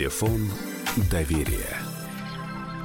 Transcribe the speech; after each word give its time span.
Телефон 0.00 0.48
доверия. 1.10 1.79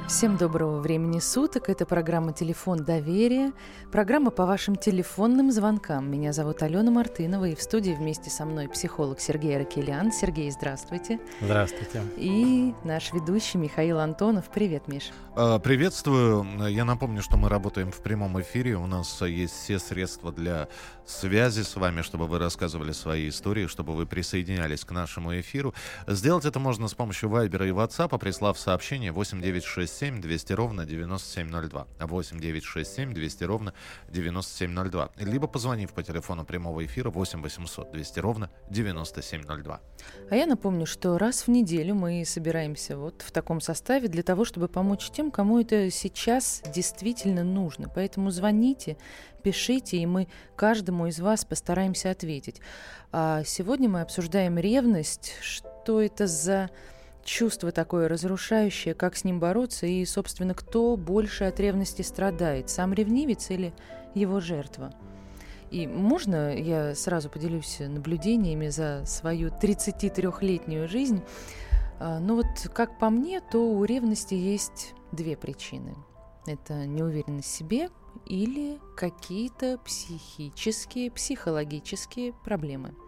Всем 0.08 0.36
доброго 0.36 0.78
времени 0.78 1.18
суток. 1.18 1.68
Это 1.68 1.84
программа 1.84 2.32
«Телефон 2.32 2.84
доверия». 2.84 3.52
Программа 3.90 4.30
по 4.30 4.46
вашим 4.46 4.76
телефонным 4.76 5.50
звонкам. 5.50 6.08
Меня 6.08 6.32
зовут 6.32 6.62
Алена 6.62 6.92
Мартынова, 6.92 7.46
и 7.46 7.56
в 7.56 7.60
студии 7.60 7.90
вместе 7.90 8.30
со 8.30 8.44
мной 8.44 8.68
психолог 8.68 9.18
Сергей 9.18 9.56
Аракелян. 9.56 10.12
Сергей, 10.12 10.48
здравствуйте. 10.52 11.18
Здравствуйте. 11.40 12.02
И 12.16 12.72
наш 12.84 13.12
ведущий 13.12 13.58
Михаил 13.58 13.98
Антонов. 13.98 14.48
Привет, 14.48 14.86
Миш. 14.86 15.10
А, 15.34 15.58
приветствую. 15.58 16.46
Я 16.68 16.84
напомню, 16.84 17.20
что 17.20 17.36
мы 17.36 17.48
работаем 17.48 17.90
в 17.90 17.98
прямом 17.98 18.40
эфире. 18.40 18.76
У 18.76 18.86
нас 18.86 19.20
есть 19.22 19.54
все 19.54 19.80
средства 19.80 20.30
для 20.30 20.68
связи 21.04 21.62
с 21.62 21.74
вами, 21.74 22.02
чтобы 22.02 22.28
вы 22.28 22.38
рассказывали 22.38 22.92
свои 22.92 23.28
истории, 23.28 23.66
чтобы 23.66 23.96
вы 23.96 24.06
присоединялись 24.06 24.84
к 24.84 24.92
нашему 24.92 25.38
эфиру. 25.40 25.74
Сделать 26.06 26.44
это 26.44 26.60
можно 26.60 26.86
с 26.86 26.94
помощью 26.94 27.28
Вайбера 27.28 27.66
и 27.66 27.70
WhatsApp, 27.70 28.16
прислав 28.20 28.56
сообщение 28.56 29.10
8967 29.10 29.95
967 29.96 30.20
200 30.20 30.52
ровно 30.52 30.84
9702. 30.84 31.86
8 32.00 32.40
967 32.40 33.14
200 33.14 33.44
ровно 33.44 33.72
9702. 34.08 35.10
Либо 35.16 35.46
позвонив 35.46 35.92
по 35.92 36.02
телефону 36.02 36.44
прямого 36.44 36.84
эфира 36.84 37.10
8 37.10 37.42
800 37.42 37.92
200 37.92 38.20
ровно 38.20 38.50
9702. 38.70 39.80
А 40.30 40.36
я 40.36 40.46
напомню, 40.46 40.86
что 40.86 41.18
раз 41.18 41.46
в 41.46 41.50
неделю 41.50 41.94
мы 41.94 42.24
собираемся 42.26 42.96
вот 42.96 43.22
в 43.22 43.32
таком 43.32 43.60
составе 43.60 44.08
для 44.08 44.22
того, 44.22 44.44
чтобы 44.44 44.68
помочь 44.68 45.10
тем, 45.10 45.30
кому 45.30 45.60
это 45.60 45.90
сейчас 45.90 46.62
действительно 46.74 47.44
нужно. 47.44 47.88
Поэтому 47.94 48.30
звоните, 48.30 48.96
пишите, 49.42 49.96
и 49.96 50.06
мы 50.06 50.28
каждому 50.56 51.06
из 51.06 51.20
вас 51.20 51.44
постараемся 51.44 52.10
ответить. 52.10 52.60
А 53.12 53.44
сегодня 53.44 53.88
мы 53.88 54.02
обсуждаем 54.02 54.58
ревность, 54.58 55.34
что 55.40 56.02
это 56.02 56.26
за 56.26 56.70
чувство 57.26 57.72
такое 57.72 58.08
разрушающее, 58.08 58.94
как 58.94 59.16
с 59.16 59.24
ним 59.24 59.38
бороться 59.40 59.86
и, 59.86 60.04
собственно, 60.06 60.54
кто 60.54 60.96
больше 60.96 61.44
от 61.44 61.60
ревности 61.60 62.02
страдает, 62.02 62.70
сам 62.70 62.94
ревнивец 62.94 63.50
или 63.50 63.74
его 64.14 64.40
жертва. 64.40 64.94
И 65.70 65.86
можно 65.86 66.56
я 66.56 66.94
сразу 66.94 67.28
поделюсь 67.28 67.80
наблюдениями 67.80 68.68
за 68.68 69.04
свою 69.04 69.48
33-летнюю 69.48 70.88
жизнь? 70.88 71.22
А, 71.98 72.20
ну 72.20 72.36
вот, 72.36 72.46
как 72.72 72.98
по 72.98 73.10
мне, 73.10 73.40
то 73.40 73.58
у 73.58 73.84
ревности 73.84 74.34
есть 74.34 74.94
две 75.10 75.36
причины. 75.36 75.96
Это 76.46 76.86
неуверенность 76.86 77.48
в 77.48 77.56
себе 77.56 77.90
или 78.26 78.78
какие-то 78.96 79.78
психические, 79.78 81.10
психологические 81.10 82.32
проблемы– 82.32 82.94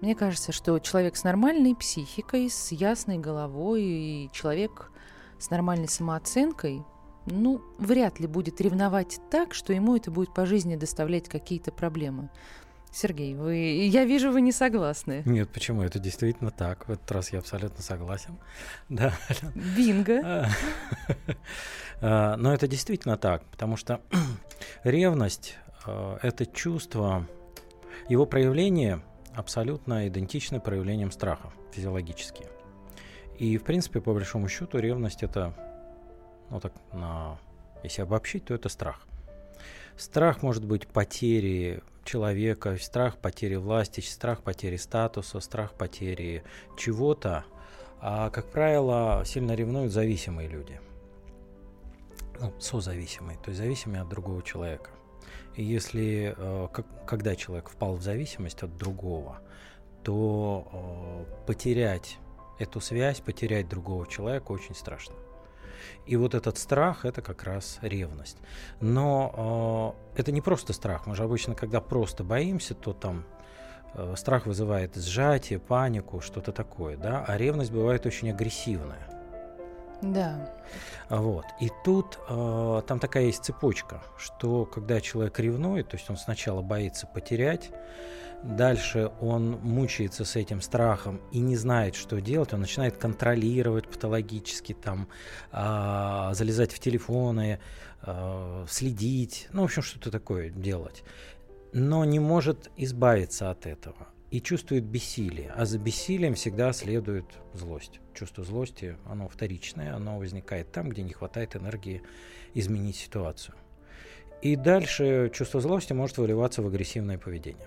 мне 0.00 0.14
кажется, 0.14 0.52
что 0.52 0.78
человек 0.78 1.16
с 1.16 1.24
нормальной 1.24 1.74
психикой, 1.74 2.50
с 2.50 2.72
ясной 2.72 3.18
головой 3.18 3.82
и 3.82 4.30
человек 4.32 4.90
с 5.38 5.50
нормальной 5.50 5.88
самооценкой, 5.88 6.82
ну, 7.26 7.62
вряд 7.78 8.18
ли 8.18 8.26
будет 8.26 8.60
ревновать 8.60 9.20
так, 9.30 9.54
что 9.54 9.72
ему 9.72 9.96
это 9.96 10.10
будет 10.10 10.32
по 10.32 10.46
жизни 10.46 10.76
доставлять 10.76 11.28
какие-то 11.28 11.70
проблемы. 11.70 12.30
Сергей, 12.92 13.34
вы, 13.34 13.54
я 13.56 14.04
вижу, 14.04 14.32
вы 14.32 14.40
не 14.40 14.50
согласны. 14.50 15.22
Нет, 15.24 15.48
почему? 15.50 15.82
Это 15.82 16.00
действительно 16.00 16.50
так. 16.50 16.88
В 16.88 16.92
этот 16.92 17.10
раз 17.12 17.32
я 17.32 17.38
абсолютно 17.38 17.82
согласен. 17.82 18.38
Да. 18.88 19.12
Бинго. 19.54 20.48
А, 22.02 22.36
но 22.38 22.54
это 22.54 22.66
действительно 22.66 23.18
так, 23.18 23.44
потому 23.44 23.76
что 23.76 24.00
ревность 24.84 25.58
а,– 25.84 26.18
это 26.22 26.46
чувство, 26.46 27.26
его 28.08 28.24
проявление 28.24 29.02
абсолютно 29.34 30.08
идентичны 30.08 30.60
проявлениям 30.60 31.10
страха 31.10 31.52
физиологически. 31.72 32.46
И, 33.38 33.56
в 33.56 33.64
принципе, 33.64 34.00
по 34.00 34.12
большому 34.12 34.48
счету, 34.48 34.78
ревность 34.78 35.22
это, 35.22 35.54
ну 36.50 36.60
так, 36.60 36.72
на, 36.92 37.38
если 37.82 38.02
обобщить, 38.02 38.44
то 38.44 38.54
это 38.54 38.68
страх. 38.68 39.06
Страх 39.96 40.42
может 40.42 40.64
быть 40.64 40.86
потери 40.86 41.82
человека, 42.04 42.76
страх 42.78 43.18
потери 43.18 43.56
власти, 43.56 44.00
страх 44.00 44.42
потери 44.42 44.76
статуса, 44.76 45.40
страх 45.40 45.74
потери 45.74 46.42
чего-то. 46.76 47.44
А, 48.00 48.30
как 48.30 48.50
правило, 48.50 49.22
сильно 49.26 49.54
ревнуют 49.54 49.92
зависимые 49.92 50.48
люди. 50.48 50.80
Ну, 52.40 52.52
созависимые, 52.58 53.38
то 53.38 53.50
есть 53.50 53.60
зависимые 53.60 54.02
от 54.02 54.08
другого 54.08 54.42
человека. 54.42 54.90
Если, 55.56 56.34
э, 56.36 56.68
когда 57.06 57.36
человек 57.36 57.68
впал 57.68 57.94
в 57.94 58.02
зависимость 58.02 58.62
от 58.62 58.76
другого, 58.76 59.40
то 60.02 61.26
э, 61.28 61.46
потерять 61.46 62.18
эту 62.58 62.80
связь, 62.80 63.20
потерять 63.20 63.68
другого 63.68 64.06
человека 64.06 64.52
очень 64.52 64.74
страшно. 64.74 65.14
И 66.06 66.16
вот 66.16 66.34
этот 66.34 66.58
страх 66.58 67.04
это 67.04 67.22
как 67.22 67.44
раз 67.44 67.78
ревность. 67.82 68.38
Но 68.80 69.94
э, 70.14 70.20
это 70.20 70.32
не 70.32 70.40
просто 70.40 70.72
страх. 70.72 71.06
Мы 71.06 71.14
же 71.14 71.24
обычно, 71.24 71.54
когда 71.54 71.80
просто 71.80 72.24
боимся, 72.24 72.74
то 72.74 72.92
там 72.92 73.24
страх 74.14 74.46
вызывает 74.46 74.94
сжатие, 74.94 75.58
панику, 75.58 76.20
что-то 76.20 76.52
такое, 76.52 76.96
да. 76.96 77.24
А 77.26 77.36
ревность 77.36 77.72
бывает 77.72 78.06
очень 78.06 78.30
агрессивная. 78.30 79.19
Да. 80.02 80.50
Вот. 81.08 81.44
И 81.60 81.70
тут 81.84 82.18
э, 82.28 82.82
там 82.86 82.98
такая 83.00 83.24
есть 83.24 83.44
цепочка, 83.44 84.02
что 84.16 84.64
когда 84.64 85.00
человек 85.00 85.38
ревнует, 85.38 85.88
то 85.88 85.96
есть 85.96 86.08
он 86.08 86.16
сначала 86.16 86.62
боится 86.62 87.06
потерять, 87.06 87.70
дальше 88.42 89.10
он 89.20 89.58
мучается 89.62 90.24
с 90.24 90.36
этим 90.36 90.60
страхом 90.60 91.20
и 91.32 91.40
не 91.40 91.56
знает, 91.56 91.96
что 91.96 92.20
делать, 92.20 92.52
он 92.52 92.60
начинает 92.60 92.96
контролировать 92.96 93.88
патологически, 93.88 94.72
там, 94.72 95.08
э, 95.52 96.30
залезать 96.32 96.72
в 96.72 96.78
телефоны, 96.78 97.60
э, 98.02 98.66
следить, 98.68 99.48
ну, 99.52 99.62
в 99.62 99.64
общем, 99.64 99.82
что-то 99.82 100.10
такое 100.10 100.50
делать, 100.50 101.02
но 101.72 102.04
не 102.04 102.20
может 102.20 102.70
избавиться 102.76 103.50
от 103.50 103.66
этого 103.66 104.08
и 104.30 104.40
чувствует 104.40 104.84
бессилие. 104.84 105.52
А 105.56 105.66
за 105.66 105.78
бессилием 105.78 106.34
всегда 106.34 106.72
следует 106.72 107.26
злость. 107.52 108.00
Чувство 108.14 108.44
злости, 108.44 108.96
оно 109.04 109.28
вторичное, 109.28 109.94
оно 109.94 110.18
возникает 110.18 110.70
там, 110.70 110.88
где 110.88 111.02
не 111.02 111.12
хватает 111.12 111.56
энергии 111.56 112.02
изменить 112.54 112.96
ситуацию. 112.96 113.54
И 114.42 114.56
дальше 114.56 115.30
чувство 115.34 115.60
злости 115.60 115.92
может 115.92 116.18
выливаться 116.18 116.62
в 116.62 116.66
агрессивное 116.66 117.18
поведение. 117.18 117.66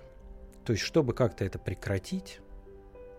То 0.65 0.73
есть, 0.73 0.83
чтобы 0.83 1.13
как-то 1.13 1.43
это 1.43 1.59
прекратить, 1.59 2.39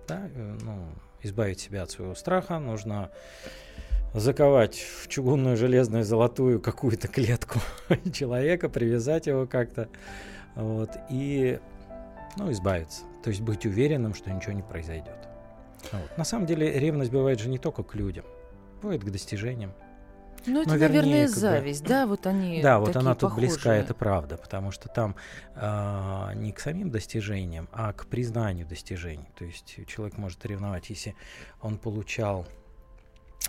да, 0.09 0.29
э, 0.35 0.59
ну, 0.63 0.89
избавить 1.23 1.61
себя 1.61 1.83
от 1.83 1.91
своего 1.91 2.15
страха, 2.15 2.59
нужно 2.59 3.11
заковать 4.15 4.77
в 4.77 5.09
чугунную, 5.09 5.57
железную, 5.57 6.05
золотую 6.05 6.61
какую-то 6.61 7.09
клетку 7.09 7.61
человека, 8.13 8.69
привязать 8.69 9.27
его 9.27 9.47
как-то, 9.47 9.89
вот, 10.55 10.91
и 11.11 11.59
ну, 12.37 12.51
избавиться. 12.53 13.03
То 13.23 13.31
есть 13.31 13.41
быть 13.41 13.65
уверенным, 13.67 14.15
что 14.15 14.31
ничего 14.31 14.53
не 14.53 14.63
произойдет. 14.63 15.29
Вот. 15.93 16.19
На 16.19 16.25
самом 16.25 16.47
деле 16.47 16.79
ревность 16.79 17.11
бывает 17.11 17.41
же 17.41 17.49
не 17.49 17.59
только 17.59 17.83
к 17.83 17.95
людям, 17.95 18.25
бывает 18.83 19.03
к 19.05 19.11
достижениям. 19.11 19.73
Ну, 20.47 20.61
это, 20.61 20.71
Но, 20.71 20.77
вернее, 20.77 21.01
наверное, 21.01 21.27
когда... 21.27 21.41
зависть, 21.41 21.85
да, 21.85 22.07
вот 22.07 22.27
они. 22.27 22.61
Да, 22.61 22.79
вот 22.79 22.97
она 22.97 23.15
тут 23.15 23.31
похожие. 23.31 23.49
близка, 23.49 23.75
это 23.75 23.95
правда, 23.95 24.37
потому 24.37 24.73
что 24.73 24.89
там 24.89 25.17
э, 25.55 26.33
не 26.35 26.53
к 26.53 26.61
самим 26.61 26.91
достижениям, 26.91 27.69
а 27.73 27.93
к 27.95 28.07
признанию 28.07 28.67
достижений. 28.67 29.29
То 29.39 29.47
есть 29.47 29.79
человек 29.87 30.19
может 30.19 30.45
ревновать, 30.45 30.91
если 30.91 31.15
он 31.63 31.79
получал 31.79 32.47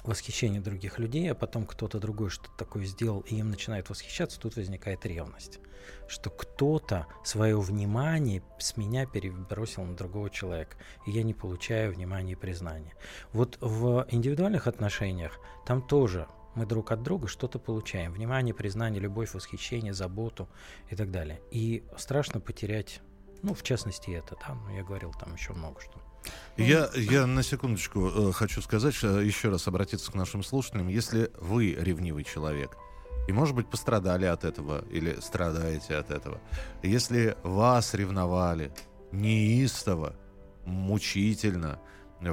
восхищение 0.07 0.61
других 0.61 0.99
людей, 0.99 1.31
а 1.31 1.35
потом 1.35 1.65
кто-то 1.65 1.99
другой 1.99 2.29
что-то 2.29 2.51
такое 2.57 2.85
сделал, 2.85 3.21
и 3.21 3.35
им 3.35 3.49
начинает 3.49 3.89
восхищаться, 3.89 4.39
тут 4.39 4.55
возникает 4.55 5.05
ревность. 5.05 5.59
Что 6.07 6.29
кто-то 6.29 7.07
свое 7.23 7.59
внимание 7.59 8.43
с 8.59 8.77
меня 8.77 9.05
перебросил 9.05 9.83
на 9.83 9.95
другого 9.95 10.29
человека, 10.29 10.77
и 11.05 11.11
я 11.11 11.23
не 11.23 11.33
получаю 11.33 11.93
внимания 11.93 12.33
и 12.33 12.35
признания. 12.35 12.93
Вот 13.33 13.57
в 13.61 14.07
индивидуальных 14.09 14.67
отношениях 14.67 15.39
там 15.65 15.81
тоже 15.81 16.27
мы 16.55 16.65
друг 16.65 16.91
от 16.91 17.03
друга 17.03 17.27
что-то 17.27 17.59
получаем. 17.59 18.13
Внимание, 18.13 18.53
признание, 18.53 19.01
любовь, 19.01 19.33
восхищение, 19.33 19.93
заботу 19.93 20.47
и 20.89 20.95
так 20.95 21.11
далее. 21.11 21.41
И 21.51 21.83
страшно 21.97 22.39
потерять, 22.39 23.01
ну, 23.43 23.53
в 23.53 23.61
частности, 23.61 24.11
это, 24.11 24.35
да, 24.35 24.57
я 24.73 24.83
говорил 24.83 25.11
там 25.19 25.33
еще 25.33 25.53
много 25.53 25.81
что. 25.81 26.01
Я, 26.57 26.89
я 26.95 27.27
на 27.27 27.43
секундочку 27.43 28.07
э, 28.07 28.31
хочу 28.31 28.61
сказать, 28.61 28.93
что, 28.93 29.19
еще 29.19 29.49
раз 29.49 29.67
обратиться 29.67 30.11
к 30.11 30.15
нашим 30.15 30.43
слушателям. 30.43 30.87
Если 30.87 31.29
вы 31.39 31.73
ревнивый 31.73 32.23
человек, 32.23 32.77
и, 33.27 33.33
может 33.33 33.55
быть, 33.55 33.67
пострадали 33.67 34.25
от 34.25 34.43
этого 34.43 34.85
или 34.89 35.19
страдаете 35.19 35.95
от 35.95 36.11
этого, 36.11 36.39
если 36.83 37.35
вас 37.43 37.93
ревновали 37.93 38.71
неистово, 39.11 40.15
мучительно, 40.65 41.79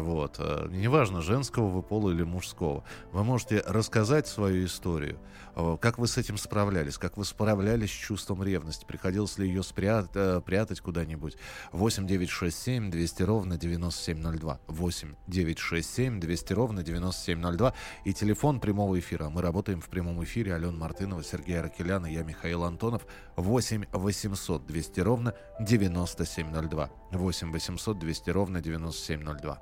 вот, 0.00 0.37
э, 0.39 0.69
неважно, 0.71 1.23
женского 1.23 1.69
вы 1.69 1.83
пола 1.83 2.11
или 2.11 2.23
мужского, 2.23 2.85
вы 3.12 3.25
можете 3.25 3.62
рассказать 3.67 4.27
свою 4.27 4.67
историю, 4.67 5.19
э, 5.56 5.77
как 5.81 5.99
вы 5.99 6.06
с 6.06 6.17
этим 6.17 6.37
справлялись, 6.39 6.99
как 6.99 7.17
вы 7.17 7.25
справлялись 7.25 7.91
с 7.91 7.94
чувством 7.94 8.43
ревности, 8.43 8.85
приходилось 8.85 9.39
ли 9.39 9.47
ее 9.47 9.62
спрятать, 9.62 10.11
э, 10.15 10.41
прятать 10.44 10.81
куда-нибудь. 10.81 11.37
8 11.73 12.06
9 12.06 12.29
6 12.29 12.59
7 12.59 12.91
200 12.91 13.23
ровно 13.23 13.59
9702. 13.59 14.61
8 14.67 15.15
9 15.27 15.59
6 15.59 15.94
7 15.94 16.21
200 16.21 16.53
ровно 16.53 16.83
9702. 16.83 17.75
И 18.05 18.12
телефон 18.12 18.61
прямого 18.61 18.99
эфира. 18.99 19.29
Мы 19.29 19.43
работаем 19.43 19.81
в 19.81 19.89
прямом 19.89 20.23
эфире. 20.25 20.55
Алена 20.55 20.73
Мартынова, 20.73 21.23
Сергей 21.23 21.59
Аракелян 21.59 22.06
и 22.06 22.12
я, 22.12 22.23
Михаил 22.23 22.65
Антонов. 22.65 23.06
8 23.37 23.87
800 23.93 24.67
200 24.67 25.00
ровно 25.00 25.35
9702. 25.61 26.91
8 27.12 27.53
800 27.53 27.99
200 27.99 28.31
ровно 28.31 28.61
9702. 28.61 29.59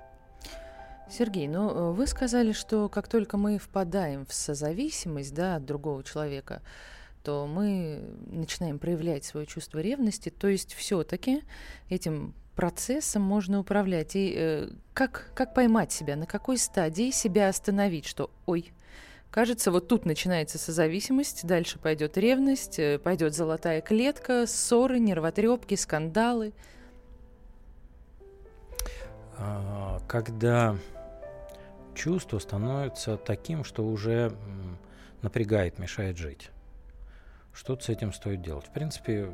Сергей, 1.11 1.49
ну 1.49 1.71
э, 1.71 1.93
вы 1.93 2.07
сказали, 2.07 2.53
что 2.53 2.89
как 2.89 3.09
только 3.09 3.37
мы 3.37 3.59
впадаем 3.59 4.25
в 4.27 4.33
созависимость 4.33 5.35
да, 5.35 5.57
от 5.57 5.65
другого 5.65 6.05
человека, 6.05 6.63
то 7.25 7.47
мы 7.47 8.03
начинаем 8.27 8.79
проявлять 8.79 9.25
свое 9.25 9.47
чувство 9.47 9.81
ревности. 9.81 10.31
То 10.31 10.49
есть 10.49 10.73
все-таки 10.75 11.43
этим 11.89 12.33
процессом 12.55 13.23
можно 13.23 13.59
управлять. 13.59 14.15
И 14.15 14.35
э, 14.37 14.71
как, 14.95 15.33
как 15.35 15.53
поймать 15.55 15.93
себя, 15.93 16.15
на 16.15 16.27
какой 16.27 16.59
стадии 16.59 17.11
себя 17.11 17.49
остановить, 17.49 18.07
что 18.07 18.31
ой, 18.47 18.73
кажется, 19.31 19.71
вот 19.71 19.89
тут 19.89 20.07
начинается 20.07 20.59
созависимость, 20.59 21.47
дальше 21.47 21.79
пойдет 21.79 22.17
ревность, 22.17 22.79
э, 22.79 22.99
пойдет 22.99 23.35
золотая 23.35 23.81
клетка, 23.81 24.47
ссоры, 24.47 25.01
нервотрепки, 25.01 25.75
скандалы. 25.75 26.53
А, 29.39 30.01
когда 30.07 30.77
чувство 32.01 32.39
становится 32.39 33.19
таким, 33.19 33.63
что 33.63 33.85
уже 33.85 34.33
напрягает, 35.21 35.79
мешает 35.79 36.17
жить. 36.17 36.51
Что-то 37.53 37.85
с 37.85 37.89
этим 37.91 38.15
стоит 38.15 38.41
делать. 38.41 38.67
В 38.67 38.73
принципе, 38.73 39.31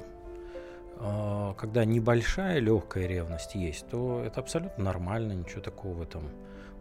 а, 0.99 1.55
когда 1.55 1.85
небольшая 1.85 2.59
легкая 2.59 3.07
ревность 3.07 3.55
есть, 3.55 3.87
то 3.89 4.21
это 4.21 4.41
абсолютно 4.41 4.83
нормально, 4.83 5.33
ничего 5.33 5.61
такого 5.61 5.95
в 5.95 6.03
этом 6.03 6.29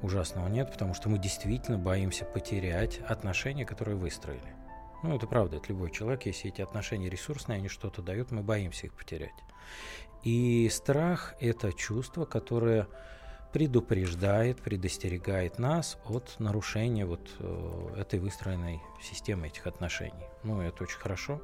ужасного 0.01 0.47
нет, 0.47 0.71
потому 0.71 0.95
что 0.95 1.07
мы 1.07 1.19
действительно 1.19 1.77
боимся 1.77 2.25
потерять 2.25 2.99
отношения, 3.07 3.63
которые 3.63 3.95
выстроили. 3.95 4.55
Ну, 5.03 5.15
это 5.15 5.27
правда, 5.27 5.57
это 5.57 5.69
любой 5.69 5.91
человек, 5.91 6.25
если 6.25 6.49
эти 6.49 6.61
отношения 6.61 7.09
ресурсные, 7.09 7.57
они 7.57 7.67
что-то 7.67 8.01
дают, 8.01 8.31
мы 8.31 8.41
боимся 8.41 8.88
их 8.88 8.93
потерять. 8.93 9.35
И 10.23 10.67
страх– 10.71 11.35
это 11.39 11.71
чувство, 11.73 12.25
которое 12.25 12.88
предупреждает, 13.55 14.61
предостерегает 14.61 15.59
нас 15.59 15.97
от 16.09 16.35
нарушения 16.39 17.05
вот 17.05 17.21
э, 17.39 17.93
этой 17.95 18.19
выстроенной 18.19 18.81
системы 19.01 19.47
этих 19.47 19.65
отношений. 19.65 20.25
Ну, 20.43 20.59
это 20.59 20.83
очень 20.83 20.97
хорошо. 20.97 21.41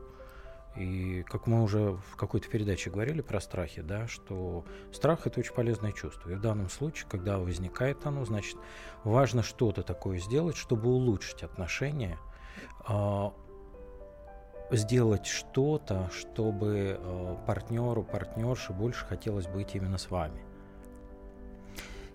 И 0.75 1.23
как 1.23 1.47
мы 1.47 1.63
уже 1.63 1.97
в 2.11 2.17
какой-то 2.17 2.49
передаче 2.49 2.89
говорили 2.89 3.21
про 3.21 3.39
страхи, 3.39 3.81
да, 3.81 4.09
что 4.09 4.65
страх 4.91 5.25
это 5.25 5.39
очень 5.39 5.53
полезное 5.53 5.93
чувство. 5.93 6.31
И 6.31 6.35
в 6.35 6.41
данном 6.41 6.69
случае, 6.69 7.07
когда 7.09 7.37
возникает 7.37 8.05
оно, 8.05 8.25
значит, 8.25 8.57
важно 9.05 9.41
что-то 9.41 9.81
такое 9.81 10.19
сделать, 10.19 10.57
чтобы 10.57 10.89
улучшить 10.89 11.43
отношения, 11.43 12.19
э, 12.89 13.29
сделать 14.71 15.27
что-то, 15.27 16.09
чтобы 16.11 16.99
э, 16.99 17.37
партнеру, 17.47 18.03
партнерше 18.03 18.73
больше 18.73 19.05
хотелось 19.05 19.47
быть 19.47 19.75
именно 19.75 19.97
с 19.97 20.11
вами. 20.11 20.50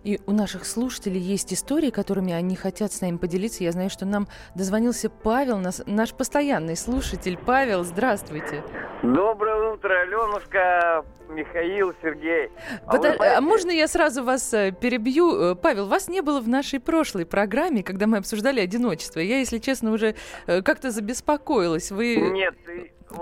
И 0.04 0.20
у 0.26 0.32
наших 0.32 0.66
слушателей 0.66 1.20
есть 1.20 1.52
истории, 1.52 1.90
которыми 1.90 2.32
они 2.32 2.56
хотят 2.56 2.92
с 2.92 3.00
нами 3.00 3.16
поделиться. 3.16 3.64
Я 3.64 3.72
знаю, 3.72 3.90
что 3.90 4.06
нам 4.06 4.28
дозвонился 4.54 5.10
Павел, 5.10 5.58
наш, 5.58 5.78
наш 5.86 6.12
постоянный 6.12 6.76
слушатель. 6.76 7.36
Павел, 7.36 7.84
здравствуйте. 7.84 8.62
Доброе 9.02 9.72
утро, 9.72 10.00
Аленушка, 10.00 11.04
Михаил, 11.28 11.92
Сергей. 12.02 12.50
А, 12.86 12.96
Под... 12.96 13.20
а 13.20 13.40
можно 13.40 13.70
я 13.70 13.88
сразу 13.88 14.24
вас 14.24 14.52
э, 14.54 14.72
перебью? 14.72 15.52
Э, 15.52 15.54
Павел, 15.54 15.86
вас 15.86 16.08
не 16.08 16.22
было 16.22 16.40
в 16.40 16.48
нашей 16.48 16.80
прошлой 16.80 17.26
программе, 17.26 17.82
когда 17.82 18.06
мы 18.06 18.18
обсуждали 18.18 18.60
одиночество. 18.60 19.20
Я, 19.20 19.38
если 19.38 19.58
честно, 19.58 19.92
уже 19.92 20.14
э, 20.46 20.62
как-то 20.62 20.90
забеспокоилась. 20.90 21.90
Вы... 21.90 22.16
Нет, 22.16 22.54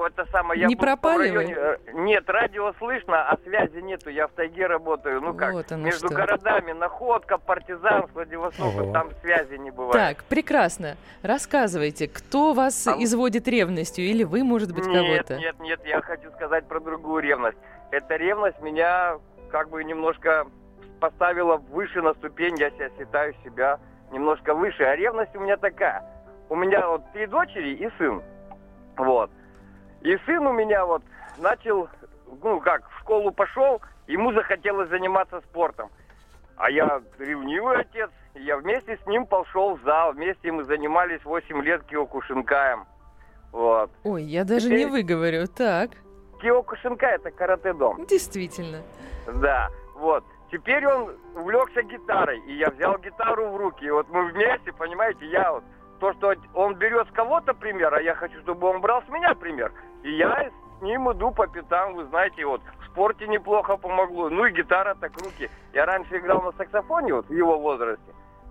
это 0.03 0.25
самое, 0.31 0.61
я 0.61 0.67
не 0.67 0.77
пропали 0.77 1.29
районе, 1.29 1.55
вы? 1.55 1.93
Нет, 1.93 2.29
радио 2.29 2.73
слышно, 2.79 3.29
а 3.29 3.37
связи 3.45 3.79
нету. 3.79 4.11
Я 4.11 4.27
в 4.27 4.33
тайге 4.33 4.67
работаю. 4.67 5.21
Ну 5.21 5.35
как, 5.35 5.53
вот 5.53 5.71
между 5.73 6.09
что. 6.09 6.15
городами 6.17 6.73
Находка, 6.73 7.39
Партизан, 7.39 8.07
Владивосток, 8.13 8.75
Ого. 8.75 8.93
там 8.93 9.11
связи 9.21 9.55
не 9.57 9.71
бывает. 9.71 9.93
Так, 9.93 10.25
прекрасно. 10.25 10.97
Рассказывайте, 11.23 12.09
кто 12.09 12.53
вас 12.53 12.87
а... 12.87 12.97
изводит 12.99 13.49
ревностью? 13.49 14.05
Или 14.05 14.25
вы, 14.25 14.45
может 14.45 14.75
быть, 14.75 14.85
кого-то? 14.85 15.37
Нет, 15.37 15.59
нет, 15.59 15.61
нет, 15.61 15.81
я 15.85 16.01
хочу 16.01 16.31
сказать 16.33 16.67
про 16.67 16.81
другую 16.81 17.23
ревность. 17.23 17.59
Эта 17.91 18.17
ревность 18.17 18.61
меня 18.61 19.19
как 19.51 19.71
бы 19.71 19.85
немножко 19.85 20.47
поставила 21.01 21.57
выше 21.57 22.03
на 22.03 22.15
ступень. 22.15 22.57
Я 22.59 22.71
себя 22.71 22.91
считаю 22.99 23.35
себя 23.45 23.79
немножко 24.11 24.55
выше. 24.55 24.83
А 24.85 24.97
ревность 24.97 25.35
у 25.37 25.41
меня 25.41 25.57
такая. 25.57 26.03
У 26.49 26.57
меня 26.57 26.87
вот 26.89 27.03
три 27.13 27.27
дочери 27.27 27.75
и 27.75 27.89
сын. 27.99 28.23
Вот. 28.97 29.31
И 30.05 30.19
сын 30.27 30.47
у 30.47 30.53
меня 30.53 30.85
вот 30.85 31.03
начал, 31.39 31.89
ну 32.43 32.61
как, 32.61 32.89
в 32.91 33.01
школу 33.01 33.33
пошел, 33.33 33.81
ему 34.07 34.33
захотелось 34.33 34.91
заниматься 34.91 35.41
спортом. 35.41 35.91
А 36.57 36.71
я 36.71 37.01
ревнивый 37.19 37.81
отец, 37.81 38.11
я 38.35 38.59
вместе 38.59 38.99
с 39.03 39.07
ним 39.07 39.27
пошел 39.27 39.77
в 39.77 39.83
зал, 39.83 40.13
вместе 40.13 40.53
мы 40.53 40.65
занимались 40.65 41.25
8 41.25 41.63
лет 41.63 41.83
киокушинкаем. 41.85 42.85
Вот. 43.51 43.91
Ой, 44.05 44.25
я 44.25 44.45
даже 44.45 44.67
Теперь... 44.67 44.79
не 44.81 44.87
выговорю, 44.87 45.47
так. 45.49 45.91
Киокушинка 46.43 47.07
это 47.07 47.31
карате-дом. 47.31 48.05
Действительно. 48.07 48.83
Да, 49.27 49.71
вот. 49.97 50.23
Теперь 50.53 50.87
он 50.87 51.17
увлекся 51.35 51.83
гитарой, 51.83 52.41
и 52.47 52.59
я 52.59 52.69
взял 52.71 52.99
гитару 52.99 53.49
в 53.49 53.57
руки. 53.57 53.87
И 53.87 53.91
вот 53.91 54.07
мы 54.11 54.27
вместе, 54.27 54.71
понимаете, 54.73 55.27
я 55.27 55.53
вот 55.53 55.65
то, 55.99 56.13
что 56.13 56.35
он 56.53 56.75
берет 56.75 57.09
с 57.09 57.13
кого-то 57.13 57.55
пример, 57.55 57.95
а 57.95 58.03
я 58.03 58.15
хочу, 58.15 58.39
чтобы 58.43 58.69
он 58.69 58.83
брал 58.83 59.03
с 59.03 59.09
меня 59.09 59.35
пример. 59.35 59.73
И 60.05 60.17
я 60.17 60.51
с 60.79 60.83
ним 60.83 61.11
иду 61.11 61.31
по 61.33 61.47
пятам, 61.47 61.95
вы 61.95 62.05
знаете, 62.07 62.45
вот 62.45 62.61
в 62.81 62.93
спорте 62.93 63.27
неплохо 63.27 63.77
помогло. 63.77 64.29
Ну 64.29 64.45
и 64.45 64.53
гитара 64.53 64.95
так 64.95 65.13
руки. 65.17 65.51
Я 65.73 65.87
раньше 65.87 66.19
играл 66.19 66.43
на 66.43 66.53
саксофоне, 66.53 67.15
вот 67.15 67.27
в 67.27 67.33
его 67.33 67.59
возрасте. 67.59 68.05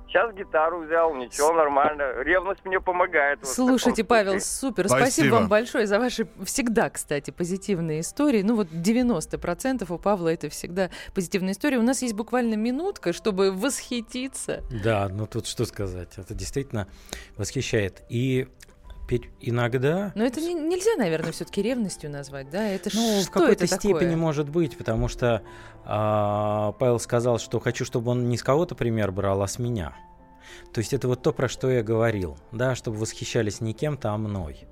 Сейчас 0.08 0.32
гитару 0.36 0.84
взял, 0.84 1.16
ничего, 1.16 1.54
нормально. 1.54 2.22
Ревность 2.22 2.64
мне 2.66 2.80
помогает. 2.80 3.40
Вот 3.40 3.50
Слушайте, 3.50 4.04
Павел, 4.04 4.40
супер. 4.40 4.88
Спасибо. 4.88 5.06
Спасибо 5.06 5.34
вам 5.34 5.48
большое 5.48 5.88
за 5.88 6.00
ваши 6.00 6.28
всегда, 6.46 6.90
кстати, 6.92 7.32
позитивные 7.32 8.02
истории. 8.02 8.44
Ну 8.44 8.56
вот 8.56 8.68
90% 8.68 9.92
у 9.92 9.98
Павла 9.98 10.30
это 10.30 10.50
всегда 10.50 10.92
позитивная 11.16 11.54
история. 11.54 11.78
У 11.78 11.82
нас 11.84 12.04
есть 12.04 12.14
буквально 12.14 12.56
минутка, 12.56 13.12
чтобы 13.12 13.52
восхититься. 13.52 14.64
Да, 14.84 15.08
ну 15.10 15.26
тут 15.26 15.48
что 15.48 15.66
сказать. 15.66 16.18
Это 16.18 16.36
действительно 16.36 16.88
восхищает. 17.38 18.04
И 18.10 18.48
иногда... 19.40 20.12
Но 20.16 20.24
это 20.24 20.42
не, 20.42 20.54
нельзя, 20.54 20.96
наверное, 20.98 21.32
все-таки 21.32 21.62
ревностью 21.62 22.10
назвать, 22.10 22.50
да? 22.50 22.68
Это 22.68 22.90
ну, 22.94 23.22
что 23.22 23.28
в 23.28 23.32
какой-то 23.32 23.68
степени 23.68 23.94
такое? 23.94 24.16
может 24.16 24.50
быть, 24.50 24.78
потому 24.78 25.08
что 25.08 25.44
а, 25.86 26.72
Павел 26.74 27.00
сказал, 27.00 27.40
что 27.40 27.60
хочу, 27.60 27.86
чтобы 27.86 28.12
он 28.12 28.30
не 28.30 28.38
с 28.38 28.44
кого-то 28.44 28.76
пример 28.76 29.12
брал, 29.12 29.42
а 29.42 29.48
с 29.48 29.60
меня. 29.60 29.96
То 30.74 30.80
есть 30.80 30.94
это 30.94 31.08
вот 31.08 31.22
то, 31.22 31.32
про 31.32 31.48
что 31.48 31.70
я 31.70 31.84
говорил, 31.84 32.38
да, 32.52 32.76
чтобы 32.76 32.98
восхищались 32.98 33.62
не 33.62 33.74
кем-то, 33.74 34.12
а 34.12 34.18
мной. 34.18 34.68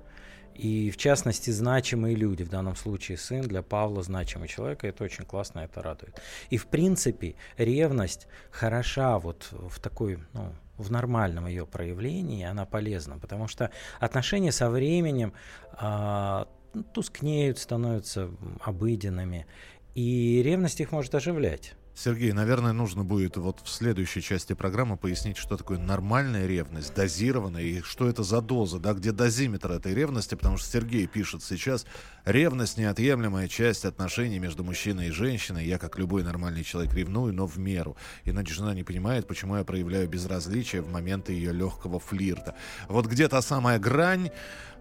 И 0.54 0.90
в 0.90 0.96
частности, 0.96 1.50
значимые 1.50 2.14
люди, 2.14 2.42
в 2.42 2.48
данном 2.48 2.76
случае 2.76 3.18
сын 3.18 3.42
для 3.42 3.62
Павла 3.62 4.02
значимый 4.02 4.48
человек, 4.48 4.84
и 4.84 4.88
это 4.88 5.04
очень 5.04 5.24
классно, 5.24 5.60
это 5.60 5.82
радует. 5.82 6.20
И 6.50 6.56
в 6.56 6.66
принципе, 6.66 7.36
ревность 7.56 8.26
хороша 8.50 9.18
вот 9.18 9.48
в 9.50 9.80
такой, 9.80 10.18
ну, 10.32 10.52
в 10.78 10.90
нормальном 10.90 11.46
ее 11.46 11.66
проявлении, 11.66 12.44
она 12.44 12.66
полезна, 12.66 13.18
потому 13.18 13.48
что 13.48 13.70
отношения 14.00 14.52
со 14.52 14.68
временем 14.70 15.32
а, 15.72 16.48
тускнеют, 16.92 17.58
становятся 17.58 18.30
обыденными, 18.60 19.46
и 19.94 20.42
ревность 20.42 20.80
их 20.80 20.92
может 20.92 21.14
оживлять. 21.14 21.74
Сергей, 21.94 22.32
наверное, 22.32 22.72
нужно 22.72 23.04
будет 23.04 23.36
вот 23.36 23.60
в 23.62 23.68
следующей 23.68 24.22
части 24.22 24.54
программы 24.54 24.96
пояснить, 24.96 25.36
что 25.36 25.58
такое 25.58 25.78
нормальная 25.78 26.46
ревность, 26.46 26.94
дозированная, 26.94 27.62
и 27.62 27.82
что 27.82 28.08
это 28.08 28.22
за 28.22 28.40
доза, 28.40 28.78
да, 28.78 28.94
где 28.94 29.12
дозиметр 29.12 29.72
этой 29.72 29.94
ревности, 29.94 30.34
потому 30.34 30.56
что 30.56 30.70
Сергей 30.70 31.06
пишет 31.06 31.42
сейчас, 31.42 31.84
ревность 32.24 32.78
неотъемлемая 32.78 33.46
часть 33.46 33.84
отношений 33.84 34.38
между 34.38 34.64
мужчиной 34.64 35.08
и 35.08 35.10
женщиной, 35.10 35.66
я, 35.66 35.78
как 35.78 35.98
любой 35.98 36.22
нормальный 36.22 36.64
человек, 36.64 36.94
ревную, 36.94 37.34
но 37.34 37.46
в 37.46 37.58
меру, 37.58 37.96
иначе 38.24 38.54
жена 38.54 38.72
не 38.74 38.84
понимает, 38.84 39.26
почему 39.26 39.56
я 39.56 39.64
проявляю 39.64 40.08
безразличие 40.08 40.80
в 40.80 40.90
моменты 40.90 41.34
ее 41.34 41.52
легкого 41.52 42.00
флирта. 42.00 42.54
Вот 42.88 43.06
где 43.06 43.28
та 43.28 43.42
самая 43.42 43.78
грань, 43.78 44.30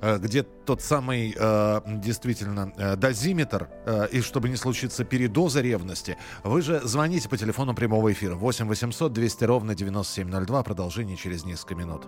где 0.01 0.43
тот 0.43 0.81
самый 0.81 1.35
э, 1.37 1.81
действительно 1.85 2.73
э, 2.77 2.95
дозиметр, 2.95 3.69
и 4.11 4.21
чтобы 4.21 4.49
не 4.49 4.55
случиться 4.55 5.03
передоза 5.03 5.61
ревности, 5.61 6.17
вы 6.43 6.61
же 6.61 6.81
звоните 6.83 7.29
по 7.29 7.37
телефону 7.37 7.73
прямого 7.73 8.11
эфира 8.11 8.35
8 8.35 8.67
800 8.67 9.13
200 9.13 9.43
ровно 9.43 9.75
9702. 9.75 10.63
Продолжение 10.63 11.17
через 11.17 11.45
несколько 11.45 11.75
минут. 11.75 12.05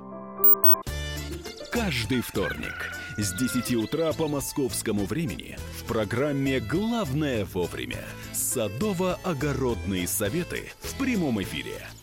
Каждый 1.71 2.21
вторник 2.21 2.91
с 3.17 3.33
10 3.33 3.75
утра 3.75 4.13
по 4.13 4.27
московскому 4.27 5.05
времени 5.05 5.57
в 5.79 5.85
программе 5.85 6.59
«Главное 6.59 7.45
вовремя» 7.45 8.05
садово-огородные 8.31 10.07
советы 10.07 10.71
в 10.81 10.97
прямом 10.97 11.41
эфире– 11.41 11.81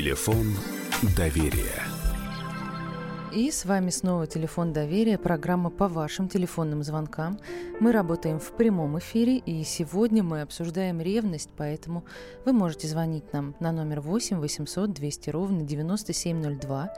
Телефон 0.00 0.56
доверия. 1.14 1.82
И 3.34 3.50
с 3.50 3.66
вами 3.66 3.90
снова 3.90 4.26
телефон 4.26 4.72
доверия, 4.72 5.18
программа 5.18 5.68
по 5.68 5.88
вашим 5.88 6.26
телефонным 6.26 6.82
звонкам. 6.82 7.38
Мы 7.80 7.92
работаем 7.92 8.40
в 8.40 8.50
прямом 8.52 8.98
эфире, 8.98 9.36
и 9.36 9.62
сегодня 9.62 10.22
мы 10.22 10.40
обсуждаем 10.40 11.02
ревность, 11.02 11.50
поэтому 11.54 12.06
вы 12.46 12.54
можете 12.54 12.88
звонить 12.88 13.30
нам 13.34 13.54
на 13.60 13.72
номер 13.72 14.00
8 14.00 14.38
800 14.38 14.90
200 14.90 15.28
ровно 15.28 15.64
9702 15.64 16.94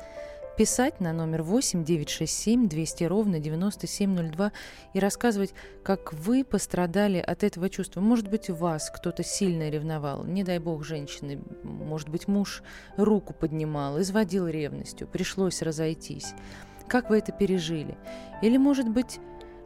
писать 0.56 1.00
на 1.00 1.12
номер 1.12 1.42
8 1.42 1.84
967 1.84 2.68
200 2.68 3.04
ровно 3.04 3.38
9702 3.38 4.52
и 4.94 4.98
рассказывать, 4.98 5.54
как 5.82 6.12
вы 6.12 6.44
пострадали 6.44 7.18
от 7.18 7.42
этого 7.42 7.68
чувства. 7.68 8.00
Может 8.00 8.28
быть, 8.28 8.50
у 8.50 8.54
вас 8.54 8.90
кто-то 8.90 9.22
сильно 9.22 9.70
ревновал, 9.70 10.24
не 10.24 10.44
дай 10.44 10.58
бог 10.58 10.84
женщины, 10.84 11.40
может 11.62 12.08
быть, 12.08 12.28
муж 12.28 12.62
руку 12.96 13.32
поднимал, 13.32 14.00
изводил 14.00 14.46
ревностью, 14.46 15.06
пришлось 15.06 15.62
разойтись. 15.62 16.34
Как 16.88 17.10
вы 17.10 17.18
это 17.18 17.32
пережили? 17.32 17.96
Или, 18.42 18.56
может 18.58 18.88
быть, 18.88 19.18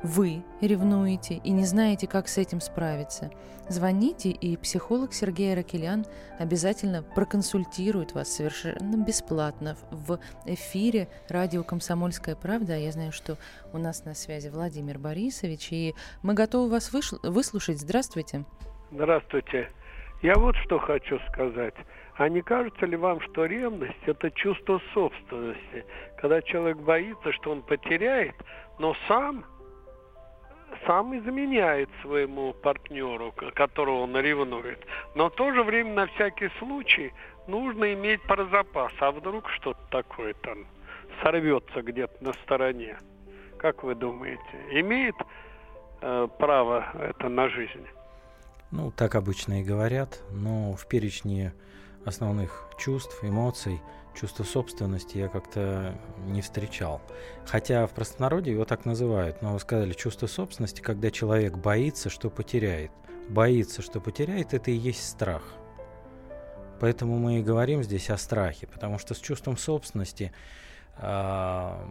вы 0.07 0.45
ревнуете 0.61 1.41
и 1.43 1.51
не 1.51 1.65
знаете, 1.65 2.07
как 2.07 2.29
с 2.29 2.39
этим 2.39 2.61
справиться, 2.61 3.31
звоните, 3.69 4.31
и 4.31 4.57
психолог 4.57 5.13
Сергей 5.13 5.55
Ракелян 5.55 6.07
обязательно 6.39 7.03
проконсультирует 7.03 8.13
вас 8.13 8.29
совершенно 8.29 8.97
бесплатно 9.05 9.77
в 9.91 10.21
эфире 10.47 11.09
радио 11.29 11.65
«Комсомольская 11.65 12.37
правда». 12.37 12.75
А 12.75 12.77
я 12.77 12.93
знаю, 12.93 13.11
что 13.11 13.37
у 13.73 13.79
нас 13.79 14.05
на 14.05 14.15
связи 14.15 14.49
Владимир 14.49 14.99
Борисович, 14.99 15.73
и 15.73 15.95
мы 16.23 16.35
готовы 16.35 16.71
вас 16.71 16.93
выслушать. 16.93 17.81
Здравствуйте. 17.81 18.45
Здравствуйте. 18.93 19.69
Я 20.23 20.35
вот 20.37 20.55
что 20.65 20.79
хочу 20.79 21.19
сказать. 21.33 21.75
А 22.15 22.29
не 22.29 22.43
кажется 22.43 22.87
ли 22.87 22.97
вам, 22.97 23.21
что 23.21 23.45
ревность– 23.45 23.99
это 24.07 24.31
чувство 24.31 24.81
собственности, 24.95 25.85
когда 26.19 26.41
человек 26.41 26.79
боится, 26.79 27.33
что 27.33 27.51
он 27.51 27.63
потеряет, 27.63 28.35
но 28.79 28.95
сам 29.09 29.45
сам 30.87 31.17
изменяет 31.19 31.89
своему 32.03 32.53
партнеру, 32.53 33.33
которого 33.55 34.03
он 34.03 34.17
ревнует. 34.17 34.79
Но 35.15 35.29
в 35.29 35.35
то 35.35 35.53
же 35.53 35.63
время 35.63 35.93
на 35.95 36.07
всякий 36.07 36.49
случай 36.59 37.13
нужно 37.47 37.93
иметь 37.93 38.23
про 38.23 38.47
запас. 38.47 38.93
А 39.01 39.11
вдруг 39.11 39.49
что-то 39.51 39.81
такое 39.91 40.35
там 40.35 40.67
сорвется 41.23 41.83
где-то 41.83 42.23
на 42.23 42.33
стороне? 42.45 42.99
Как 43.59 43.83
вы 43.83 43.95
думаете, 43.95 44.41
имеет 44.71 45.17
э, 46.03 46.29
право 46.39 46.87
это 47.01 47.29
на 47.29 47.49
жизнь? 47.49 47.87
Ну, 48.71 48.91
так 48.91 49.15
обычно 49.15 49.61
и 49.61 49.65
говорят, 49.65 50.23
но 50.31 50.73
в 50.73 50.87
перечне 50.89 51.53
основных 52.05 52.69
чувств, 52.79 53.23
эмоций– 53.23 53.81
чувство 54.17 54.45
собственности 54.45 55.19
я 55.19 55.29
как-то 55.29 55.95
не 56.27 56.41
встречал. 56.41 57.01
Хотя 57.45 57.87
в 57.87 57.93
простонародье 57.93 58.53
его 58.53 58.65
так 58.65 58.85
называют. 58.85 59.43
Но 59.43 59.53
вы 59.53 59.61
сказали, 59.61 59.93
чувство 59.93 60.27
собственности, 60.27 60.81
когда 60.81 61.11
человек 61.11 61.57
боится, 61.57 62.11
что 62.11 62.31
потеряет. 62.31 62.91
Боится, 63.29 63.83
что 63.83 64.01
потеряет, 64.01 64.55
это 64.55 64.71
и 64.71 64.75
есть 64.75 65.07
страх. 65.07 65.43
Поэтому 66.81 67.19
мы 67.19 67.39
и 67.39 67.43
говорим 67.43 67.83
здесь 67.83 68.11
о 68.11 68.17
страхе, 68.17 68.67
потому 68.67 68.99
что 68.99 69.15
с 69.15 69.19
чувством 69.19 69.57
собственности 69.57 70.33
э, 70.99 71.87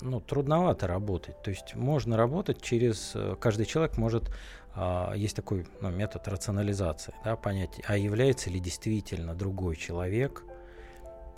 ну, 0.00 0.20
трудновато 0.20 0.86
работать. 0.86 1.42
То 1.42 1.50
есть 1.50 1.74
можно 1.74 2.16
работать 2.16 2.62
через... 2.62 3.14
Каждый 3.40 3.66
человек 3.66 3.96
может... 3.96 4.30
Э, 4.76 5.12
есть 5.16 5.36
такой 5.36 5.66
ну, 5.80 5.90
метод 5.90 6.26
рационализации, 6.28 7.14
да, 7.24 7.36
понять, 7.36 7.80
а 7.86 7.96
является 7.96 8.50
ли 8.50 8.60
действительно 8.60 9.34
другой 9.34 9.76
человек– 9.76 10.44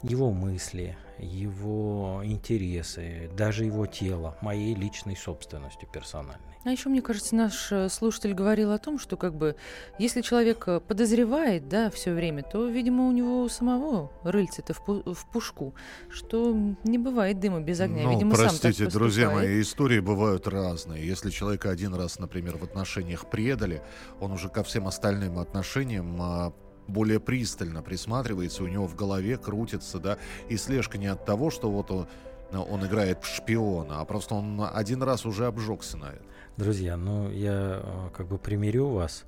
его 0.03 0.31
мысли, 0.33 0.97
его 1.19 2.23
интересы, 2.25 3.31
даже 3.37 3.65
его 3.65 3.87
тело 3.87 4.37
моей 4.41 4.75
личной 4.75 5.17
собственностью 5.17 5.89
персональной. 5.89 6.51
А 6.63 6.71
еще, 6.71 6.91
мне 6.91 7.01
кажется, 7.01 7.35
наш 7.35 7.73
э, 7.73 7.89
слушатель 7.89 8.35
говорил 8.35 8.73
о 8.73 8.79
том, 8.79 8.99
что 8.99 9.17
как 9.17 9.35
бы 9.35 9.57
если 9.99 10.21
человек 10.21 10.65
э, 10.69 10.81
подозревает, 10.81 11.69
да, 11.71 11.91
все 11.91 12.13
время, 12.13 12.43
то, 12.43 12.67
видимо, 12.69 13.09
у 13.09 13.13
него 13.13 13.49
самого 13.49 14.13
рыльце-то 14.25 14.75
в, 14.75 14.87
пу- 14.87 15.15
в 15.15 15.27
пушку, 15.31 15.75
что 16.11 16.55
не 16.85 16.99
бывает 16.99 17.41
дыма 17.41 17.61
без 17.61 17.81
огня. 17.81 18.03
Ну, 18.03 18.13
видимо, 18.13 18.35
простите, 18.35 18.85
сам 18.85 18.93
друзья 18.93 19.31
мои, 19.31 19.63
истории 19.63 20.01
бывают 20.01 20.47
разные. 20.49 21.07
Если 21.07 21.31
человека 21.31 21.71
один 21.71 21.95
раз, 21.95 22.19
например, 22.19 22.59
в 22.59 22.65
отношениях 22.65 23.31
предали, 23.31 23.83
он 24.21 24.33
уже 24.33 24.51
ко 24.51 24.63
всем 24.63 24.87
остальным 24.87 25.39
отношениям 25.39 26.21
а, 26.21 26.53
более 26.91 27.21
пристально 27.21 27.83
присматривается, 27.83 28.65
у 28.65 28.67
него 28.67 28.87
в 28.87 28.95
голове 28.95 29.37
крутится, 29.39 29.99
да, 29.99 30.19
и 30.49 30.57
слежка 30.57 30.99
не 30.99 31.07
от 31.07 31.25
того, 31.25 31.51
что 31.51 31.71
вот 31.71 31.91
он, 31.91 32.07
он 32.53 32.87
играет 32.87 33.23
в 33.23 33.27
шпиона, 33.27 34.01
а 34.01 34.05
просто 34.05 34.35
он 34.35 34.61
один 34.73 35.03
раз 35.03 35.25
уже 35.25 35.47
обжегся 35.47 35.97
на 35.97 36.07
это. 36.07 36.23
Друзья, 36.57 36.97
ну 36.97 37.31
я 37.31 37.81
э, 37.83 38.09
как 38.15 38.27
бы 38.27 38.37
примирю 38.37 38.89
вас, 38.89 39.25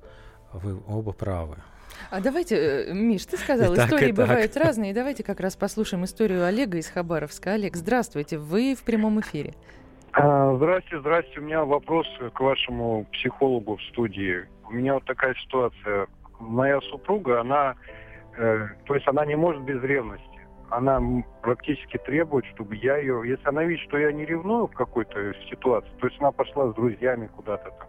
вы 0.51 0.79
оба 0.87 1.13
правы. 1.13 1.57
А 2.09 2.21
давайте, 2.21 2.55
э, 2.55 2.93
Миш, 2.93 3.25
ты 3.25 3.37
сказал, 3.37 3.73
и 3.73 3.77
истории 3.77 4.11
бывают 4.11 4.55
разные. 4.57 4.93
Давайте 4.93 5.23
как 5.23 5.39
раз 5.39 5.55
послушаем 5.55 6.05
историю 6.05 6.45
Олега 6.45 6.77
из 6.77 6.87
Хабаровска. 6.87 7.53
Олег, 7.53 7.75
здравствуйте, 7.75 8.37
вы 8.37 8.75
в 8.75 8.83
прямом 8.83 9.19
эфире. 9.21 9.53
А, 10.11 10.55
здравствуйте, 10.55 10.99
здравствуйте. 10.99 11.39
У 11.39 11.43
меня 11.43 11.65
вопрос 11.65 12.07
к 12.33 12.39
вашему 12.39 13.05
психологу 13.13 13.77
в 13.77 13.81
студии. 13.83 14.45
У 14.67 14.71
меня 14.71 14.95
вот 14.95 15.05
такая 15.05 15.33
ситуация 15.35 16.07
моя 16.43 16.79
супруга, 16.81 17.41
она, 17.41 17.75
э, 18.37 18.67
то 18.85 18.95
есть 18.95 19.07
она 19.07 19.25
не 19.25 19.35
может 19.35 19.63
без 19.63 19.81
ревности. 19.81 20.27
Она 20.69 20.99
практически 21.41 21.97
требует, 21.97 22.45
чтобы 22.53 22.75
я 22.75 22.97
ее, 22.97 23.21
если 23.25 23.47
она 23.47 23.63
видит, 23.63 23.83
что 23.87 23.97
я 23.97 24.11
не 24.11 24.25
ревную 24.25 24.67
в 24.67 24.73
какой-то 24.73 25.33
ситуации, 25.49 25.91
то 25.99 26.07
есть 26.07 26.19
она 26.19 26.31
пошла 26.31 26.71
с 26.71 26.75
друзьями 26.75 27.29
куда-то 27.35 27.69
там, 27.69 27.87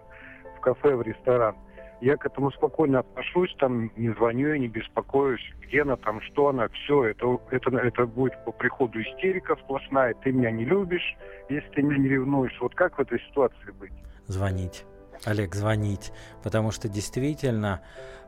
в 0.56 0.60
кафе, 0.60 0.94
в 0.94 1.02
ресторан, 1.02 1.56
я 2.00 2.16
к 2.18 2.26
этому 2.26 2.50
спокойно 2.50 2.98
отношусь, 2.98 3.54
там 3.58 3.90
не 3.96 4.12
звоню 4.14 4.48
ей, 4.48 4.58
не 4.58 4.68
беспокоюсь, 4.68 5.40
где 5.62 5.82
она 5.82 5.96
там, 5.96 6.20
что 6.20 6.48
она, 6.48 6.68
все, 6.68 7.04
это, 7.04 7.38
это, 7.50 7.70
это 7.78 8.06
будет 8.06 8.44
по 8.44 8.52
приходу 8.52 9.00
истерика 9.00 9.56
сплошная, 9.56 10.14
ты 10.22 10.32
меня 10.32 10.50
не 10.50 10.66
любишь, 10.66 11.16
если 11.48 11.68
ты 11.70 11.82
меня 11.82 11.98
не 11.98 12.08
ревнуешь. 12.08 12.56
Вот 12.60 12.74
как 12.74 12.98
в 12.98 13.00
этой 13.00 13.20
ситуации 13.20 13.70
быть? 13.80 13.92
Звонить. 14.26 14.84
Олег, 15.24 15.54
звонить. 15.54 16.12
Потому 16.42 16.70
что 16.72 16.88
действительно 16.88 17.80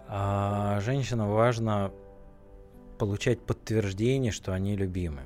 а 0.08 0.80
женщинам 0.80 1.30
важно 1.30 1.92
получать 2.98 3.40
подтверждение, 3.40 4.32
что 4.32 4.52
они 4.52 4.76
любимы. 4.76 5.22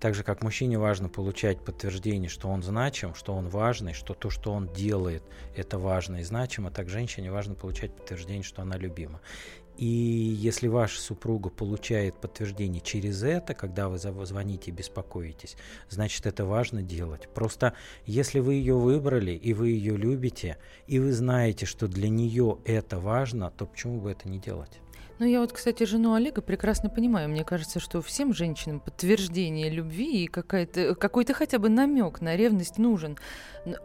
Так 0.00 0.14
же, 0.14 0.22
как 0.22 0.42
мужчине 0.42 0.78
важно 0.78 1.08
получать 1.08 1.60
подтверждение, 1.64 2.28
что 2.28 2.48
он 2.48 2.62
значим, 2.62 3.14
что 3.14 3.34
он 3.34 3.48
важный, 3.48 3.92
что 3.92 4.14
то, 4.14 4.30
что 4.30 4.52
он 4.52 4.68
делает, 4.68 5.22
это 5.56 5.78
важно 5.78 6.16
и 6.16 6.22
значимо, 6.22 6.70
так 6.70 6.88
женщине 6.88 7.30
важно 7.30 7.54
получать 7.54 7.94
подтверждение, 7.94 8.42
что 8.42 8.62
она 8.62 8.76
любима. 8.76 9.20
И 9.76 9.86
если 9.86 10.68
ваша 10.68 11.00
супруга 11.00 11.50
получает 11.50 12.14
подтверждение 12.20 12.80
через 12.80 13.22
это, 13.22 13.54
когда 13.54 13.88
вы 13.88 13.98
звоните 13.98 14.70
и 14.70 14.74
беспокоитесь, 14.74 15.56
значит 15.88 16.26
это 16.26 16.44
важно 16.44 16.82
делать. 16.82 17.28
Просто 17.34 17.74
если 18.06 18.38
вы 18.38 18.54
ее 18.54 18.76
выбрали 18.76 19.32
и 19.32 19.52
вы 19.52 19.70
ее 19.70 19.96
любите, 19.96 20.58
и 20.86 20.98
вы 21.00 21.12
знаете, 21.12 21.66
что 21.66 21.88
для 21.88 22.08
нее 22.08 22.58
это 22.64 23.00
важно, 23.00 23.50
то 23.50 23.66
почему 23.66 24.00
бы 24.00 24.12
это 24.12 24.28
не 24.28 24.38
делать? 24.38 24.80
Ну, 25.20 25.26
я 25.26 25.40
вот, 25.40 25.52
кстати, 25.52 25.84
жену 25.84 26.14
Олега 26.14 26.42
прекрасно 26.42 26.90
понимаю. 26.90 27.28
Мне 27.28 27.44
кажется, 27.44 27.78
что 27.78 28.02
всем 28.02 28.34
женщинам 28.34 28.80
подтверждение 28.80 29.70
любви 29.70 30.24
и 30.24 30.26
какой-то 30.26 31.34
хотя 31.34 31.60
бы 31.60 31.68
намек 31.68 32.20
на 32.20 32.34
ревность 32.34 32.78
нужен. 32.78 33.16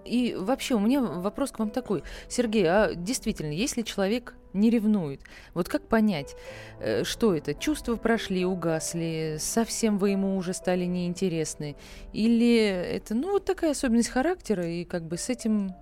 И 0.05 0.35
вообще, 0.35 0.73
у 0.73 0.79
меня 0.79 1.01
вопрос 1.01 1.51
к 1.51 1.59
вам 1.59 1.69
такой. 1.69 2.01
Сергей, 2.27 2.65
а 2.65 2.95
действительно, 2.95 3.51
если 3.51 3.83
человек 3.83 4.33
не 4.53 4.69
ревнует, 4.69 5.21
вот 5.53 5.69
как 5.69 5.87
понять, 5.87 6.35
э, 6.79 7.03
что 7.03 7.35
это? 7.35 7.53
Чувства 7.53 7.95
прошли, 7.95 8.45
угасли, 8.45 9.37
совсем 9.39 9.97
вы 9.97 10.11
ему 10.11 10.37
уже 10.37 10.53
стали 10.53 10.85
неинтересны? 10.85 11.75
Или 12.13 12.57
это, 12.57 13.15
ну, 13.15 13.33
вот 13.33 13.45
такая 13.45 13.71
особенность 13.71 14.09
характера, 14.09 14.67
и 14.67 14.83
как 14.83 15.03
бы 15.03 15.17
с 15.17 15.29
этим 15.29 15.73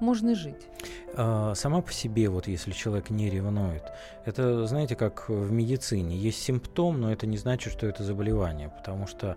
можно 0.00 0.34
жить? 0.34 0.66
А, 1.14 1.54
сама 1.54 1.80
по 1.80 1.92
себе, 1.92 2.28
вот 2.28 2.48
если 2.48 2.72
человек 2.72 3.10
не 3.10 3.30
ревнует, 3.30 3.84
это, 4.24 4.66
знаете, 4.66 4.96
как 4.96 5.28
в 5.28 5.52
медицине. 5.52 6.16
Есть 6.16 6.42
симптом, 6.42 7.00
но 7.00 7.12
это 7.12 7.26
не 7.26 7.38
значит, 7.38 7.72
что 7.72 7.86
это 7.86 8.02
заболевание, 8.02 8.68
потому 8.68 9.06
что 9.06 9.36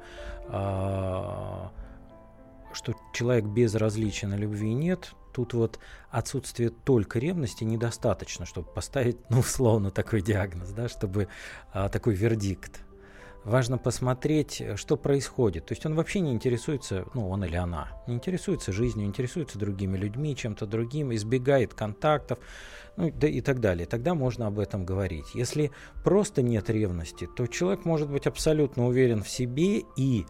а, 0.50 1.72
что 2.74 2.94
человек 3.14 3.46
безразличен 3.46 4.32
на 4.32 4.36
любви 4.36 4.74
нет, 4.74 5.12
тут 5.36 5.54
вот 5.54 5.80
отсутствие 6.10 6.70
только 6.70 7.20
ревности 7.20 7.66
недостаточно, 7.66 8.46
чтобы 8.46 8.70
поставить, 8.70 9.18
ну, 9.30 9.40
условно, 9.40 9.92
такой 9.92 10.22
диагноз, 10.22 10.70
да, 10.70 10.88
чтобы 10.88 11.28
а, 11.74 11.90
такой 11.90 12.16
вердикт 12.16 12.82
важно 13.44 13.78
посмотреть, 13.78 14.64
что 14.76 14.98
происходит. 14.98 15.66
То 15.68 15.74
есть 15.74 15.86
он 15.86 15.94
вообще 15.94 16.22
не 16.22 16.32
интересуется, 16.32 17.06
ну, 17.14 17.30
он 17.30 17.44
или 17.44 17.58
она, 17.58 17.90
не 18.08 18.16
интересуется 18.16 18.72
жизнью, 18.72 19.06
интересуется 19.06 19.60
другими 19.60 19.98
людьми, 19.98 20.36
чем-то 20.36 20.66
другим, 20.66 21.14
избегает 21.14 21.74
контактов, 21.74 22.40
ну, 22.96 23.12
да 23.12 23.28
и 23.28 23.42
так 23.42 23.60
далее. 23.60 23.86
Тогда 23.86 24.16
можно 24.16 24.48
об 24.48 24.58
этом 24.58 24.86
говорить. 24.86 25.36
Если 25.36 25.72
просто 26.04 26.42
нет 26.42 26.70
ревности, 26.70 27.28
то 27.28 27.46
человек 27.46 27.84
может 27.84 28.10
быть 28.10 28.26
абсолютно 28.26 28.88
уверен 28.88 29.22
в 29.22 29.30
себе, 29.30 29.84
и 29.98 30.26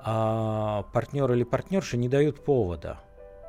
а, 0.00 0.82
партнер 0.92 1.32
или 1.32 1.44
партнерша 1.44 1.96
не 1.96 2.08
дают 2.08 2.44
повода. 2.44 3.00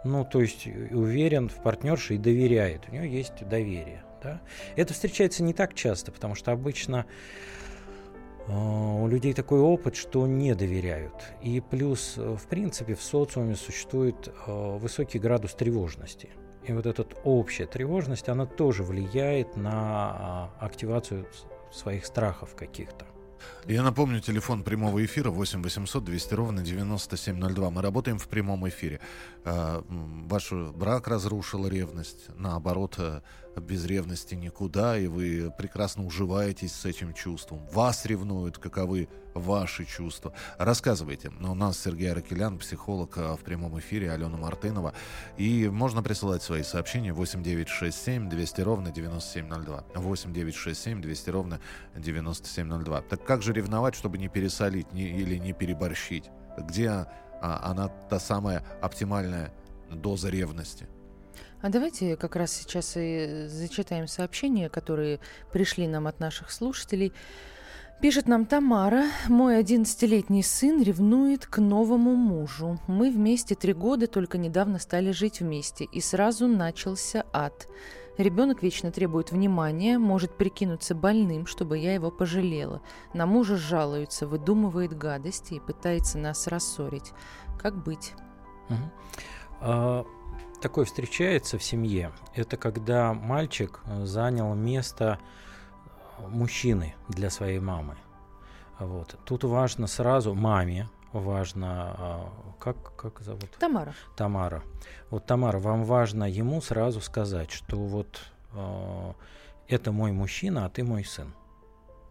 Ну, 0.04 0.26
то 0.26 0.42
есть 0.42 0.68
уверен 0.68 1.50
в 1.50 1.62
партнерше 1.62 2.16
и 2.16 2.18
доверяет. 2.18 2.88
У 2.90 2.94
него 2.94 3.04
есть 3.04 3.48
доверие. 3.48 4.04
Да? 4.24 4.42
Это 4.76 4.94
встречается 4.94 5.44
не 5.44 5.54
так 5.54 5.74
часто, 5.74 6.12
потому 6.12 6.36
что 6.36 6.52
обычно 6.52 7.06
а, 8.48 8.96
у 8.96 9.08
людей 9.08 9.34
такой 9.34 9.60
опыт, 9.60 9.96
что 9.96 10.26
не 10.28 10.56
доверяют. 10.56 11.14
И 11.42 11.62
плюс, 11.62 12.16
э, 12.18 12.36
в 12.36 12.48
принципе, 12.48 12.96
в 12.96 13.02
социуме 13.02 13.56
существует 13.56 14.28
э, 14.28 14.78
высокий 14.78 15.20
градус 15.20 15.54
тревожности. 15.54 16.30
И 16.66 16.74
вот 16.74 16.86
эта 16.86 17.06
общая 17.24 17.66
тревожность, 17.66 18.28
она 18.30 18.46
тоже 18.46 18.84
влияет 18.84 19.56
на 19.56 19.72
а, 19.72 20.50
активацию 20.60 21.26
своих 21.72 22.06
страхов 22.06 22.56
каких-то. 22.56 23.06
Я 23.68 23.84
напомню, 23.84 24.20
телефон 24.20 24.64
прямого 24.64 25.04
эфира 25.04 25.30
8 25.30 25.62
800 25.62 26.04
200 26.04 26.34
ровно 26.34 26.62
9702. 26.62 27.70
Мы 27.70 27.82
работаем 27.82 28.18
в 28.18 28.28
прямом 28.28 28.68
эфире. 28.70 29.00
А, 29.46 29.84
ваш 29.88 30.52
брак 30.52 31.08
разрушил 31.08 31.68
ревность. 31.68 32.28
Наоборот, 32.38 32.96
э, 32.98 33.22
без 33.60 33.86
ревности 33.86 34.36
никуда, 34.36 34.98
и 34.98 35.08
вы 35.08 35.54
прекрасно 35.58 36.06
уживаетесь 36.06 36.74
с 36.74 36.86
этим 36.86 37.14
чувством. 37.14 37.66
Вас 37.72 38.06
ревнуют, 38.06 38.58
каковы 38.58 39.08
ваши 39.34 39.86
чувства. 39.86 40.34
Рассказывайте. 40.58 41.32
У 41.40 41.54
нас 41.54 41.80
Сергей 41.80 42.12
Аракелян, 42.12 42.58
психолог 42.58 43.18
э, 43.18 43.36
в 43.36 43.40
прямом 43.40 43.80
эфире, 43.80 44.12
Алена 44.12 44.38
Мартынова. 44.38 44.94
И 45.38 45.70
можно 45.70 46.04
присылать 46.04 46.44
свои 46.44 46.64
сообщения 46.64 47.14
8967 47.14 48.30
200 48.30 48.62
ровно 48.62 48.92
9702. 48.92 49.86
8967 49.96 51.02
200 51.02 51.30
ровно 51.30 51.60
9702. 51.96 53.02
Так 53.02 53.26
как 53.26 53.42
же 53.42 53.54
ревновать, 53.54 53.96
чтобы 53.96 54.18
не 54.18 54.28
пересолить 54.28 54.92
не, 54.94 55.08
или 55.10 55.38
не 55.38 55.54
переборщить? 55.54 56.30
Где 56.58 56.90
а, 56.90 57.08
она 57.64 57.88
та 57.88 58.20
самая 58.20 58.64
оптимальная 58.82 59.54
доза 59.90 60.30
ревности? 60.30 60.88
А 61.62 61.70
давайте 61.70 62.16
как 62.16 62.36
раз 62.36 62.54
сейчас 62.54 62.94
и 62.96 63.48
зачитаем 63.48 64.08
сообщения, 64.08 64.70
которые 64.70 65.20
пришли 65.52 65.88
нам 65.88 66.08
от 66.08 66.20
наших 66.20 66.52
слушателей. 66.52 67.14
Пишет 68.02 68.30
нам 68.30 68.46
Тамара. 68.46 69.08
Мой 69.28 69.58
одиннадцатилетний 69.58 70.42
сын 70.42 70.82
ревнует 70.82 71.46
к 71.46 71.58
новому 71.58 72.16
мужу. 72.16 72.80
Мы 72.88 73.12
вместе 73.12 73.56
три 73.56 73.74
года, 73.74 74.08
только 74.08 74.38
недавно 74.38 74.80
стали 74.80 75.12
жить 75.12 75.42
вместе. 75.42 75.84
И 75.84 76.00
сразу 76.00 76.48
начался 76.48 77.26
ад. 77.34 77.68
Ребенок 78.18 78.64
вечно 78.64 78.92
требует 78.92 79.32
внимания, 79.32 79.98
может 79.98 80.38
прикинуться 80.38 80.96
больным, 80.96 81.46
чтобы 81.46 81.78
я 81.78 81.94
его 81.94 82.10
пожалела. 82.10 82.82
На 83.14 83.26
мужа 83.26 83.58
жалуется, 83.58 84.28
выдумывает 84.28 84.98
гадости 84.98 85.56
и 85.56 85.60
пытается 85.60 86.18
нас 86.18 86.48
рассорить. 86.48 87.12
Как 87.58 87.82
быть? 87.84 88.14
Угу. 88.70 88.78
А, 89.62 90.06
такое 90.60 90.86
встречается 90.86 91.58
в 91.58 91.64
семье. 91.64 92.12
Это 92.36 92.58
когда 92.58 93.14
мальчик 93.14 93.80
занял 94.04 94.54
место 94.54 95.20
мужчины 96.28 96.96
для 97.08 97.30
своей 97.30 97.60
мамы. 97.60 97.96
Вот. 98.80 99.18
Тут 99.26 99.44
важно 99.44 99.88
сразу 99.88 100.34
маме, 100.34 100.90
важно, 101.12 101.96
а, 101.98 102.34
как, 102.60 102.96
как 102.96 103.20
зовут? 103.22 103.52
Тамара. 103.60 103.94
Тамара. 104.16 104.64
Вот, 105.10 105.26
Тамара, 105.26 105.60
вам 105.60 105.84
важно 105.84 106.24
ему 106.30 106.62
сразу 106.62 107.02
сказать, 107.02 107.52
что 107.52 107.78
вот 107.78 108.22
э, 108.54 109.14
это 109.68 109.92
мой 109.92 110.12
мужчина, 110.12 110.66
а 110.66 110.70
ты 110.70 110.84
мой 110.84 111.04
сын. 111.04 111.34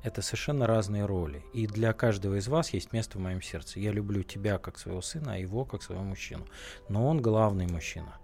Это 0.02 0.22
совершенно 0.22 0.66
разные 0.66 1.06
роли. 1.06 1.44
И 1.52 1.66
для 1.66 1.92
каждого 1.92 2.36
из 2.36 2.48
вас 2.48 2.70
есть 2.70 2.92
место 2.92 3.18
в 3.18 3.20
моем 3.20 3.42
сердце. 3.42 3.80
Я 3.80 3.90
люблю 3.90 4.22
тебя 4.22 4.58
как 4.58 4.78
своего 4.78 5.02
сына, 5.02 5.34
а 5.34 5.38
его 5.38 5.64
как 5.64 5.82
своего 5.82 6.04
мужчину. 6.04 6.46
Но 6.88 7.08
он 7.08 7.20
главный 7.20 7.66
мужчина. 7.66 8.18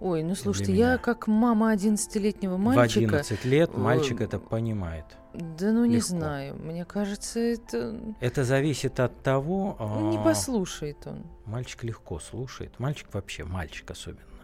Ой, 0.00 0.22
ну 0.22 0.34
слушайте, 0.34 0.72
я 0.72 0.96
как 0.96 1.26
мама 1.26 1.74
11-летнего 1.74 2.56
мальчика... 2.56 3.00
В 3.00 3.14
11 3.14 3.44
лет 3.44 3.76
мальчик 3.76 4.22
это 4.22 4.38
понимает. 4.38 5.04
Да 5.34 5.72
ну 5.72 5.84
не 5.84 5.96
Легко. 5.96 6.08
знаю, 6.08 6.56
мне 6.56 6.86
кажется, 6.86 7.38
это... 7.38 8.00
Это 8.18 8.44
зависит 8.44 8.98
от 8.98 9.22
того... 9.22 9.76
Ну, 9.78 10.10
не 10.10 10.16
а, 10.16 10.22
послушает 10.22 11.06
он. 11.06 11.26
Мальчик 11.44 11.84
легко 11.84 12.18
слушает. 12.18 12.78
Мальчик 12.78 13.12
вообще, 13.12 13.44
мальчик 13.44 13.90
особенно, 13.90 14.40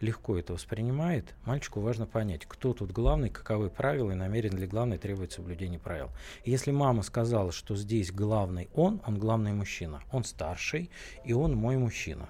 легко 0.00 0.36
это 0.36 0.52
воспринимает. 0.52 1.32
Мальчику 1.44 1.80
важно 1.80 2.06
понять, 2.06 2.44
кто 2.46 2.74
тут 2.74 2.90
главный, 2.90 3.30
каковы 3.30 3.70
правила 3.70 4.10
и 4.10 4.16
намерен 4.16 4.56
ли 4.58 4.66
главный 4.66 4.98
требует 4.98 5.30
соблюдения 5.30 5.78
правил. 5.78 6.10
И 6.42 6.50
если 6.50 6.72
мама 6.72 7.02
сказала, 7.02 7.52
что 7.52 7.76
здесь 7.76 8.10
главный 8.10 8.68
он, 8.74 9.00
он 9.06 9.16
главный 9.16 9.52
мужчина. 9.52 10.02
Он 10.10 10.24
старший, 10.24 10.90
и 11.24 11.32
он 11.32 11.54
мой 11.54 11.76
мужчина. 11.76 12.28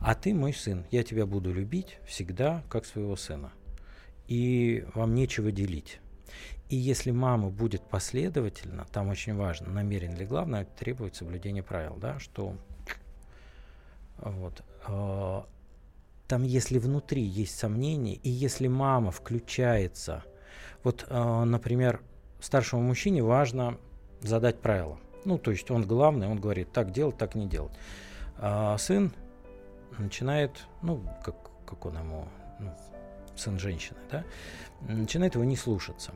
А 0.00 0.14
ты 0.14 0.34
мой 0.34 0.52
сын, 0.52 0.84
я 0.90 1.02
тебя 1.02 1.26
буду 1.26 1.52
любить 1.52 1.98
всегда, 2.06 2.62
как 2.68 2.86
своего 2.86 3.16
сына. 3.16 3.52
И 4.28 4.84
вам 4.94 5.14
нечего 5.14 5.50
делить. 5.50 6.00
И 6.68 6.76
если 6.76 7.12
мама 7.12 7.48
будет 7.48 7.82
последовательно, 7.82 8.86
там 8.92 9.08
очень 9.08 9.36
важно, 9.36 9.70
намерен 9.70 10.16
ли 10.16 10.26
главное, 10.26 10.64
требует 10.64 11.14
соблюдения 11.14 11.62
правил, 11.62 11.96
да, 11.96 12.18
что 12.18 12.56
вот, 14.18 14.62
э, 14.88 15.42
там 16.26 16.42
если 16.42 16.78
внутри 16.78 17.22
есть 17.22 17.56
сомнения, 17.56 18.14
и 18.14 18.28
если 18.28 18.66
мама 18.66 19.12
включается, 19.12 20.24
вот, 20.82 21.06
э, 21.08 21.44
например, 21.44 22.00
старшему 22.40 22.82
мужчине 22.82 23.22
важно 23.22 23.78
задать 24.20 24.60
правила. 24.60 24.98
Ну, 25.24 25.38
то 25.38 25.50
есть 25.50 25.70
он 25.70 25.86
главный, 25.86 26.26
он 26.26 26.40
говорит, 26.40 26.72
так 26.72 26.90
делать, 26.92 27.16
так 27.16 27.34
не 27.34 27.46
делать. 27.46 27.72
А 28.38 28.76
сын 28.78 29.12
начинает, 29.98 30.66
ну, 30.82 31.02
как, 31.24 31.36
как 31.66 31.86
он 31.86 31.98
ему, 31.98 32.28
ну, 32.58 32.74
сын 33.36 33.58
женщины, 33.58 33.98
да, 34.10 34.24
начинает 34.80 35.34
его 35.34 35.44
не 35.44 35.56
слушаться. 35.56 36.12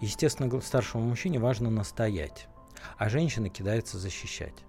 Естественно, 0.00 0.60
старшему 0.60 1.04
мужчине 1.04 1.38
важно 1.38 1.70
настоять, 1.70 2.48
а 2.98 3.08
женщина 3.08 3.48
кидается 3.48 3.98
защищать. 3.98 4.64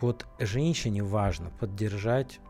Вот 0.00 0.26
женщине 0.38 1.02
важно 1.02 1.50
поддержать 1.50 2.40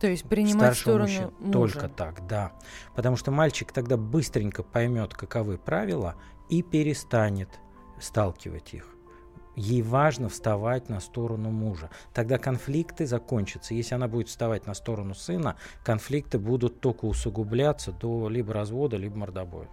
то 0.00 0.08
есть 0.08 0.28
принимать 0.28 0.76
сторону 0.76 1.04
мужчин. 1.04 1.34
Мужа. 1.38 1.52
Только 1.52 1.88
так, 1.88 2.26
да. 2.26 2.52
Потому 2.94 3.16
что 3.16 3.30
мальчик 3.30 3.72
тогда 3.72 3.96
быстренько 3.96 4.62
поймет, 4.62 5.14
каковы 5.14 5.56
правила, 5.56 6.16
и 6.50 6.62
перестанет 6.62 7.48
сталкивать 8.00 8.74
их 8.74 8.93
ей 9.56 9.82
важно 9.82 10.28
вставать 10.28 10.88
на 10.88 11.00
сторону 11.00 11.50
мужа. 11.50 11.90
Тогда 12.12 12.38
конфликты 12.38 13.06
закончатся. 13.06 13.74
Если 13.74 13.94
она 13.94 14.08
будет 14.08 14.28
вставать 14.28 14.66
на 14.66 14.74
сторону 14.74 15.14
сына, 15.14 15.56
конфликты 15.84 16.38
будут 16.38 16.80
только 16.80 17.04
усугубляться 17.04 17.92
до 17.92 18.28
либо 18.28 18.52
развода, 18.52 18.96
либо 18.96 19.16
мордобоя. 19.16 19.68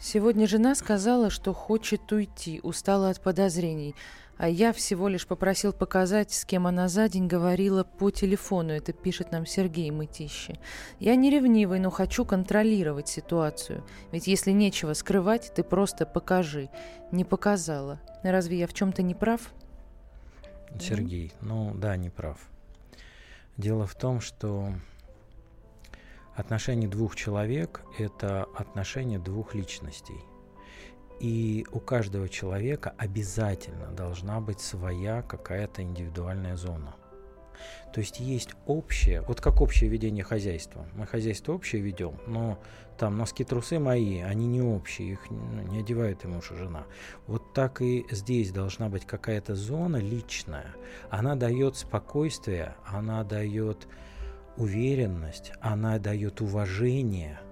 Сегодня 0.00 0.46
жена 0.46 0.76
сказала, 0.76 1.28
что 1.28 1.52
хочет 1.52 2.12
уйти, 2.12 2.60
устала 2.62 3.10
от 3.10 3.20
подозрений. 3.20 3.96
А 4.36 4.48
я 4.48 4.72
всего 4.72 5.08
лишь 5.08 5.26
попросил 5.26 5.72
показать, 5.72 6.32
с 6.32 6.44
кем 6.44 6.68
она 6.68 6.86
за 6.86 7.08
день 7.08 7.26
говорила 7.26 7.82
по 7.82 8.12
телефону. 8.12 8.72
Это 8.72 8.92
пишет 8.92 9.32
нам 9.32 9.44
Сергей 9.44 9.90
Мытищи. 9.90 10.60
Я 11.00 11.16
не 11.16 11.28
ревнивый, 11.28 11.80
но 11.80 11.90
хочу 11.90 12.24
контролировать 12.24 13.08
ситуацию. 13.08 13.84
Ведь 14.12 14.28
если 14.28 14.52
нечего 14.52 14.92
скрывать, 14.92 15.52
ты 15.56 15.64
просто 15.64 16.06
покажи. 16.06 16.70
Не 17.10 17.24
показала. 17.24 18.00
Разве 18.22 18.58
я 18.58 18.66
в 18.66 18.74
чем-то 18.74 19.02
не 19.02 19.14
прав? 19.14 19.52
Сергей, 20.78 21.32
ну 21.40 21.74
да, 21.74 21.96
не 21.96 22.10
прав. 22.10 22.38
Дело 23.56 23.86
в 23.86 23.94
том, 23.94 24.20
что 24.20 24.72
отношения 26.34 26.88
двух 26.88 27.16
человек– 27.16 27.82
это 27.98 28.44
отношения 28.54 29.18
двух 29.18 29.54
личностей. 29.54 30.20
И 31.20 31.66
у 31.72 31.80
каждого 31.80 32.28
человека 32.28 32.94
обязательно 32.96 33.90
должна 33.90 34.40
быть 34.40 34.60
своя 34.60 35.22
какая-то 35.22 35.82
индивидуальная 35.82 36.56
зона. 36.56 36.94
То 37.92 38.00
есть 38.00 38.20
есть 38.20 38.50
общее, 38.66 39.22
вот 39.22 39.40
как 39.40 39.60
общее 39.60 39.88
ведение 39.88 40.24
хозяйства. 40.24 40.86
Мы 40.94 41.06
хозяйство 41.06 41.52
общее 41.52 41.82
ведем, 41.82 42.14
но 42.26 42.58
там 42.98 43.16
носки-трусы 43.16 43.78
мои, 43.78 44.20
они 44.20 44.46
не 44.46 44.60
общие, 44.60 45.12
их 45.12 45.30
ну, 45.30 45.62
не 45.62 45.80
одевает 45.80 46.24
и 46.24 46.28
муж 46.28 46.50
и 46.50 46.56
жена. 46.56 46.84
Вот 47.26 47.54
так 47.54 47.80
и 47.80 48.06
здесь 48.10 48.50
должна 48.50 48.88
быть 48.88 49.06
какая-то 49.06 49.54
зона 49.54 49.96
личная. 49.96 50.74
Она 51.10 51.34
дает 51.34 51.76
спокойствие, 51.76 52.74
она 52.84 53.24
дает 53.24 53.88
уверенность, 54.56 55.52
она 55.60 55.98
дает 55.98 56.40
уважение– 56.40 57.40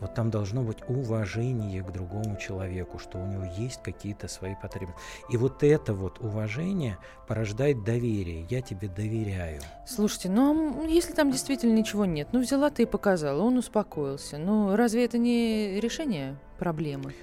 вот 0.00 0.14
там 0.14 0.30
должно 0.30 0.62
быть 0.62 0.78
уважение 0.88 1.82
к 1.82 1.90
другому 1.90 2.36
человеку, 2.36 2.98
что 2.98 3.18
у 3.18 3.26
него 3.26 3.44
есть 3.56 3.82
какие-то 3.82 4.28
свои 4.28 4.54
потребности. 4.60 5.00
И 5.30 5.36
вот 5.36 5.62
это 5.62 5.94
вот 5.94 6.18
уважение 6.20 6.98
порождает 7.26 7.84
доверие. 7.84 8.46
Я 8.50 8.60
тебе 8.60 8.88
доверяю. 8.88 9.60
Слушайте, 9.86 10.30
ну 10.30 10.82
а 10.82 10.86
если 10.86 11.12
там 11.12 11.30
действительно 11.30 11.72
ничего 11.72 12.04
нет, 12.04 12.28
ну 12.32 12.40
взяла 12.40 12.70
ты 12.70 12.82
и 12.82 12.86
показала, 12.86 13.42
он 13.42 13.56
успокоился. 13.56 14.38
Ну 14.38 14.76
разве 14.76 15.04
это 15.04 15.18
не 15.18 15.80
решение 15.80 16.36
проблемы? 16.58 17.14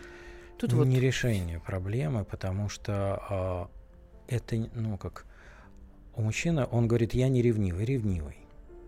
Тут 0.58 0.74
вот... 0.74 0.88
Не 0.88 1.00
решение 1.00 1.60
проблемы, 1.60 2.24
потому 2.24 2.70
что 2.70 3.70
э, 4.30 4.36
это, 4.36 4.56
ну 4.74 4.98
как, 4.98 5.26
у 6.16 6.22
мужчины, 6.22 6.68
он 6.70 6.88
говорит, 6.88 7.14
я 7.14 7.30
не 7.30 7.42
ревнивый, 7.42 7.86
ревнивый. 7.86 8.41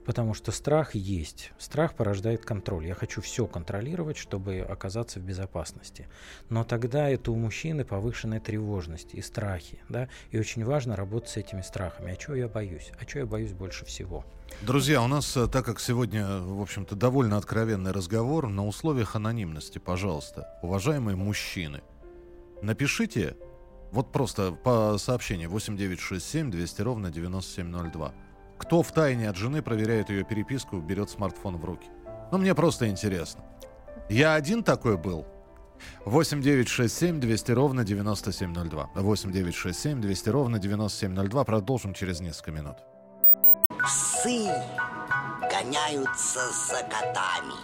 Потому 0.06 0.34
что 0.34 0.52
страх 0.52 0.96
есть. 0.96 1.52
Страх 1.58 1.96
порождает 1.96 2.46
контроль. 2.46 2.88
Я 2.88 2.96
хочу 2.96 3.22
все 3.22 3.48
контролировать, 3.48 4.18
чтобы 4.18 4.60
оказаться 4.60 5.20
в 5.20 5.24
безопасности. 5.24 6.08
Но 6.50 6.64
тогда 6.64 7.10
это 7.10 7.32
у 7.32 7.36
мужчины 7.36 7.86
повышенная 7.86 8.40
тревожность 8.40 9.14
и 9.14 9.22
страхи. 9.22 9.80
Да? 9.90 10.10
И 10.32 10.40
очень 10.40 10.66
важно 10.66 10.96
работать 10.96 11.30
с 11.30 11.38
этими 11.38 11.62
страхами. 11.62 12.12
А 12.12 12.16
чего 12.16 12.36
я 12.36 12.48
боюсь? 12.48 12.92
А 13.00 13.06
чего 13.06 13.22
я 13.22 13.26
боюсь 13.26 13.54
больше 13.54 13.86
всего? 13.86 14.26
Друзья, 14.62 15.02
у 15.02 15.08
нас, 15.08 15.36
э, 15.38 15.48
так 15.48 15.66
как 15.66 15.80
сегодня, 15.80 16.40
в 16.40 16.62
общем-то, 16.62 16.96
довольно 16.96 17.38
откровенный 17.38 17.92
разговор, 17.92 18.50
на 18.50 18.68
условиях 18.68 19.16
анонимности, 19.16 19.80
пожалуйста, 19.80 20.60
уважаемые 20.62 21.16
мужчины, 21.16 21.82
напишите, 22.62 23.36
вот 23.92 24.12
просто 24.12 24.52
по 24.52 24.98
сообщению 24.98 25.50
8967 25.50 26.52
200 26.52 26.82
ровно 26.82 27.12
9702 27.12 28.14
кто 28.64 28.82
в 28.82 28.94
тайне 28.94 29.30
от 29.30 29.36
жены 29.36 29.62
проверяет 29.62 30.10
ее 30.10 30.24
переписку, 30.24 30.78
берет 30.78 31.10
смартфон 31.10 31.58
в 31.58 31.66
руки. 31.66 31.88
Ну, 32.32 32.38
мне 32.38 32.56
просто 32.56 32.88
интересно. 32.88 33.44
Я 34.10 34.36
один 34.36 34.64
такой 34.64 34.98
был. 34.98 35.26
8 36.06 36.42
9 36.42 36.70
6 36.70 36.98
7 36.98 37.20
200 37.20 37.52
ровно 37.52 37.84
9702. 37.84 38.90
8 38.96 39.32
9 39.32 39.54
6 39.54 39.80
7 39.80 40.02
200 40.02 40.30
ровно 40.30 40.60
9702. 40.60 41.44
Продолжим 41.44 41.94
через 41.94 42.22
несколько 42.22 42.52
минут. 42.52 42.78
Псы 43.84 44.48
гоняются 45.42 46.40
за 46.70 46.84
котами. 46.84 47.60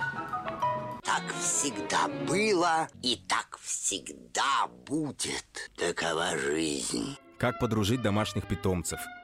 Так 1.03 1.23
всегда 1.39 2.09
было 2.27 2.89
и 3.01 3.23
так 3.25 3.57
всегда 3.61 4.67
будет. 4.85 5.71
Такова 5.77 6.37
жизнь. 6.37 7.17
Как 7.37 7.57
подружить 7.57 8.01
домашних 8.01 8.47
питомцев? 8.47 8.99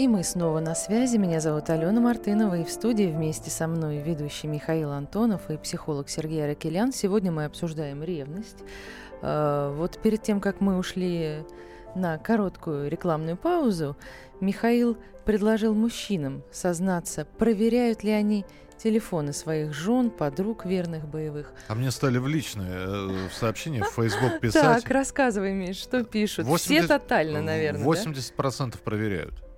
И 0.00 0.08
мы 0.08 0.24
снова 0.24 0.60
на 0.60 0.74
связи. 0.74 1.18
Меня 1.18 1.40
зовут 1.40 1.68
Алена 1.68 2.00
Мартынова, 2.00 2.54
и 2.60 2.64
в 2.64 2.70
студии 2.70 3.04
вместе 3.04 3.50
со 3.50 3.66
мной 3.66 3.98
ведущий 3.98 4.46
Михаил 4.46 4.92
Антонов 4.92 5.50
и 5.50 5.58
психолог 5.58 6.08
Сергей 6.08 6.42
Аракелян. 6.42 6.90
Сегодня 6.90 7.30
мы 7.30 7.44
обсуждаем 7.44 8.02
ревность. 8.02 8.64
А, 9.20 9.70
вот 9.74 10.00
перед 10.00 10.22
тем, 10.22 10.40
как 10.40 10.62
мы 10.62 10.78
ушли 10.78 11.44
на 11.94 12.16
короткую 12.16 12.88
рекламную 12.88 13.36
паузу, 13.36 13.94
Михаил 14.40 14.96
предложил 15.26 15.74
мужчинам 15.74 16.44
сознаться, 16.50 17.26
проверяют 17.36 18.02
ли 18.02 18.12
они 18.12 18.46
телефоны 18.82 19.34
своих 19.34 19.74
жен, 19.74 20.08
подруг 20.08 20.64
верных 20.64 21.06
боевых. 21.06 21.52
А 21.68 21.74
мне 21.74 21.90
стали 21.90 22.16
в 22.16 22.26
личные 22.26 22.72
э, 22.72 23.28
в 23.28 23.34
сообщения 23.34 23.84
в 23.84 23.90
Facebook 23.90 24.40
писать. 24.40 24.82
Так, 24.82 24.90
рассказывай, 24.90 25.52
Миш, 25.52 25.76
что 25.76 26.04
пишут. 26.04 26.46
80, 26.46 26.84
Все 26.84 26.88
тотально, 26.88 27.42
наверное. 27.42 27.84
80% 27.84 28.70
да? 28.70 28.78
проверяют. 28.82 29.49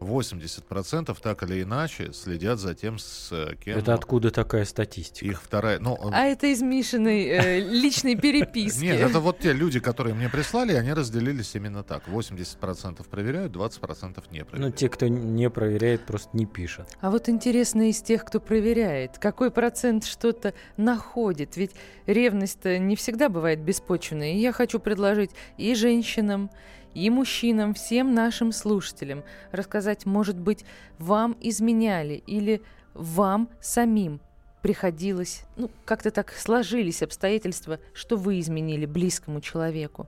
80% 0.00 1.16
так 1.20 1.42
или 1.42 1.62
иначе 1.62 2.12
следят 2.12 2.58
за 2.58 2.74
тем, 2.74 2.98
с 2.98 3.30
э, 3.32 3.54
кем... 3.56 3.78
Это 3.78 3.94
откуда 3.94 4.30
такая 4.30 4.64
статистика? 4.64 5.26
Их 5.26 5.42
вторая... 5.42 5.78
Ну, 5.78 5.98
а 6.12 6.24
это 6.24 6.46
из 6.48 6.62
Мишиной 6.62 7.24
э, 7.24 7.60
личной 7.70 8.16
переписки. 8.16 8.84
Нет, 8.84 9.00
это 9.00 9.20
вот 9.20 9.38
те 9.38 9.52
люди, 9.52 9.80
которые 9.80 10.14
мне 10.14 10.28
прислали, 10.28 10.74
они 10.74 10.92
разделились 10.92 11.54
именно 11.54 11.82
так. 11.82 12.06
80% 12.08 13.08
проверяют, 13.08 13.52
20% 13.52 14.22
не 14.30 14.44
проверяют. 14.44 14.52
Ну, 14.52 14.70
те, 14.70 14.88
кто 14.88 15.08
не 15.08 15.48
проверяет, 15.50 16.04
просто 16.04 16.36
не 16.36 16.46
пишут. 16.46 16.86
А 17.00 17.10
вот 17.10 17.28
интересно 17.28 17.88
из 17.88 18.02
тех, 18.02 18.24
кто 18.24 18.40
проверяет, 18.40 19.18
какой 19.18 19.50
процент 19.50 20.04
что-то 20.04 20.54
находит? 20.76 21.56
Ведь 21.56 21.72
ревность-то 22.06 22.78
не 22.78 22.96
всегда 22.96 23.28
бывает 23.28 23.60
беспочвенной. 23.60 24.34
И 24.34 24.38
я 24.38 24.52
хочу 24.52 24.78
предложить 24.78 25.30
и 25.56 25.74
женщинам, 25.74 26.50
и 26.94 27.10
мужчинам, 27.10 27.74
всем 27.74 28.14
нашим 28.14 28.52
слушателям 28.52 29.24
рассказать, 29.52 30.06
может 30.06 30.38
быть, 30.38 30.64
вам 30.98 31.36
изменяли 31.40 32.22
или 32.26 32.62
вам 32.94 33.48
самим 33.60 34.20
приходилось, 34.62 35.42
ну, 35.56 35.70
как-то 35.84 36.10
так 36.10 36.32
сложились 36.32 37.02
обстоятельства, 37.02 37.80
что 37.92 38.16
вы 38.16 38.40
изменили 38.40 38.86
близкому 38.86 39.42
человеку. 39.42 40.06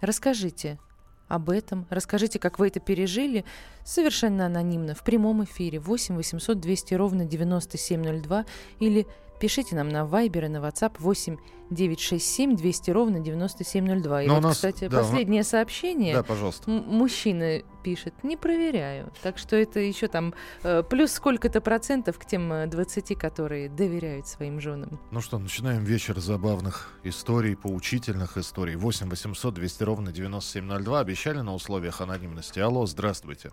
Расскажите 0.00 0.80
об 1.28 1.48
этом, 1.48 1.86
расскажите, 1.90 2.40
как 2.40 2.58
вы 2.58 2.66
это 2.66 2.80
пережили, 2.80 3.44
совершенно 3.84 4.46
анонимно, 4.46 4.94
в 4.94 5.04
прямом 5.04 5.44
эфире 5.44 5.78
8 5.78 6.16
800 6.16 6.58
200 6.58 6.94
ровно 6.94 7.24
9702 7.24 8.46
или 8.80 9.06
Пишите 9.44 9.76
нам 9.76 9.90
на 9.90 10.04
Viber 10.06 10.46
и 10.46 10.48
на 10.48 10.56
WhatsApp 10.56 10.94
8 11.00 11.36
967 11.68 12.56
200 12.56 12.90
ровно 12.92 13.20
9702. 13.20 14.22
И 14.22 14.26
Но 14.26 14.36
вот, 14.36 14.42
нас, 14.42 14.54
кстати, 14.54 14.88
да, 14.88 15.00
последнее 15.00 15.40
мы... 15.40 15.44
сообщение. 15.44 16.14
Да, 16.14 16.22
пожалуйста. 16.22 16.70
Мужчина 16.70 17.60
пишет, 17.82 18.14
не 18.22 18.38
проверяю. 18.38 19.12
Так 19.22 19.36
что 19.36 19.54
это 19.56 19.80
еще 19.80 20.08
там 20.08 20.32
э, 20.62 20.82
плюс 20.82 21.12
сколько-то 21.12 21.60
процентов 21.60 22.18
к 22.18 22.24
тем 22.24 22.70
20, 22.70 23.10
э, 23.10 23.14
которые 23.16 23.68
доверяют 23.68 24.26
своим 24.26 24.62
женам. 24.62 24.98
Ну 25.10 25.20
что, 25.20 25.38
начинаем 25.38 25.84
вечер 25.84 26.18
забавных 26.20 26.98
историй, 27.02 27.54
поучительных 27.54 28.38
историй. 28.38 28.76
8 28.76 29.10
800 29.10 29.52
200 29.52 29.82
ровно 29.82 30.10
9702. 30.10 31.00
Обещали 31.00 31.40
на 31.40 31.54
условиях 31.54 32.00
анонимности. 32.00 32.60
Алло, 32.60 32.86
здравствуйте. 32.86 33.50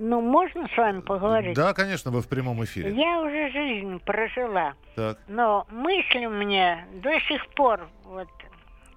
Ну, 0.00 0.22
можно 0.22 0.66
с 0.66 0.76
вами 0.78 1.00
поговорить? 1.00 1.54
Да, 1.54 1.74
конечно, 1.74 2.10
вы 2.10 2.22
в 2.22 2.28
прямом 2.28 2.64
эфире. 2.64 2.94
Я 2.94 3.20
уже 3.20 3.50
жизнь 3.50 3.98
прожила. 4.00 4.72
Так. 4.96 5.18
Но 5.28 5.66
мысли 5.70 6.24
мне 6.24 6.86
до 7.02 7.20
сих 7.20 7.46
пор 7.48 7.86
вот 8.04 8.28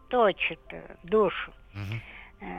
точат 0.07 0.59
душу. 1.03 1.51
Угу. 1.73 2.49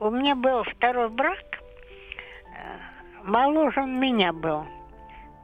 У 0.00 0.10
меня 0.10 0.34
был 0.34 0.62
второй 0.64 1.08
брак. 1.08 1.38
Э, 2.54 2.78
моложе 3.22 3.80
он 3.80 3.98
меня 3.98 4.34
был. 4.34 4.66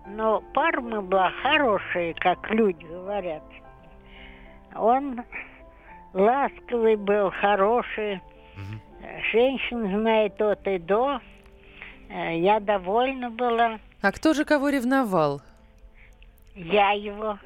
Но 0.09 0.42
пара 0.53 0.81
мы 0.83 1.00
была 1.00 1.31
хорошие, 1.42 2.12
как 2.14 2.50
люди 2.50 2.85
говорят. 2.85 3.44
Он 4.74 5.22
ласковый 6.12 6.96
был, 6.96 7.31
хороший. 7.31 8.20
Женщин 9.33 10.01
знает 10.01 10.40
от 10.40 10.66
и 10.66 10.79
до. 10.79 11.20
Э, 12.09 12.38
Я 12.38 12.61
довольна 12.61 13.31
была. 13.31 13.79
А 14.03 14.12
кто 14.12 14.35
же 14.35 14.44
кого 14.44 14.68
ревновал? 14.68 15.42
Я 16.55 16.92
его. 16.92 17.38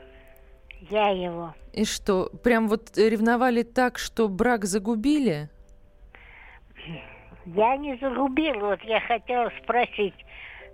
Я 0.90 1.08
его. 1.08 1.54
И 1.72 1.84
что, 1.84 2.30
прям 2.42 2.68
вот 2.68 2.96
ревновали 2.96 3.62
так, 3.62 3.98
что 3.98 4.28
брак 4.28 4.64
загубили? 4.64 5.48
Я 7.46 7.76
не 7.76 7.96
загубила. 7.96 8.68
Вот 8.70 8.82
я 8.82 9.00
хотела 9.00 9.50
спросить, 9.62 10.14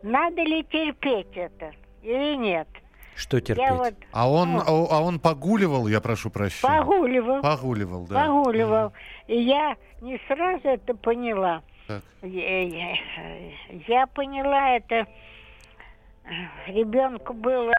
надо 0.02 0.42
ли 0.42 0.62
терпеть 0.64 1.34
это 1.36 1.72
или 2.02 2.36
нет? 2.36 2.68
Что 3.20 3.36
Я 3.36 3.42
терпеть? 3.42 3.70
вот 3.70 3.94
А 4.12 4.30
он, 4.30 4.52
Ну. 4.52 4.60
а, 4.60 4.96
а 4.96 5.00
он 5.02 5.20
погуливал, 5.20 5.86
я 5.88 6.00
прошу 6.00 6.30
прощения. 6.30 6.78
погуливал. 6.80 7.42
Погуливал, 7.42 8.06
да. 8.06 8.24
Погуливал. 8.24 8.92
И 9.26 9.36
я 9.42 9.76
не 10.00 10.18
сразу 10.26 10.66
это 10.66 10.94
поняла. 10.94 11.62
Так. 11.86 12.02
Я, 12.22 12.62
я- 12.62 12.96
я 13.86 14.06
поняла 14.06 14.70
это. 14.70 15.06
Ребенку 16.66 17.34
было 17.34 17.72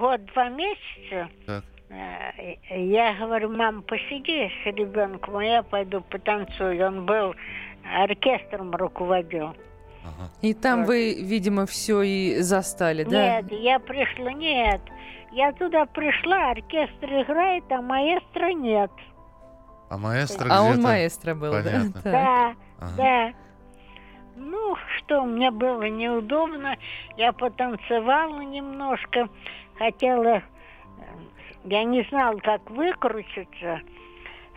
год 0.00 0.24
два 0.32 0.48
месяца. 0.48 1.28
Так. 1.46 1.64
Э, 1.90 2.54
Я 2.76 3.14
говорю, 3.14 3.50
мам, 3.50 3.82
посиди 3.82 4.50
с 4.62 4.66
ребенком, 4.66 5.36
а 5.36 5.44
я 5.44 5.62
пойду 5.62 6.00
потанцую. 6.00 6.84
Он 6.84 7.06
был 7.06 7.34
оркестром 7.96 8.72
руководил. 8.74 9.54
И 10.42 10.52
там 10.54 10.84
вы, 10.84 11.14
видимо, 11.14 11.66
все 11.66 12.02
и 12.02 12.36
застали, 12.40 13.04
да? 13.04 13.40
Нет, 13.40 13.52
я 13.52 13.78
пришла, 13.78 14.32
нет. 14.32 14.80
Я 15.32 15.52
туда 15.52 15.86
пришла, 15.86 16.50
оркестр 16.50 17.06
играет, 17.22 17.64
а 17.70 17.80
маэстро 17.82 18.52
нет. 18.52 18.90
А 19.90 19.96
маэстро 19.98 20.48
А 20.50 20.62
он 20.62 20.80
маэстро 20.80 21.34
был, 21.34 21.52
да? 21.52 21.62
Понятно. 21.62 21.92
Так. 22.02 22.12
Да, 22.12 22.54
Ага. 22.80 22.92
да. 22.96 23.32
Ну, 24.36 24.76
что, 24.98 25.24
мне 25.24 25.50
было 25.50 25.88
неудобно. 25.88 26.76
Я 27.16 27.32
потанцевала 27.32 28.40
немножко. 28.40 29.28
Хотела... 29.78 30.36
э, 30.36 30.42
Я 31.64 31.84
не 31.84 32.02
знала, 32.10 32.36
как 32.38 32.68
выкрутиться. 32.70 33.80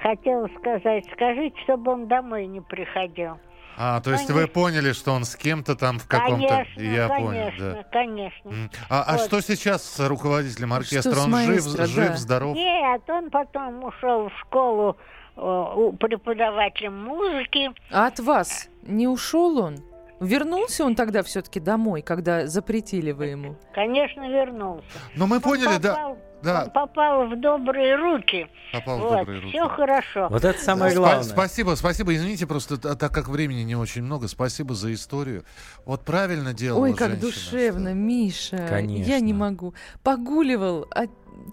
Хотела 0.02 0.48
сказать, 0.60 1.06
скажите, 1.14 1.60
чтобы 1.64 1.92
он 1.92 2.08
домой 2.08 2.46
не 2.48 2.62
приходил. 2.62 3.38
А, 3.78 4.02
то 4.02 4.12
есть 4.12 4.30
вы 4.32 4.48
поняли, 4.48 4.92
что 4.92 5.12
он 5.12 5.24
с 5.24 5.36
кем-то 5.36 5.76
там 5.76 6.00
в 6.00 6.08
каком-то... 6.08 6.48
Конечно, 6.48 6.82
Я 6.82 7.08
конечно, 7.08 7.26
понял, 7.28 7.52
да. 7.76 7.84
конечно. 7.92 8.52
А, 8.90 9.04
а 9.04 9.12
Вот. 9.18 9.22
что 9.26 9.42
сейчас 9.42 9.84
с 9.84 10.08
руководителем 10.08 10.74
оркестра? 10.74 11.14
с 11.14 11.18
он 11.26 11.36
жив, 11.38 11.48
маэстро, 11.66 11.86
жив, 11.86 12.08
да. 12.10 12.16
здоров? 12.18 12.56
Нет, 12.56 13.02
он 13.08 13.30
потом 13.30 13.84
ушел 13.84 14.30
в 14.30 14.40
школу 14.40 14.98
э, 15.36 15.42
у- 15.42 15.94
преподавателем 15.94 17.04
музыки. 17.06 17.70
А 17.92 18.08
от 18.08 18.20
вас 18.20 18.68
не 18.82 19.08
ушел 19.08 19.60
он? 19.60 19.78
Вернулся 20.20 20.84
он 20.84 20.96
тогда 20.96 21.22
все-таки 21.24 21.60
домой, 21.60 22.02
когда 22.02 22.48
запретили 22.48 23.12
вы 23.12 23.28
ему? 23.28 23.56
Конечно, 23.74 24.28
вернулся. 24.28 24.86
Ну, 25.16 25.28
мы 25.28 25.40
поняли, 25.40 25.78
да. 25.78 25.94
попал, 25.94 26.18
Да, 26.44 26.64
Он 26.66 26.72
попал 26.72 27.28
в 27.28 27.40
добрые 27.40 27.96
руки. 27.96 28.48
попал 28.74 28.98
в 28.98 29.02
вот, 29.04 29.18
добрые 29.20 29.42
руки. 29.42 29.52
все 29.56 29.68
хорошо. 29.70 30.28
Вот 30.30 30.44
это 30.44 30.60
самое 30.60 30.92
Спа- 30.92 30.96
главное. 30.98 31.24
Спасибо, 31.24 31.76
спасибо. 31.76 32.16
Извините, 32.16 32.48
просто 32.48 32.78
так 32.78 33.12
как 33.14 33.28
времени 33.28 33.62
не 33.62 33.76
очень 33.76 34.02
много, 34.04 34.28
спасибо 34.28 34.74
за 34.74 34.94
историю. 34.94 35.44
Вот 35.86 36.02
правильно 36.04 36.54
делала 36.54 36.84
Ой, 36.84 36.94
как 36.96 37.10
женщина, 37.12 37.22
душевно, 37.32 37.94
Миша. 37.94 38.56
Я 38.58 38.68
Конечно. 38.68 39.20
не 39.20 39.34
могу. 39.34 39.74
Погуливал, 40.04 40.88
а 40.96 41.06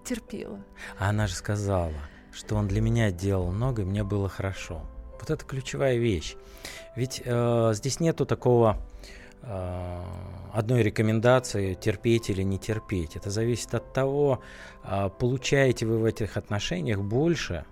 терпела. 0.04 0.64
А 0.98 1.10
она 1.10 1.26
же 1.26 1.34
сказала, 1.34 1.92
что 2.32 2.54
он 2.56 2.66
для 2.66 2.80
меня 2.80 3.10
делал 3.10 3.52
много, 3.52 3.82
и 3.82 3.84
мне 3.84 4.04
было 4.04 4.28
хорошо. 4.30 4.82
Вот 5.20 5.30
это 5.30 5.44
ключевая 5.44 5.96
вещь. 5.96 6.36
Ведь 6.96 7.22
э, 7.24 7.70
здесь 7.74 8.00
нету 8.00 8.26
такого 8.26 8.78
э, 9.42 10.02
одной 10.52 10.82
рекомендации 10.82 11.74
терпеть 11.74 12.30
или 12.30 12.42
не 12.42 12.58
терпеть. 12.58 13.16
Это 13.16 13.30
зависит 13.30 13.74
от 13.74 13.92
того, 13.92 14.40
э, 14.84 15.10
получаете 15.18 15.86
вы 15.86 15.98
в 15.98 16.04
этих 16.04 16.36
отношениях 16.36 17.00
больше 17.00 17.64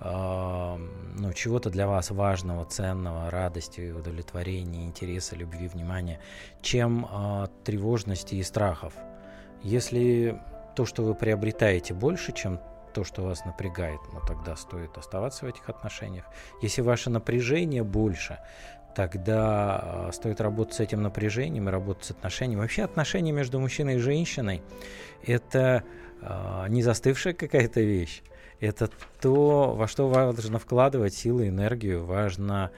э, 0.00 0.76
ну, 1.18 1.32
чего-то 1.32 1.70
для 1.70 1.86
вас 1.86 2.10
важного, 2.10 2.64
ценного, 2.64 3.30
радости, 3.30 3.92
удовлетворения, 3.92 4.84
интереса, 4.84 5.36
любви, 5.36 5.68
внимания, 5.68 6.20
чем 6.62 7.06
э, 7.10 7.46
тревожности 7.64 8.36
и 8.36 8.42
страхов. 8.42 8.94
Если 9.62 10.40
то, 10.76 10.84
что 10.84 11.02
вы 11.02 11.14
приобретаете, 11.14 11.94
больше, 11.94 12.32
чем 12.32 12.60
то, 12.96 13.04
что 13.04 13.24
вас 13.24 13.44
напрягает, 13.44 14.00
ну 14.14 14.20
тогда 14.26 14.56
стоит 14.56 14.96
оставаться 14.96 15.44
в 15.44 15.48
этих 15.50 15.68
отношениях. 15.68 16.24
Если 16.62 16.80
ваше 16.80 17.10
напряжение 17.10 17.84
больше, 17.84 18.38
тогда 18.94 20.08
э, 20.08 20.12
стоит 20.14 20.40
работать 20.40 20.76
с 20.76 20.80
этим 20.80 21.02
напряжением 21.02 21.68
и 21.68 21.70
работать 21.70 22.06
с 22.06 22.10
отношениями. 22.12 22.62
Вообще 22.62 22.84
отношения 22.84 23.32
между 23.32 23.60
мужчиной 23.60 23.96
и 23.96 23.98
женщиной 23.98 24.62
это 25.22 25.84
э, 26.22 26.64
не 26.70 26.82
застывшая 26.82 27.34
какая-то 27.34 27.82
вещь. 27.82 28.22
Это 28.60 28.88
то, 29.20 29.74
во 29.74 29.86
что 29.88 30.08
важно 30.08 30.58
вкладывать 30.58 31.12
силы, 31.12 31.48
энергию, 31.48 32.02
важно 32.02 32.70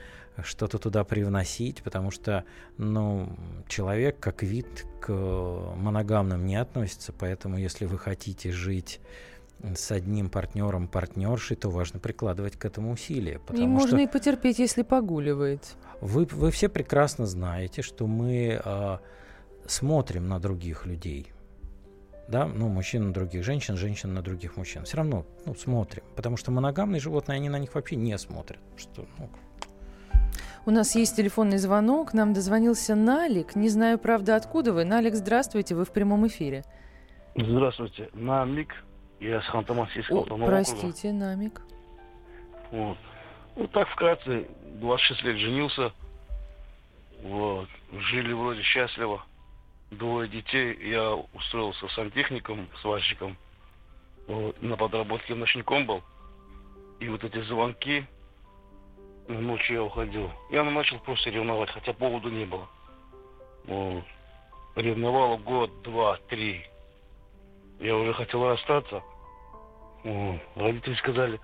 что-то 0.42 0.78
туда 0.78 1.04
привносить, 1.04 1.84
потому 1.84 2.10
что 2.10 2.44
ну, 2.76 3.36
человек 3.68 4.18
как 4.18 4.42
вид 4.42 4.84
к 5.00 5.12
моногамным 5.12 6.44
не 6.44 6.56
относится, 6.56 7.12
поэтому 7.12 7.56
если 7.56 7.86
вы 7.86 7.98
хотите 7.98 8.50
жить 8.50 9.00
с 9.74 9.90
одним 9.90 10.30
партнером, 10.30 10.88
партнершей, 10.88 11.56
то 11.56 11.70
важно 11.70 11.98
прикладывать 11.98 12.56
к 12.56 12.64
этому 12.64 12.92
усилия. 12.92 13.34
И 13.34 13.38
Потому 13.38 13.66
можно 13.66 13.88
что 13.88 13.98
и 13.98 14.06
потерпеть, 14.06 14.58
если 14.58 14.82
погуливает. 14.82 15.76
вы, 16.00 16.26
вы 16.30 16.50
все 16.50 16.68
прекрасно 16.68 17.26
знаете, 17.26 17.82
что 17.82 18.06
мы 18.06 18.60
а, 18.64 19.00
смотрим 19.66 20.28
на 20.28 20.38
других 20.38 20.86
людей. 20.86 21.32
Да, 22.28 22.46
ну, 22.46 22.68
мужчин 22.68 23.08
на 23.08 23.12
других 23.12 23.42
женщин, 23.42 23.76
женщин 23.76 24.12
на 24.12 24.20
других 24.22 24.56
мужчин. 24.56 24.84
Все 24.84 24.98
равно, 24.98 25.24
ну, 25.46 25.54
смотрим. 25.54 26.04
Потому 26.14 26.36
что 26.36 26.50
моногамные 26.50 27.00
животные, 27.00 27.36
они 27.36 27.48
на 27.48 27.58
них 27.58 27.74
вообще 27.74 27.96
не 27.96 28.16
смотрят. 28.18 28.60
Что, 28.76 29.06
ну, 29.18 29.30
У 30.66 30.70
нас 30.70 30.94
есть 30.94 31.16
телефонный 31.16 31.56
звонок, 31.56 32.12
нам 32.12 32.34
дозвонился 32.34 32.94
Налик. 32.94 33.56
Не 33.56 33.70
знаю, 33.70 33.98
правда, 33.98 34.36
откуда 34.36 34.74
вы. 34.74 34.84
Налик, 34.84 35.14
здравствуйте, 35.14 35.74
вы 35.74 35.86
в 35.86 35.90
прямом 35.90 36.26
эфире. 36.26 36.64
Здравствуйте, 37.34 38.10
Намик. 38.12 38.74
Я 39.20 39.42
с 39.42 39.46
Ханты-Мансийского 39.46 40.22
автономного 40.22 40.50
простите, 40.50 41.12
Намик. 41.12 41.60
округа. 41.60 41.74
Вот. 42.70 42.98
Ну, 43.56 43.66
так 43.68 43.88
вкратце, 43.88 44.48
26 44.80 45.22
лет 45.24 45.36
женился. 45.38 45.92
Вот. 47.22 47.68
Жили 47.92 48.32
вроде 48.32 48.62
счастливо. 48.62 49.24
Двое 49.90 50.28
детей. 50.28 50.76
Я 50.88 51.14
устроился 51.14 51.88
сантехником, 51.88 52.68
сварщиком. 52.80 53.36
Вот. 54.28 54.60
На 54.62 54.76
подработке 54.76 55.34
ночником 55.34 55.86
был. 55.86 56.02
И 57.00 57.08
вот 57.08 57.24
эти 57.24 57.40
звонки, 57.42 58.04
ночью 59.26 59.76
я 59.76 59.82
уходил. 59.82 60.30
Я 60.50 60.62
начал 60.64 60.98
просто 61.00 61.30
ревновать, 61.30 61.70
хотя 61.70 61.92
повода 61.92 62.28
не 62.28 62.44
было. 62.44 62.68
Вот. 63.64 64.04
Ревновал 64.76 65.38
год, 65.38 65.82
два, 65.82 66.18
три. 66.28 66.64
Я 67.80 67.96
уже 67.96 68.12
хотел 68.12 68.44
расстаться. 68.44 69.02
Вот. 70.04 70.40
Родители 70.56 70.94
сказали, 70.94 71.40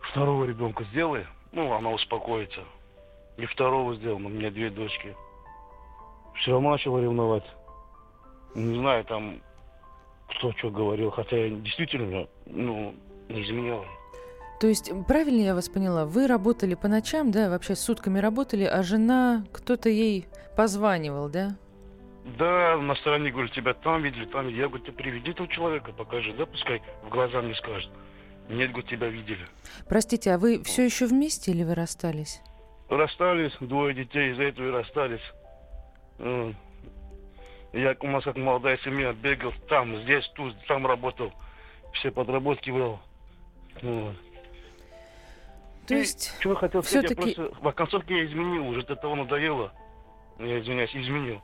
второго 0.00 0.44
ребенка 0.44 0.84
сделай, 0.84 1.26
ну, 1.52 1.72
она 1.72 1.90
успокоится. 1.90 2.60
И 3.36 3.46
второго 3.46 3.96
сделал, 3.96 4.16
у 4.16 4.28
меня 4.28 4.50
две 4.50 4.70
дочки. 4.70 5.14
Все 6.36 6.52
равно 6.52 6.70
начал 6.70 6.98
ревновать. 6.98 7.44
Не 8.54 8.78
знаю, 8.78 9.04
там, 9.04 9.40
кто 10.28 10.52
что 10.52 10.70
говорил, 10.70 11.10
хотя 11.10 11.36
я 11.36 11.50
действительно, 11.50 12.28
ну, 12.46 12.94
не 13.28 13.42
изменял. 13.42 13.84
То 14.60 14.68
есть, 14.68 14.92
правильно 15.08 15.42
я 15.42 15.54
вас 15.54 15.68
поняла, 15.68 16.06
вы 16.06 16.28
работали 16.28 16.74
по 16.74 16.86
ночам, 16.86 17.32
да, 17.32 17.50
вообще 17.50 17.74
сутками 17.74 18.20
работали, 18.20 18.64
а 18.64 18.82
жена, 18.82 19.44
кто-то 19.52 19.88
ей 19.88 20.26
позванивал, 20.56 21.28
да? 21.28 21.56
Да, 22.24 22.78
на 22.78 22.94
стороне, 22.96 23.30
говорю, 23.30 23.48
тебя 23.48 23.74
там 23.74 24.02
видели, 24.02 24.24
там 24.24 24.46
видели. 24.46 24.62
Я 24.62 24.68
говорю, 24.68 24.84
ты 24.84 24.92
приведи 24.92 25.32
этого 25.32 25.46
человека, 25.48 25.92
покажи, 25.92 26.32
да, 26.32 26.46
пускай 26.46 26.80
в 27.02 27.10
глаза 27.10 27.42
мне 27.42 27.54
скажет. 27.54 27.90
Нет, 28.48 28.70
говорю, 28.70 28.88
тебя 28.88 29.08
видели. 29.08 29.46
Простите, 29.88 30.32
а 30.32 30.38
вы 30.38 30.62
все 30.64 30.84
еще 30.84 31.06
вместе 31.06 31.50
или 31.50 31.64
вы 31.64 31.74
расстались? 31.74 32.40
Расстались, 32.88 33.52
двое 33.60 33.94
детей 33.94 34.32
из-за 34.32 34.44
этого 34.44 34.68
и 34.68 34.70
расстались. 34.70 35.20
Я 37.72 37.96
у 38.00 38.06
нас 38.06 38.24
как 38.24 38.36
молодая 38.36 38.78
семья 38.78 39.12
бегал 39.12 39.52
там, 39.68 39.96
здесь, 40.02 40.26
тут, 40.34 40.54
там 40.66 40.86
работал. 40.86 41.32
Все 41.92 42.10
подработки 42.10 42.70
брал. 42.70 43.00
Вот. 43.82 44.16
То 45.86 45.94
есть, 45.94 46.34
Что 46.40 46.50
я 46.50 46.56
хотел 46.56 46.82
сказать, 46.82 47.10
я 47.10 47.16
просто 47.16 47.50
в 47.60 47.72
концовке 47.72 48.18
я 48.18 48.24
изменил, 48.24 48.68
уже 48.68 48.80
это 48.80 48.96
того 48.96 49.16
надоело. 49.16 49.72
Я 50.38 50.60
извиняюсь, 50.60 50.94
изменил. 50.94 51.42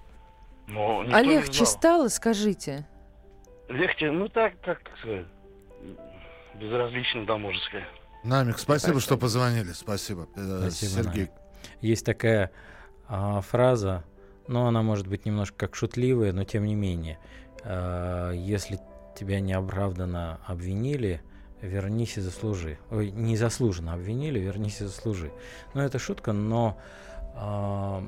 Но 0.70 1.02
никто 1.02 1.16
а 1.16 1.22
не 1.22 1.30
легче 1.30 1.64
знал. 1.64 1.66
стало, 1.66 2.08
скажите? 2.08 2.86
Легче, 3.68 4.10
ну 4.10 4.28
так, 4.28 4.60
как 4.60 4.80
сказать, 4.98 5.26
безразлично, 6.54 7.26
да, 7.26 7.36
можно 7.36 7.60
сказать. 7.62 7.88
Намик, 8.24 8.58
спасибо, 8.58 9.00
что 9.00 9.16
позвонили. 9.16 9.72
Спасибо. 9.72 10.28
Э, 10.36 10.60
Спасибо, 10.62 11.02
Сергей. 11.02 11.24
Намик. 11.26 11.30
Есть 11.80 12.04
такая 12.04 12.50
а, 13.08 13.40
фраза, 13.40 14.04
но 14.46 14.66
она 14.66 14.82
может 14.82 15.06
быть 15.06 15.24
немножко 15.24 15.56
как 15.56 15.74
шутливая, 15.74 16.32
но 16.32 16.44
тем 16.44 16.64
не 16.64 16.74
менее. 16.74 17.18
А, 17.64 18.32
если 18.32 18.78
тебя 19.16 19.40
неоправданно 19.40 20.40
обвинили, 20.46 21.22
вернись 21.62 22.18
и 22.18 22.20
заслужи. 22.20 22.78
Ой, 22.90 23.10
незаслуженно 23.10 23.94
обвинили, 23.94 24.38
вернись 24.38 24.80
и 24.80 24.84
заслужи. 24.84 25.32
Ну, 25.74 25.80
это 25.80 25.98
шутка, 25.98 26.32
но 26.32 26.78
а, 27.34 28.02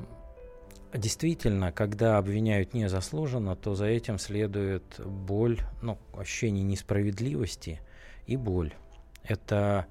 действительно, 0.93 1.71
когда 1.71 2.17
обвиняют 2.17 2.73
незаслуженно, 2.73 3.55
то 3.55 3.75
за 3.75 3.85
этим 3.85 4.19
следует 4.19 4.99
боль, 4.99 5.59
ну, 5.81 5.97
ощущение 6.15 6.63
несправедливости 6.63 7.81
и 8.27 8.37
боль. 8.37 8.73
Это 9.23 9.87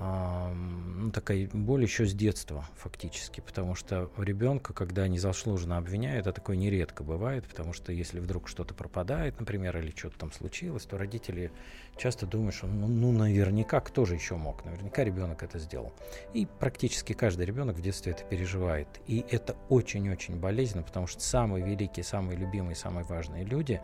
ну, 0.00 1.10
такая 1.10 1.48
боль 1.52 1.82
еще 1.82 2.06
с 2.06 2.14
детства 2.14 2.66
фактически, 2.76 3.40
потому 3.40 3.74
что 3.74 4.10
ребенка, 4.16 4.72
когда 4.72 5.06
незаслуженно 5.08 5.76
обвиняют, 5.76 6.26
это 6.26 6.32
такое 6.32 6.56
нередко 6.56 7.02
бывает, 7.02 7.46
потому 7.46 7.72
что 7.72 7.92
если 7.92 8.18
вдруг 8.18 8.48
что-то 8.48 8.74
пропадает, 8.74 9.38
например, 9.38 9.76
или 9.76 9.90
что-то 9.94 10.18
там 10.18 10.32
случилось, 10.32 10.84
то 10.84 10.96
родители 10.96 11.52
часто 11.96 12.26
думают, 12.26 12.54
что 12.54 12.66
ну, 12.66 12.86
ну 12.86 13.12
наверняка 13.12 13.80
кто 13.80 14.06
же 14.06 14.14
еще 14.14 14.36
мог, 14.36 14.64
наверняка 14.64 15.04
ребенок 15.04 15.42
это 15.42 15.58
сделал. 15.58 15.92
И 16.32 16.46
практически 16.46 17.12
каждый 17.12 17.44
ребенок 17.44 17.76
в 17.76 17.82
детстве 17.82 18.12
это 18.12 18.24
переживает. 18.24 18.88
И 19.06 19.24
это 19.28 19.56
очень-очень 19.68 20.36
болезненно, 20.36 20.82
потому 20.82 21.06
что 21.06 21.20
самые 21.20 21.64
великие, 21.64 22.04
самые 22.04 22.38
любимые, 22.38 22.74
самые 22.74 23.04
важные 23.04 23.44
люди 23.44 23.80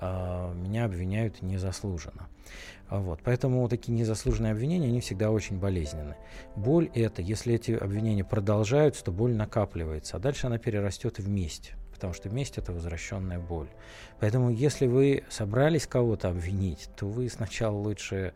меня 0.00 0.84
обвиняют 0.84 1.42
незаслуженно. 1.42 2.28
А 2.88 2.98
Вот. 2.98 3.20
Поэтому 3.22 3.68
такие 3.68 3.92
незаслуженные 3.92 4.52
обвинения, 4.52 4.88
они 4.88 5.00
всегда 5.00 5.30
очень 5.30 5.58
болезненны. 5.58 6.16
Боль 6.56 6.90
это, 6.94 7.22
если 7.22 7.54
эти 7.54 7.72
обвинения 7.72 8.24
продолжаются, 8.24 9.04
то 9.04 9.12
боль 9.12 9.34
накапливается, 9.34 10.16
а 10.16 10.20
дальше 10.20 10.48
она 10.48 10.58
перерастет 10.58 11.18
в 11.18 11.28
месть, 11.28 11.72
потому 11.92 12.12
что 12.14 12.28
месть 12.30 12.58
это 12.58 12.72
возвращенная 12.72 13.38
боль. 13.38 13.68
Поэтому 14.18 14.50
если 14.50 14.86
вы 14.86 15.22
собрались 15.28 15.86
кого-то 15.86 16.30
обвинить, 16.30 16.90
то 16.96 17.06
вы 17.06 17.28
сначала 17.28 17.76
лучше 17.76 18.32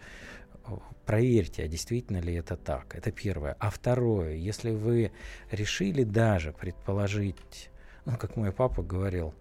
проверьте, 1.04 1.64
а 1.64 1.68
действительно 1.68 2.18
ли 2.18 2.34
это 2.34 2.56
так. 2.56 2.94
Это 2.94 3.10
первое. 3.10 3.56
А 3.58 3.70
второе, 3.70 4.34
если 4.34 4.70
вы 4.70 5.10
решили 5.50 6.04
даже 6.04 6.52
предположить, 6.52 7.70
ну, 8.04 8.16
как 8.16 8.36
мой 8.36 8.52
папа 8.52 8.82
говорил 8.82 9.34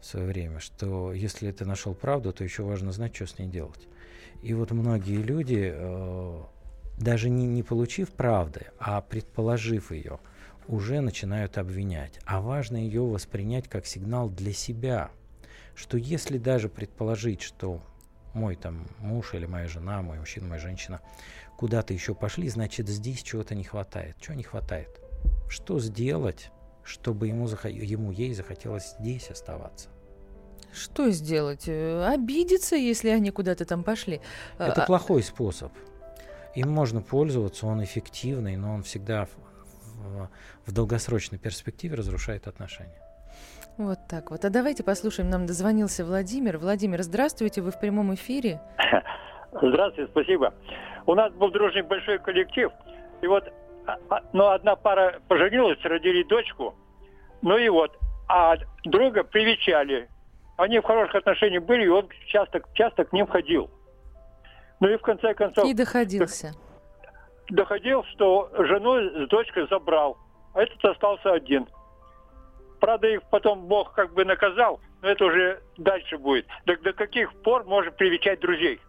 в 0.00 0.06
свое 0.06 0.26
время, 0.26 0.60
что 0.60 1.12
если 1.12 1.50
ты 1.50 1.64
нашел 1.64 1.94
правду, 1.94 2.32
то 2.32 2.44
еще 2.44 2.62
важно 2.62 2.92
знать, 2.92 3.14
что 3.14 3.26
с 3.26 3.38
ней 3.38 3.48
делать. 3.48 3.88
И 4.42 4.54
вот 4.54 4.70
многие 4.70 5.16
люди, 5.16 5.72
э, 5.74 6.42
даже 6.98 7.28
не, 7.28 7.46
не 7.46 7.62
получив 7.62 8.10
правды, 8.10 8.66
а 8.78 9.00
предположив 9.00 9.90
ее, 9.90 10.20
уже 10.68 11.00
начинают 11.00 11.58
обвинять. 11.58 12.20
А 12.24 12.40
важно 12.40 12.76
ее 12.76 13.02
воспринять 13.02 13.68
как 13.68 13.86
сигнал 13.86 14.28
для 14.28 14.52
себя, 14.52 15.10
что 15.74 15.96
если 15.96 16.38
даже 16.38 16.68
предположить, 16.68 17.40
что 17.42 17.82
мой 18.34 18.54
там 18.56 18.86
муж 18.98 19.34
или 19.34 19.46
моя 19.46 19.66
жена, 19.66 20.02
мой 20.02 20.18
мужчина, 20.18 20.46
моя 20.46 20.60
женщина 20.60 21.00
куда-то 21.56 21.92
еще 21.92 22.14
пошли, 22.14 22.48
значит 22.48 22.88
здесь 22.88 23.22
чего-то 23.22 23.54
не 23.54 23.64
хватает. 23.64 24.16
Чего 24.20 24.34
не 24.34 24.44
хватает? 24.44 25.00
Что 25.48 25.80
сделать, 25.80 26.52
чтобы 26.88 27.28
ему, 27.28 27.46
ему 27.46 28.10
ей 28.10 28.34
захотелось 28.34 28.96
здесь 28.98 29.30
оставаться? 29.30 29.88
Что 30.72 31.10
сделать? 31.10 31.64
Э, 31.68 32.06
Обидеться, 32.12 32.76
если 32.76 33.08
они 33.10 33.30
куда-то 33.30 33.64
там 33.64 33.82
пошли. 33.84 34.20
Это 34.58 34.82
А- 34.82 34.86
плохой 34.86 35.22
способ. 35.22 35.72
Им 36.54 36.70
можно 36.70 37.00
пользоваться, 37.02 37.66
он 37.66 37.82
эффективный, 37.84 38.56
но 38.56 38.74
он 38.74 38.82
всегда 38.82 39.26
в, 39.26 39.28
в- 39.96 40.30
в 40.66 40.72
долгосрочной 40.72 41.38
перспективе 41.38 41.94
разрушает 41.96 42.46
отношения. 42.46 43.00
Вот 43.76 43.98
так 44.08 44.30
вот. 44.30 44.44
А 44.44 44.50
давайте 44.50 44.82
послушаем, 44.82 45.30
нам 45.30 45.46
дозвонился 45.46 46.04
Владимир. 46.04 46.58
Владимир, 46.58 47.02
здравствуйте, 47.02 47.62
вы 47.62 47.70
в 47.70 47.78
прямом 47.78 48.14
эфире. 48.14 48.60
Здравствуйте, 49.52 50.10
спасибо. 50.10 50.52
У 51.06 51.14
нас 51.14 51.32
был 51.32 51.50
дружный 51.50 51.82
большой 51.82 52.18
коллектив. 52.18 52.70
И 53.22 53.26
вот, 53.26 53.44
ну, 54.32 54.48
одна 54.48 54.76
пара 54.76 55.20
поженилась, 55.28 55.80
родили 55.84 56.22
дочку. 56.24 56.74
Ну 57.42 57.56
и 57.56 57.68
вот, 57.68 57.96
а 58.28 58.56
друга 58.84 59.24
привечали. 59.24 60.08
Они 60.56 60.80
в 60.80 60.84
хороших 60.84 61.14
отношениях 61.16 61.64
были, 61.64 61.84
и 61.84 61.88
он 61.88 62.08
часто, 62.26 62.60
часто 62.74 63.04
к 63.04 63.12
ним 63.12 63.26
ходил. 63.26 63.70
Ну 64.80 64.88
и 64.88 64.96
в 64.96 65.02
конце 65.02 65.34
концов... 65.34 65.64
И 65.64 65.74
доходился. 65.74 66.52
Доходил, 67.48 68.04
что 68.04 68.50
жену 68.58 69.24
с 69.24 69.28
дочкой 69.28 69.66
забрал, 69.68 70.18
а 70.54 70.62
этот 70.62 70.84
остался 70.84 71.32
один. 71.32 71.66
Правда, 72.80 73.08
их 73.08 73.22
потом 73.30 73.66
Бог 73.66 73.92
как 73.94 74.12
бы 74.12 74.24
наказал, 74.24 74.80
но 75.00 75.08
это 75.08 75.24
уже 75.24 75.62
дальше 75.76 76.18
будет. 76.18 76.46
До, 76.66 76.76
до 76.76 76.92
каких 76.92 77.32
пор 77.42 77.64
можно 77.64 77.90
привечать 77.90 78.40
друзей? 78.40 78.80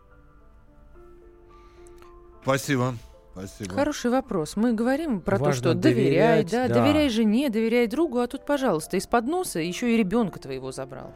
Спасибо. 2.42 2.94
Спасибо. 3.47 3.75
Хороший 3.75 4.12
вопрос. 4.12 4.56
Мы 4.56 4.73
говорим 4.73 5.21
про 5.21 5.38
то, 5.38 5.45
Важно 5.45 5.60
что 5.60 5.73
доверяй, 5.73 6.43
да, 6.43 6.67
да. 6.67 6.75
доверяй 6.75 7.10
жене, 7.10 7.49
доверяй 7.49 7.88
другу, 7.88 8.19
а 8.19 8.28
тут, 8.28 8.45
пожалуйста, 8.45 8.97
из-под 8.97 9.25
носа 9.25 9.60
еще 9.60 9.93
и 9.93 9.97
ребенка 9.97 10.39
твоего 10.39 10.71
забрал. 10.71 11.12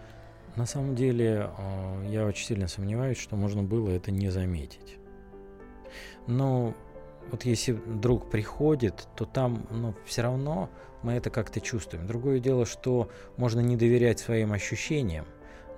На 0.56 0.66
самом 0.66 0.96
деле, 0.96 1.50
э, 1.58 2.06
я 2.10 2.26
очень 2.26 2.46
сильно 2.46 2.68
сомневаюсь, 2.68 3.18
что 3.18 3.36
можно 3.36 3.64
было 3.64 3.90
это 3.90 4.12
не 4.12 4.30
заметить. 4.30 4.98
Но 6.28 6.74
вот 7.32 7.44
если 7.44 7.74
друг 7.74 8.30
приходит, 8.30 9.08
то 9.16 9.26
там, 9.26 9.66
ну, 9.72 9.96
все 10.06 10.22
равно 10.22 10.70
мы 11.02 11.14
это 11.14 11.30
как-то 11.30 11.60
чувствуем. 11.60 12.06
Другое 12.08 12.40
дело, 12.40 12.66
что 12.66 13.10
можно 13.38 13.60
не 13.60 13.76
доверять 13.76 14.20
своим 14.20 14.54
ощущениям, 14.54 15.26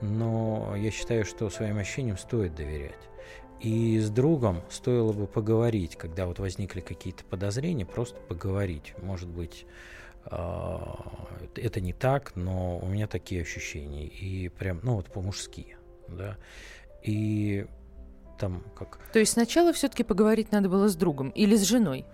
но 0.01 0.75
я 0.75 0.91
считаю, 0.91 1.25
что 1.25 1.49
своим 1.49 1.77
ощущениям 1.77 2.17
стоит 2.17 2.53
доверять. 2.55 3.09
И 3.61 3.99
с 3.99 4.09
другом 4.09 4.61
стоило 4.69 5.13
бы 5.13 5.27
поговорить, 5.27 5.95
когда 5.95 6.25
вот 6.25 6.39
возникли 6.39 6.81
какие-то 6.81 7.23
подозрения, 7.23 7.85
просто 7.85 8.19
поговорить. 8.19 8.93
Может 9.01 9.29
быть, 9.29 9.65
а, 10.25 11.27
это 11.55 11.81
не 11.81 11.93
так, 11.93 12.35
но 12.35 12.77
у 12.79 12.87
меня 12.87 13.07
такие 13.07 13.41
ощущения. 13.41 14.07
И 14.07 14.49
прям, 14.49 14.79
ну 14.83 14.95
вот 14.95 15.07
по-мужски, 15.07 15.77
да. 16.07 16.37
И 17.01 17.65
там 18.37 18.63
как... 18.75 18.99
То 19.13 19.19
есть 19.19 19.33
сначала 19.33 19.71
все-таки 19.73 20.03
поговорить 20.03 20.51
надо 20.51 20.69
было 20.69 20.87
с 20.87 20.95
другом 20.95 21.29
или 21.29 21.55
с 21.55 21.63
женой? 21.63 22.05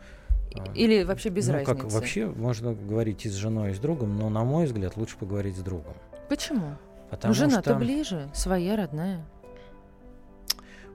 Или 0.75 1.03
вообще 1.03 1.29
без 1.29 1.47
ну, 1.47 1.53
разницы? 1.53 1.75
как 1.75 1.91
вообще 1.91 2.27
можно 2.27 2.73
говорить 2.73 3.25
и 3.25 3.29
с 3.29 3.33
женой, 3.33 3.71
и 3.71 3.73
с 3.73 3.79
другом, 3.79 4.17
но, 4.17 4.29
на 4.29 4.43
мой 4.43 4.65
взгляд, 4.65 4.97
лучше 4.97 5.17
поговорить 5.17 5.55
с 5.55 5.61
другом. 5.61 5.93
Почему? 6.27 6.75
Потому 7.09 7.33
ну, 7.33 7.39
жена-то 7.39 7.71
что... 7.71 7.75
ближе, 7.75 8.29
своя, 8.33 8.75
родная. 8.75 9.25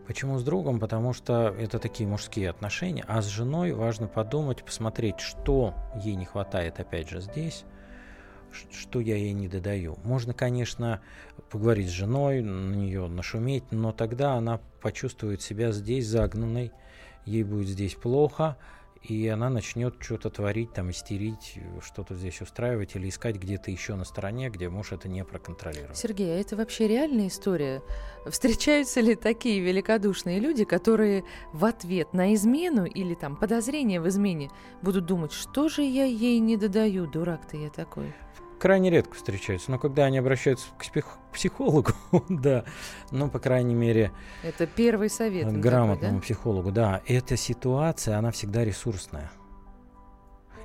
Почему 0.07 0.39
с 0.39 0.45
другом? 0.45 0.79
Потому 0.79 1.13
что 1.13 1.55
это 1.59 1.79
такие 1.79 2.09
мужские 2.09 2.51
отношения, 2.51 3.05
а 3.09 3.23
с 3.23 3.27
женой 3.27 3.73
важно 3.73 4.07
подумать, 4.07 4.65
посмотреть, 4.65 5.19
что 5.19 5.75
ей 5.97 6.15
не 6.15 6.25
хватает, 6.25 6.79
опять 6.79 7.09
же, 7.09 7.21
здесь, 7.21 7.65
что 8.71 9.01
я 9.01 9.17
ей 9.17 9.33
не 9.33 9.49
додаю. 9.49 9.99
Можно, 10.05 10.33
конечно, 10.33 11.01
поговорить 11.51 11.89
с 11.89 11.93
женой, 11.93 12.41
на 12.41 12.75
нее 12.75 13.09
нашуметь, 13.09 13.65
но 13.73 13.93
тогда 13.93 14.35
она 14.35 14.61
почувствует 14.81 15.43
себя 15.43 15.73
здесь 15.73 16.07
загнанной, 16.07 16.71
ей 17.25 17.43
будет 17.43 17.69
здесь 17.69 17.95
плохо, 17.95 18.57
и 19.03 19.29
она 19.29 19.51
начнет 19.51 19.95
что-то 20.01 20.31
творить, 20.31 20.73
там, 20.73 20.91
истерить, 20.91 21.59
что-то 21.83 22.15
здесь 22.15 22.41
устраивать 22.41 22.97
или 22.97 23.09
искать 23.09 23.37
где-то 23.37 23.71
еще 23.71 23.95
на 23.95 24.05
стороне, 24.05 24.51
где 24.51 24.69
муж 24.69 24.93
это 24.93 25.09
не 25.09 25.25
проконтролирует. 25.25 25.97
Сергей, 25.97 26.37
а 26.37 26.41
это 26.41 26.57
вообще 26.57 26.89
реальная 26.89 27.29
история? 27.29 27.83
Встречаются 28.27 29.01
ли 29.01 29.15
такие 29.15 29.61
великодушные 29.61 30.41
люди, 30.41 30.65
которые 30.65 31.25
в 31.53 31.65
ответ 31.65 32.13
на 32.13 32.35
измену 32.35 32.85
или 32.85 33.15
там 33.15 33.37
подозрение 33.37 34.01
в 34.01 34.09
измене 34.09 34.51
будут 34.83 35.07
думать, 35.07 35.33
что 35.33 35.69
же 35.69 35.83
я 35.83 36.05
ей 36.05 36.39
не 36.39 36.57
додаю, 36.57 37.07
дурак-то 37.07 37.57
я 37.57 37.71
такой? 37.71 38.15
Крайне 38.59 38.91
редко 38.91 39.15
встречаются. 39.15 39.71
Но 39.71 39.79
когда 39.79 40.05
они 40.05 40.19
обращаются 40.19 40.67
к 40.79 41.33
психологу, 41.33 41.93
да, 42.29 42.65
ну, 43.11 43.29
по 43.29 43.39
крайней 43.39 43.75
мере, 43.75 44.13
Это 44.43 44.67
первый 44.67 45.11
совет. 45.11 45.43
им 45.43 45.49
такой, 45.49 45.63
грамотному 45.63 46.19
да? 46.19 46.23
психологу, 46.23 46.73
да, 46.73 47.03
эта 47.07 47.37
ситуация, 47.37 48.19
она 48.19 48.31
всегда 48.31 48.65
ресурсная. 48.65 49.31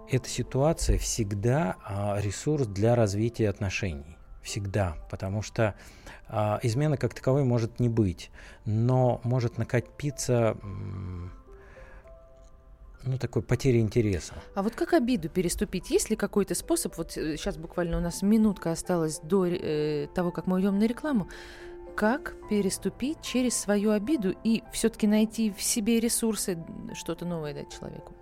Эта 0.10 0.28
ситуация 0.28 0.98
всегда 0.98 1.78
а, 1.86 2.20
ресурс 2.20 2.68
для 2.68 2.96
развития 2.96 3.50
отношений. 3.50 4.18
Всегда. 4.42 4.98
Потому 5.10 5.42
что 5.42 5.76
а, 6.28 6.60
измена 6.64 6.98
как 6.98 7.14
таковой 7.14 7.44
может 7.44 7.80
не 7.80 7.88
быть, 7.88 8.32
но 8.66 9.22
может 9.24 9.58
накопиться 9.58 10.58
ну, 13.04 13.18
такой 13.18 13.42
потери 13.42 13.80
интереса. 13.80 14.34
А 14.54 14.62
вот 14.62 14.76
как 14.76 14.94
обиду 14.94 15.30
переступить? 15.30 15.90
Есть 15.90 16.10
ли 16.10 16.16
какой-то 16.16 16.56
способ? 16.56 16.98
Вот 16.98 17.12
сейчас 17.12 17.58
буквально 17.58 17.98
у 17.98 18.02
нас 18.02 18.22
минутка 18.22 18.72
осталась 18.72 19.20
до 19.20 19.46
э, 19.48 20.08
того, 20.14 20.32
как 20.32 20.48
мы 20.48 20.58
уйдем 20.58 20.78
на 20.78 20.86
рекламу. 20.86 21.28
как 21.96 22.36
переступить 22.50 23.22
через 23.22 23.56
свою 23.58 23.92
обиду 23.92 24.36
и 24.44 24.64
все-таки 24.72 25.08
найти 25.08 25.52
в 25.52 25.62
себе 25.62 26.00
ресурсы, 26.00 26.58
что-то 26.94 27.26
новое 27.26 27.54
дать 27.54 27.72
человеку? 27.72 28.14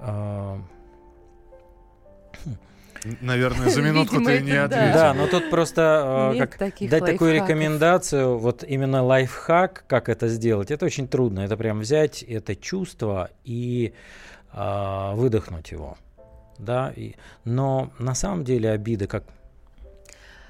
А, 0.00 0.60
Наверное, 3.20 3.68
за 3.70 3.80
минутку 3.82 4.16
Видимо, 4.18 4.36
ты 4.36 4.42
не 4.42 4.50
это 4.52 4.68
да. 4.68 4.76
ответил. 4.76 4.94
Да, 4.94 5.14
но 5.14 5.26
тут 5.28 5.50
просто 5.50 6.32
э, 6.34 6.46
как 6.46 6.58
дать 6.58 6.70
такую 6.78 6.90
лайфхаков. 7.30 7.34
рекомендацию, 7.48 8.38
вот 8.38 8.64
именно 8.64 9.02
лайфхак, 9.04 9.84
как 9.86 10.08
это 10.08 10.28
сделать, 10.28 10.70
это 10.70 10.84
очень 10.86 11.06
трудно. 11.08 11.40
Это 11.40 11.56
прям 11.56 11.80
взять 11.80 12.22
это 12.22 12.56
чувство 12.56 13.30
и 13.44 13.92
а, 14.52 15.14
выдохнуть 15.14 15.70
его. 15.70 15.96
Да, 16.58 16.92
и- 16.96 17.14
но 17.44 17.92
на 17.98 18.14
самом 18.14 18.44
деле 18.44 18.70
обида, 18.70 19.06
как 19.06 19.24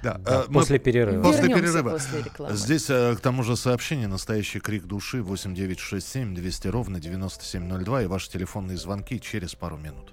Да, 0.03 0.15
Да, 0.25 0.43
э, 0.43 0.45
мы 0.49 0.55
после 0.55 0.79
перерыва. 0.79 1.23
После 1.23 1.49
перерыва. 1.49 1.91
после 1.91 2.23
рекламы. 2.23 2.57
Здесь, 2.57 2.89
э, 2.89 3.17
к 3.17 3.21
тому 3.21 3.43
же, 3.43 3.57
сообщение, 3.57 4.07
настоящий 4.07 4.61
крик 4.61 4.85
души 4.85 5.23
8967 5.23 6.35
200 6.35 6.69
ровно 6.69 7.01
9702 7.01 8.03
и 8.03 8.07
ваши 8.07 8.31
телефонные 8.31 8.77
звонки 8.79 9.21
через 9.21 9.55
пару 9.57 9.77
минут. 9.77 10.13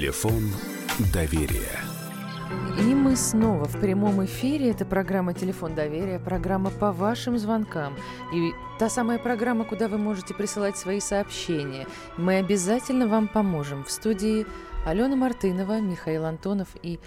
Телефон 0.00 0.44
доверия. 1.12 1.78
И 2.78 2.94
мы 2.94 3.16
снова 3.16 3.66
в 3.66 3.78
прямом 3.78 4.24
эфире. 4.24 4.70
Это 4.70 4.86
программа 4.86 5.34
«Телефон 5.34 5.74
доверия», 5.74 6.18
программа 6.18 6.70
по 6.70 6.90
вашим 6.90 7.38
звонкам. 7.38 7.94
И 8.32 8.52
та 8.78 8.88
самая 8.88 9.18
программа, 9.18 9.66
куда 9.66 9.88
вы 9.88 9.98
можете 9.98 10.32
присылать 10.32 10.78
свои 10.78 11.00
сообщения. 11.00 11.86
Мы 12.16 12.38
обязательно 12.38 13.08
вам 13.08 13.28
поможем. 13.28 13.84
В 13.84 13.90
студии 13.90 14.46
Алена 14.86 15.16
Мартынова, 15.16 15.80
Михаил 15.80 16.24
Антонов 16.24 16.68
и 16.82 16.98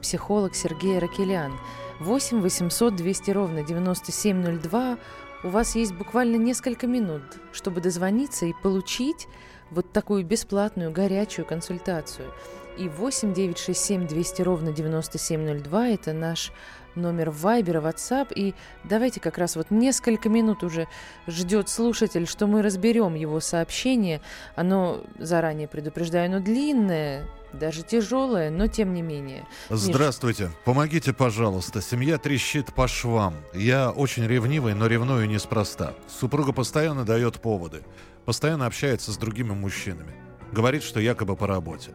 психолог 0.00 0.54
Сергей 0.54 0.98
Ракелян. 0.98 1.52
8 2.00 2.40
800 2.40 2.96
200 2.96 3.30
ровно 3.30 3.62
9702. 3.62 4.96
У 5.44 5.48
вас 5.50 5.76
есть 5.76 5.92
буквально 5.92 6.36
несколько 6.36 6.86
минут, 6.86 7.24
чтобы 7.52 7.82
дозвониться 7.82 8.46
и 8.46 8.54
получить 8.62 9.28
вот 9.70 9.92
такую 9.92 10.24
бесплатную 10.24 10.90
горячую 10.90 11.46
консультацию. 11.46 12.32
И 12.76 12.88
8 12.88 13.34
967 13.34 14.06
200 14.06 14.42
ровно 14.42 14.72
9702– 14.72 15.88
это 15.88 16.12
наш 16.12 16.52
номер 16.94 17.30
Вайбера, 17.30 17.80
WhatsApp. 17.80 18.32
И 18.34 18.54
давайте 18.84 19.20
как 19.20 19.38
раз 19.38 19.56
вот 19.56 19.70
несколько 19.70 20.28
минут 20.28 20.62
уже 20.62 20.86
ждет 21.26 21.68
слушатель, 21.68 22.26
что 22.26 22.46
мы 22.46 22.62
разберем 22.62 23.14
его 23.14 23.40
сообщение. 23.40 24.20
Оно, 24.54 25.02
заранее 25.18 25.68
предупреждаю, 25.68 26.26
оно 26.26 26.40
длинное, 26.40 27.26
даже 27.52 27.82
тяжелое, 27.82 28.50
но 28.50 28.66
тем 28.66 28.92
не 28.92 29.02
менее. 29.02 29.46
Миш, 29.70 29.80
Здравствуйте. 29.80 30.50
Помогите, 30.64 31.12
пожалуйста. 31.12 31.80
Семья 31.80 32.18
трещит 32.18 32.72
по 32.74 32.86
швам. 32.86 33.34
Я 33.54 33.90
очень 33.90 34.26
ревнивый, 34.26 34.74
но 34.74 34.86
ревную 34.86 35.28
неспроста. 35.28 35.94
Супруга 36.08 36.52
постоянно 36.52 37.04
дает 37.04 37.40
поводы. 37.40 37.82
Постоянно 38.28 38.66
общается 38.66 39.10
с 39.10 39.16
другими 39.16 39.52
мужчинами. 39.52 40.12
Говорит, 40.52 40.82
что 40.82 41.00
якобы 41.00 41.34
по 41.34 41.46
работе. 41.46 41.92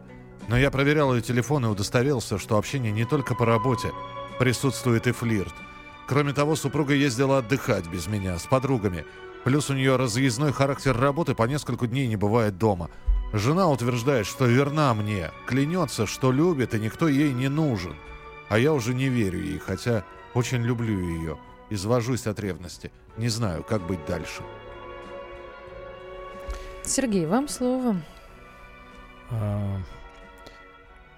Но 0.47 0.57
я 0.57 0.71
проверял 0.71 1.13
ее 1.13 1.21
телефон 1.21 1.63
и 1.63 1.67
удостоверился, 1.67 2.39
что 2.39 2.57
общение 2.57 2.91
не 2.91 3.05
только 3.05 3.35
по 3.35 3.45
работе. 3.45 3.91
Присутствует 4.39 5.05
и 5.05 5.11
флирт. 5.11 5.53
Кроме 6.07 6.33
того, 6.33 6.55
супруга 6.55 6.95
ездила 6.95 7.37
отдыхать 7.37 7.85
без 7.85 8.07
меня, 8.07 8.39
с 8.39 8.47
подругами. 8.47 9.05
Плюс 9.43 9.69
у 9.69 9.75
нее 9.75 9.95
разъездной 9.95 10.53
характер 10.53 10.97
работы, 10.97 11.35
по 11.35 11.43
несколько 11.43 11.85
дней 11.85 12.07
не 12.07 12.15
бывает 12.15 12.57
дома. 12.57 12.89
Жена 13.31 13.69
утверждает, 13.69 14.25
что 14.25 14.47
верна 14.47 14.95
мне, 14.95 15.29
клянется, 15.45 16.07
что 16.07 16.31
любит 16.31 16.73
и 16.73 16.79
никто 16.79 17.07
ей 17.07 17.31
не 17.31 17.47
нужен. 17.47 17.95
А 18.49 18.57
я 18.57 18.73
уже 18.73 18.95
не 18.95 19.07
верю 19.07 19.39
ей, 19.39 19.59
хотя 19.59 20.03
очень 20.33 20.63
люблю 20.63 20.99
ее. 20.99 21.37
Извожусь 21.69 22.25
от 22.25 22.39
ревности. 22.39 22.91
Не 23.17 23.29
знаю, 23.29 23.63
как 23.63 23.85
быть 23.85 24.03
дальше. 24.07 24.41
Сергей, 26.85 27.25
вам 27.25 27.47
слово. 27.47 27.95
А, 29.31 29.79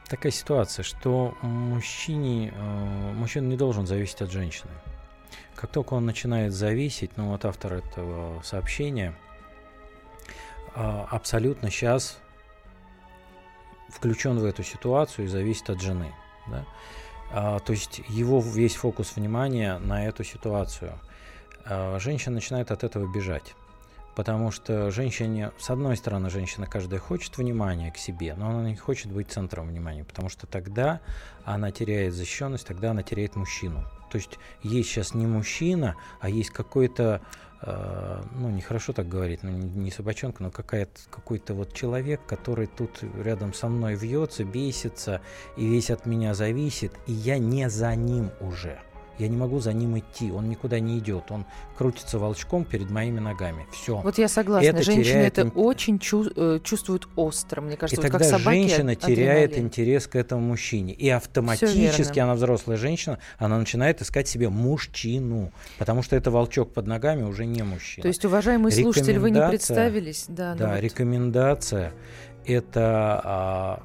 такая 0.08 0.32
ситуация, 0.32 0.84
что 0.84 1.36
мужчине, 1.42 2.54
э, 2.56 3.12
мужчина 3.14 3.48
не 3.48 3.58
должен 3.58 3.88
зависеть 3.88 4.22
от 4.22 4.32
женщины. 4.32 4.72
Как 5.56 5.72
только 5.72 5.94
он 5.94 6.06
начинает 6.06 6.54
зависеть, 6.54 7.18
ну 7.18 7.30
вот 7.30 7.46
автор 7.46 7.74
этого 7.74 8.42
сообщения 8.44 9.16
а, 10.76 11.08
абсолютно 11.10 11.72
сейчас 11.72 12.20
включен 13.90 14.38
в 14.38 14.46
эту 14.46 14.64
ситуацию 14.64 15.26
и 15.26 15.30
зависит 15.30 15.70
от 15.70 15.82
жены. 15.82 16.14
Да? 16.48 16.66
А, 17.32 17.60
то 17.60 17.74
есть 17.74 18.02
его 18.08 18.40
весь 18.40 18.76
фокус 18.76 19.16
внимания 19.16 19.80
на 19.80 20.06
эту 20.06 20.24
ситуацию. 20.24 21.00
А, 21.66 21.98
женщина 22.00 22.36
начинает 22.36 22.72
от 22.72 22.84
этого 22.84 23.12
бежать. 23.12 23.56
Потому 24.16 24.50
что 24.52 24.92
женщине, 24.92 25.52
с 25.60 25.70
одной 25.70 25.98
стороны, 25.98 26.30
женщина 26.30 26.68
каждая 26.68 27.00
хочет 27.00 27.38
внимания 27.38 27.92
к 27.92 27.98
себе, 27.98 28.34
но 28.36 28.50
она 28.50 28.70
не 28.70 28.78
хочет 28.78 29.12
быть 29.12 29.30
центром 29.30 29.68
внимания, 29.68 30.06
потому 30.06 30.30
что 30.30 30.48
тогда 30.48 31.02
она 31.44 31.72
теряет 31.72 32.14
защищенность, 32.14 32.66
тогда 32.66 32.92
она 32.92 33.04
теряет 33.04 33.36
мужчину. 33.36 33.84
То 34.10 34.18
есть 34.18 34.40
есть 34.64 34.90
сейчас 34.90 35.14
не 35.14 35.28
мужчина, 35.28 35.98
а 36.22 36.30
есть 36.30 36.52
какой-то, 36.52 37.22
э, 37.62 38.24
ну 38.36 38.50
нехорошо 38.50 38.94
так 38.94 39.10
говорить, 39.10 39.44
ну 39.44 39.50
не, 39.50 39.68
не 39.68 39.92
собачонка, 39.92 40.44
но 40.44 40.52
какая-то, 40.52 41.02
какой-то 41.10 41.54
вот 41.54 41.74
человек, 41.74 42.22
который 42.26 42.68
тут 42.68 43.04
рядом 43.22 43.54
со 43.54 43.68
мной 43.68 43.96
вьется, 43.96 44.46
бесится 44.46 45.20
и 45.58 45.68
весь 45.68 45.92
от 45.92 46.06
меня 46.06 46.34
зависит, 46.34 46.94
и 47.06 47.12
я 47.12 47.38
не 47.38 47.70
за 47.70 47.94
ним 47.96 48.32
уже. 48.40 48.80
Я 49.18 49.28
не 49.30 49.38
могу 49.38 49.60
за 49.60 49.72
ним 49.74 49.98
идти, 49.98 50.32
он 50.32 50.50
никуда 50.50 50.80
не 50.80 51.00
идет, 51.00 51.32
он 51.32 51.46
крутится 51.78 52.20
волчком 52.20 52.66
перед 52.66 52.90
моими 52.90 53.20
ногами. 53.20 53.66
Все. 53.72 53.98
Вот 53.98 54.18
я 54.18 54.28
согласна, 54.28 54.68
Это 54.68 54.84
женщины 54.84 55.04
теряет 55.06 55.38
это 55.38 55.50
очень 55.58 56.00
чу- 56.00 56.30
э, 56.36 56.60
чувствуют 56.64 57.08
остро. 57.16 57.62
Мне 57.62 57.76
И 57.76 57.78
кажется, 57.78 58.02
вот 58.02 58.12
тогда 58.12 58.20
как 58.20 58.28
собаки 58.40 58.58
женщина 58.58 58.92
ад- 58.92 59.00
теряет 59.00 59.52
адреналин. 59.52 59.68
интерес 59.68 60.08
к 60.08 60.16
этому 60.16 60.42
мужчине. 60.42 60.94
И 60.94 61.08
автоматически 61.10 62.20
она 62.20 62.36
взрослая 62.36 62.78
женщина, 62.78 63.20
она 63.38 63.58
начинает 63.58 64.02
искать 64.02 64.28
себе 64.28 64.50
мужчину. 64.50 65.52
Потому 65.78 66.02
что 66.04 66.16
это 66.16 66.30
волчок 66.32 66.74
под 66.74 66.88
ногами 66.88 67.24
уже 67.24 67.46
не 67.46 67.64
мужчина. 67.64 68.02
То 68.04 68.08
есть, 68.10 68.26
уважаемый 68.26 68.72
слушатель, 68.72 69.18
вы 69.20 69.32
не 69.32 69.48
представились? 69.50 70.26
Да, 70.28 70.52
ну 70.54 70.60
Да, 70.60 70.72
вот. 70.74 70.82
рекомендация 70.82 71.94
это. 72.46 73.82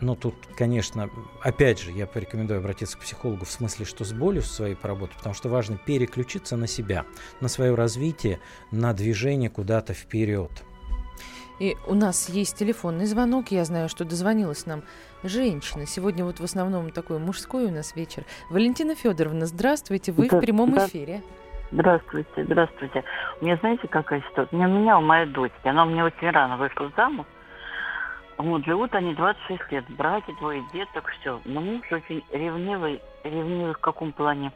Ну, 0.00 0.16
тут, 0.16 0.34
конечно, 0.56 1.10
опять 1.42 1.80
же, 1.80 1.90
я 1.90 2.06
порекомендую 2.06 2.58
обратиться 2.58 2.96
к 2.96 3.00
психологу 3.00 3.44
в 3.44 3.50
смысле, 3.50 3.84
что 3.84 4.04
с 4.04 4.12
болью 4.12 4.42
своей 4.42 4.74
поработать, 4.74 5.16
потому 5.16 5.34
что 5.34 5.48
важно 5.48 5.76
переключиться 5.76 6.56
на 6.56 6.66
себя, 6.66 7.04
на 7.40 7.48
свое 7.48 7.74
развитие, 7.74 8.40
на 8.70 8.92
движение 8.92 9.50
куда-то 9.50 9.94
вперед. 9.94 10.50
И 11.58 11.76
у 11.86 11.94
нас 11.94 12.30
есть 12.30 12.56
телефонный 12.56 13.04
звонок. 13.04 13.48
Я 13.50 13.64
знаю, 13.66 13.90
что 13.90 14.06
дозвонилась 14.06 14.64
нам 14.64 14.82
женщина. 15.22 15.84
Сегодня 15.84 16.24
вот 16.24 16.40
в 16.40 16.44
основном 16.44 16.90
такой 16.90 17.18
мужской 17.18 17.66
у 17.66 17.70
нас 17.70 17.94
вечер. 17.94 18.24
Валентина 18.48 18.94
Федоровна, 18.94 19.44
здравствуйте. 19.44 20.10
Вы 20.12 20.28
в 20.28 20.30
Да, 20.30 20.38
прямом 20.38 20.72
да. 20.72 20.86
эфире. 20.86 21.20
Здравствуйте, 21.70 22.44
здравствуйте. 22.44 23.04
У 23.40 23.44
меня 23.44 23.56
знаете, 23.58 23.86
какая 23.88 24.22
ситуация? 24.30 24.56
Меня 24.56 24.66
меняла 24.68 25.00
моя 25.00 25.26
дочь. 25.26 25.52
Она 25.62 25.84
у 25.84 25.90
меня 25.90 26.06
очень 26.06 26.30
рано 26.30 26.56
вышла 26.56 26.90
замуж. 26.96 27.26
Вот, 28.40 28.64
живут 28.64 28.94
они 28.94 29.14
26 29.14 29.70
лет. 29.70 29.84
Братья, 29.90 30.32
двое 30.40 30.64
деток, 30.72 31.08
все. 31.20 31.40
Но 31.44 31.60
муж 31.60 31.82
очень 31.92 32.24
ревнивый. 32.32 33.00
Ревнивый 33.22 33.74
в 33.74 33.78
каком 33.78 34.12
плане? 34.12 34.50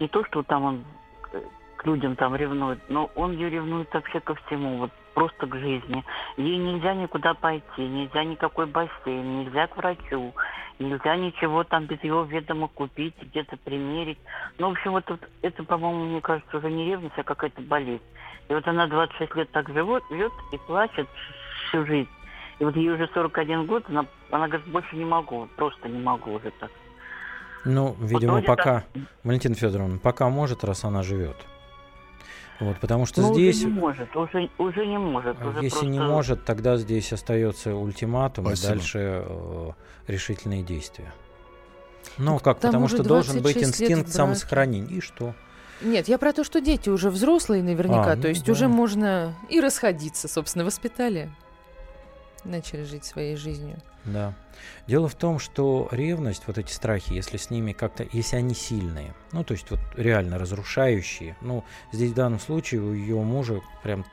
Не 0.00 0.08
то, 0.08 0.24
что 0.24 0.42
там 0.42 0.64
он 0.64 0.84
к- 1.20 1.84
людям 1.84 2.16
там 2.16 2.34
ревнует, 2.34 2.80
но 2.88 3.10
он 3.14 3.32
ее 3.32 3.50
ревнует 3.50 3.92
вообще 3.92 4.20
ко 4.20 4.34
всему, 4.34 4.78
вот 4.78 4.90
просто 5.12 5.46
к 5.46 5.54
жизни. 5.54 6.02
Ей 6.38 6.56
нельзя 6.56 6.94
никуда 6.94 7.34
пойти, 7.34 7.82
нельзя 7.82 8.24
никакой 8.24 8.66
бассейн, 8.66 9.40
нельзя 9.40 9.66
к 9.66 9.76
врачу, 9.76 10.32
Нельзя 10.80 11.14
ничего 11.14 11.62
там 11.62 11.84
без 11.84 12.02
его 12.02 12.24
ведома 12.24 12.66
купить, 12.66 13.14
где-то 13.20 13.56
примерить. 13.58 14.18
Ну, 14.58 14.68
в 14.68 14.72
общем, 14.72 14.90
вот 14.90 15.08
это, 15.08 15.28
это, 15.42 15.62
по-моему, 15.62 16.06
мне 16.06 16.20
кажется, 16.20 16.56
уже 16.56 16.68
не 16.68 16.86
ревность, 16.86 17.16
а 17.16 17.22
какая-то 17.22 17.62
болезнь. 17.62 18.02
И 18.48 18.52
вот 18.54 18.66
она 18.66 18.88
26 18.88 19.36
лет 19.36 19.50
так 19.52 19.68
живет, 19.68 20.02
живет 20.10 20.32
и 20.50 20.58
плачет 20.58 21.06
всю 21.68 21.86
жизнь. 21.86 22.10
И 22.64 22.66
вот 22.66 22.76
ей 22.76 22.88
уже 22.88 23.06
41 23.12 23.66
год, 23.66 23.84
она, 23.88 24.06
она 24.30 24.48
говорит, 24.48 24.66
больше 24.68 24.96
не 24.96 25.04
могу, 25.04 25.46
просто 25.54 25.86
не 25.86 25.98
могу 25.98 26.32
уже 26.32 26.50
так. 26.58 26.70
Ну, 27.66 27.94
видимо, 28.00 28.32
вроде 28.32 28.46
пока, 28.46 28.84
так. 28.94 29.02
Валентина 29.22 29.54
Федоровна, 29.54 29.98
пока 29.98 30.30
может, 30.30 30.64
раз 30.64 30.82
она 30.84 31.02
живет. 31.02 31.36
Вот, 32.60 32.78
потому 32.80 33.04
что 33.04 33.20
Ну, 33.20 33.34
здесь, 33.34 33.58
уже 33.58 33.66
не 33.66 33.72
может, 33.80 34.16
уже, 34.16 34.50
уже 34.56 34.86
не 34.86 34.96
может. 34.96 35.36
Уже 35.44 35.58
если 35.62 35.84
не 35.84 35.98
просто- 35.98 36.14
может, 36.14 36.44
тогда 36.46 36.78
здесь 36.78 37.12
остается 37.12 37.74
ультиматум 37.74 38.46
и 38.46 38.54
Спасибо. 38.54 38.68
дальше 38.74 38.98
э, 39.26 39.70
решительные 40.06 40.62
действия. 40.62 41.12
Ну, 42.16 42.38
как, 42.38 42.60
там 42.60 42.70
потому 42.70 42.86
уже 42.86 42.94
что 42.96 43.04
должен 43.04 43.42
быть 43.42 43.56
26 43.56 43.80
лет 43.80 43.88
в 43.88 43.92
инстинкт 43.92 44.10
самосохранения. 44.10 44.96
И 44.96 45.00
что? 45.02 45.34
Нет, 45.82 46.08
я 46.08 46.16
про 46.16 46.32
то, 46.32 46.44
что 46.44 46.62
дети 46.62 46.88
уже 46.88 47.10
взрослые 47.10 47.62
наверняка, 47.62 48.12
А, 48.12 48.16
то 48.16 48.22
ну 48.22 48.28
есть 48.28 48.46
да. 48.46 48.52
уже 48.52 48.68
можно 48.68 49.34
и 49.50 49.60
расходиться, 49.60 50.28
собственно, 50.28 50.64
воспитали, 50.64 51.30
начали 52.44 52.84
жить 52.84 53.04
своей 53.04 53.36
жизнью. 53.36 53.78
Да. 54.04 54.34
Дело 54.86 55.08
в 55.08 55.14
том, 55.14 55.38
что 55.38 55.88
ревность, 55.90 56.44
вот 56.46 56.58
эти 56.58 56.72
страхи, 56.72 57.12
если 57.12 57.36
с 57.36 57.50
ними 57.50 57.72
как-то, 57.72 58.06
если 58.12 58.36
они 58.36 58.54
сильные, 58.54 59.14
ну, 59.32 59.44
то 59.44 59.52
есть 59.52 59.70
вот 59.70 59.80
реально 59.96 60.38
разрушающие, 60.38 61.36
ну, 61.40 61.64
здесь 61.92 62.12
в 62.12 62.14
данном 62.14 62.38
случае 62.38 62.82
у 62.82 62.92
ее 62.92 63.16
мужа 63.16 63.60
прям 63.82 64.04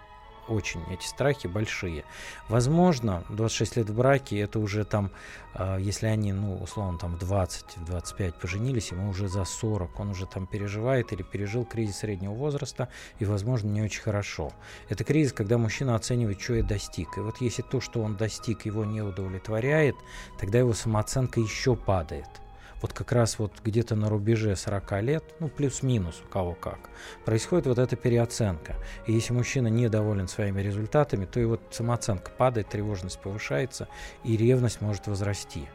очень 0.52 0.82
эти 0.92 1.06
страхи 1.06 1.48
большие. 1.48 2.04
Возможно, 2.50 3.24
26 3.30 3.78
лет 3.78 3.90
в 3.90 3.96
браке, 3.96 4.40
это 4.40 4.60
уже 4.60 4.84
там, 4.84 5.12
а, 5.54 5.78
если 5.78 6.08
они, 6.08 6.34
ну, 6.34 6.58
условно, 6.58 6.98
там 7.00 7.16
в 7.16 7.20
20, 7.20 7.78
в 7.78 7.86
25 7.86 8.36
поженились, 8.36 8.92
ему 8.92 9.10
уже 9.10 9.28
за 9.28 9.46
40, 9.46 10.00
он 10.00 10.10
уже 10.10 10.26
там 10.26 10.48
переживает 10.48 11.14
или 11.14 11.24
пережил 11.24 11.66
кризис 11.66 11.98
среднего 11.98 12.34
возраста, 12.34 12.90
и, 13.20 13.26
возможно, 13.26 13.70
не 13.70 13.82
очень 13.82 14.02
хорошо. 14.02 14.52
Это 14.90 15.04
кризис, 15.04 15.34
когда 15.34 15.58
мужчина 15.58 15.96
оценивает, 15.96 16.42
что 16.42 16.56
я 16.56 16.64
достиг. 16.64 17.18
И 17.18 17.22
вот 17.22 17.40
если 17.40 17.62
то, 17.62 17.80
что 17.80 18.02
он 18.02 18.18
достиг, 18.18 18.66
его 18.66 18.84
не 18.86 19.02
удовлетворяет, 19.02 19.96
тогда 20.40 20.60
его 20.60 20.74
самооценка 20.74 21.40
еще 21.40 21.76
падает. 21.76 22.41
Вот 22.82 22.94
как 22.94 23.12
раз 23.12 23.38
вот 23.38 23.54
где-то 23.64 23.96
на 23.96 24.10
рубеже 24.10 24.56
40 24.56 25.02
лет, 25.04 25.24
ну 25.40 25.50
плюс-минус 25.50 26.22
у 26.26 26.30
кого 26.30 26.54
как, 26.54 26.90
происходит 27.26 27.68
вот 27.68 27.78
эта 27.78 27.96
переоценка. 27.96 28.76
И 29.06 29.14
если 29.14 29.34
мужчина 29.34 29.68
недоволен 29.68 30.28
своими 30.28 30.62
результатами, 30.62 31.26
то 31.26 31.40
и 31.40 31.46
вот 31.46 31.62
самооценка 31.70 32.32
падает, 32.32 32.70
тревожность 32.70 33.20
повышается, 33.20 33.88
и 34.24 34.36
ревность 34.36 34.82
может 34.82 35.08
возрасти. 35.08 35.68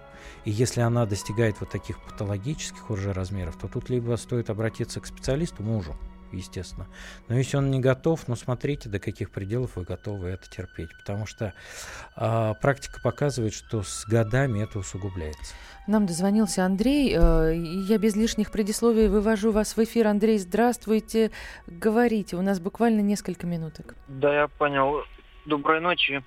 И 0.45 0.51
если 0.51 0.81
она 0.81 1.07
достигает 1.07 1.61
вот 1.61 1.71
таких 1.71 2.03
патологических 2.03 2.91
уже 2.91 3.13
размеров, 3.13 3.57
то 3.57 3.69
тут 3.69 3.89
либо 3.89 4.17
стоит 4.17 4.51
обратиться 4.51 5.01
к 5.01 5.07
специалисту, 5.07 5.63
мужу, 5.63 5.97
естественно. 6.33 6.87
Но 7.29 7.37
если 7.37 7.57
он 7.57 7.71
не 7.71 7.81
готов, 7.81 8.29
ну 8.29 8.37
смотрите, 8.37 8.89
до 8.89 8.99
каких 8.99 9.31
пределов 9.31 9.77
вы 9.77 9.85
готовы 9.85 10.29
это 10.29 10.49
терпеть. 10.51 10.91
Потому 10.99 11.27
что 11.27 11.55
а, 12.15 12.55
практика 12.55 13.01
показывает, 13.03 13.55
что 13.55 13.83
с 13.83 14.05
годами 14.07 14.63
это 14.63 14.79
усугубляется. 14.79 15.55
Нам 15.87 16.07
дозвонился 16.07 16.65
Андрей. 16.65 17.15
э, 17.17 17.55
Я 17.55 17.99
без 17.99 18.17
лишних 18.17 18.51
предисловий 18.51 19.09
вывожу 19.09 19.53
вас 19.53 19.77
в 19.77 19.85
эфир. 19.85 20.09
Андрей, 20.09 20.39
здравствуйте. 20.39 21.31
Говорите, 21.67 22.37
у 22.37 22.43
нас 22.43 22.59
буквально 22.59 23.01
несколько 23.01 23.47
минуток. 23.47 23.95
Да, 24.09 24.35
я 24.35 24.49
понял. 24.49 25.05
Доброй 25.47 25.81
ночи. 25.81 26.25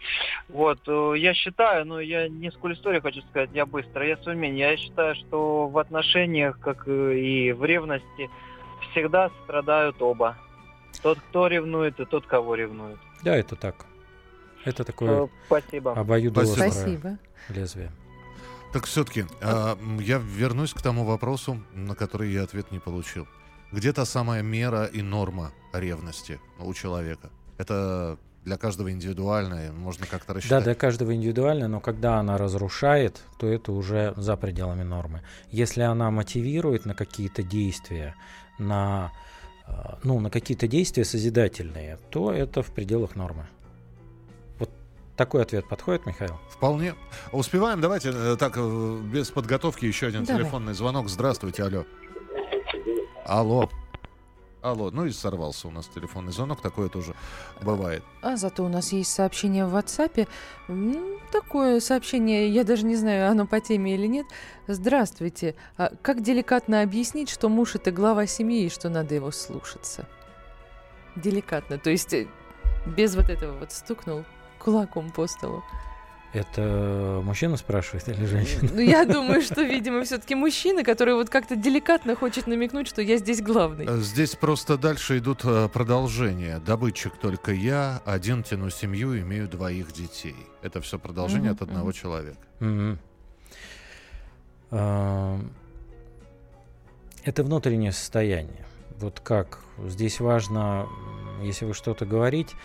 Вот, 0.47 0.79
э, 0.87 1.13
я 1.17 1.33
считаю, 1.33 1.85
ну, 1.85 1.99
я 1.99 2.29
несколько 2.29 2.71
историй 2.71 3.01
хочу 3.01 3.21
сказать, 3.23 3.49
я 3.53 3.65
быстро, 3.65 4.07
я 4.07 4.17
мнение. 4.33 4.71
Я 4.71 4.77
считаю, 4.77 5.13
что 5.15 5.67
в 5.67 5.77
отношениях, 5.77 6.57
как 6.61 6.87
э, 6.87 7.17
и 7.17 7.51
в 7.51 7.65
ревности, 7.65 8.29
всегда 8.91 9.29
страдают 9.43 10.01
оба. 10.01 10.37
Тот, 11.01 11.19
кто 11.29 11.47
ревнует, 11.47 11.99
и 11.99 12.05
тот, 12.05 12.25
кого 12.25 12.55
ревнует. 12.55 12.97
Да, 13.23 13.35
это 13.35 13.55
так. 13.55 13.85
Это 14.65 14.83
такое 14.83 15.23
Э, 15.23 15.27
Спасибо. 15.45 15.93
обоюдоострое 15.93 16.71
Спасибо. 16.71 17.17
лезвие. 17.49 17.91
Так 18.73 18.85
все-таки, 18.85 19.25
я 19.41 20.17
вернусь 20.23 20.73
к 20.73 20.81
тому 20.81 21.03
вопросу, 21.05 21.59
на 21.73 21.95
который 21.95 22.31
я 22.31 22.43
ответ 22.43 22.71
не 22.71 22.79
получил. 22.79 23.27
Где 23.71 23.93
та 23.93 24.05
самая 24.05 24.43
мера 24.43 24.85
и 24.85 25.01
норма 25.01 25.51
ревности 25.73 26.39
у 26.59 26.73
человека? 26.73 27.29
Это 27.57 28.17
для 28.45 28.57
каждого 28.57 28.91
индивидуально, 28.91 29.71
можно 29.73 30.05
как-то 30.05 30.27
Да, 30.29 30.33
рассчитать. 30.35 30.63
для 30.63 30.75
каждого 30.75 31.13
индивидуально, 31.15 31.67
но 31.67 31.79
когда 31.79 32.19
она 32.19 32.37
разрушает, 32.37 33.21
то 33.39 33.47
это 33.47 33.71
уже 33.71 34.13
за 34.17 34.37
пределами 34.37 34.83
нормы. 34.83 35.21
Если 35.51 35.81
она 35.81 36.09
мотивирует 36.11 36.85
на 36.85 36.93
какие-то 36.95 37.41
действия, 37.43 38.15
на, 38.59 39.11
э, 39.67 39.71
ну, 40.03 40.19
на 40.19 40.29
какие-то 40.29 40.67
действия 40.67 41.05
созидательные, 41.05 41.97
то 42.09 42.31
это 42.31 42.61
в 42.61 42.71
пределах 42.71 43.15
нормы. 43.15 43.47
Вот 44.57 44.69
такой 45.15 45.41
ответ 45.41 45.67
подходит, 45.67 46.05
Михаил? 46.05 46.39
Вполне. 46.49 46.95
Успеваем? 47.31 47.81
Давайте 47.81 48.11
э, 48.13 48.35
так, 48.37 48.53
э, 48.57 49.01
без 49.03 49.31
подготовки, 49.31 49.85
еще 49.85 50.07
один 50.07 50.25
Давай. 50.25 50.41
телефонный 50.41 50.73
звонок. 50.73 51.09
Здравствуйте, 51.09 51.63
алло. 51.63 51.85
Алло. 53.25 53.69
Алло, 54.61 54.91
ну 54.91 55.05
и 55.05 55.11
сорвался 55.11 55.69
у 55.69 55.71
нас 55.71 55.87
телефонный 55.87 56.33
звонок, 56.33 56.61
такое 56.61 56.89
тоже 56.89 57.15
бывает. 57.61 58.03
А 58.21 58.35
зато 58.35 58.65
у 58.65 58.67
нас 58.67 58.91
есть 58.91 59.11
сообщение 59.11 59.65
в 59.65 59.75
WhatsApp. 59.75 60.27
Такое 61.31 61.79
сообщение, 61.79 62.49
я 62.49 62.65
даже 62.65 62.85
не 62.85 62.97
знаю, 62.97 63.31
оно 63.31 63.47
по 63.47 63.61
теме 63.61 63.95
или 63.95 64.05
нет. 64.05 64.27
Здравствуйте. 64.67 65.55
А 65.77 65.93
как 66.01 66.21
деликатно 66.21 66.81
объяснить, 66.81 67.29
что 67.29 67.47
муж 67.47 67.75
это 67.75 67.91
глава 67.91 68.25
семьи 68.25 68.65
и 68.65 68.69
что 68.69 68.89
надо 68.89 69.15
его 69.15 69.31
слушаться? 69.31 70.07
Деликатно, 71.15 71.77
то 71.77 71.89
есть 71.89 72.13
э, 72.13 72.27
без 72.85 73.15
вот 73.15 73.29
этого 73.29 73.57
вот 73.57 73.71
стукнул 73.71 74.25
кулаком 74.59 75.09
по 75.11 75.25
столу. 75.27 75.63
Это 76.31 77.21
мужчина 77.23 77.57
спрашивает 77.57 78.07
или 78.07 78.25
женщина? 78.25 78.69
Ну, 78.71 78.81
я 78.81 79.03
думаю, 79.05 79.41
что, 79.41 79.63
видимо, 79.63 80.03
все-таки 80.03 80.35
мужчина, 80.35 80.83
который 80.83 81.15
вот 81.15 81.29
как-то 81.29 81.55
деликатно 81.55 82.15
хочет 82.15 82.45
намекнуть, 82.45 82.87
что 82.87 83.01
я 83.01 83.17
здесь 83.17 83.41
главный. 83.41 83.85
Э, 83.87 83.97
Здесь 83.99 84.35
просто 84.35 84.77
дальше 84.77 85.17
идут 85.17 85.41
э, 85.43 85.69
продолжения. 85.69 86.59
Добытчик 86.59 87.17
только 87.17 87.51
я, 87.51 88.01
один 88.05 88.43
тяну 88.43 88.69
семью, 88.69 89.19
имею 89.21 89.47
двоих 89.47 89.91
детей. 89.91 90.35
Это 90.61 90.81
все 90.81 90.99
продолжение 90.99 91.51
от 91.51 91.61
одного 91.63 91.91
человека. 91.91 92.39
Это 97.25 97.43
внутреннее 97.43 97.91
состояние. 97.91 98.65
Вот 98.99 99.19
как 99.19 99.59
здесь 99.85 100.19
важно, 100.19 100.87
если 101.41 101.65
вы 101.65 101.73
что-то 101.73 102.05
говорить, 102.05 102.55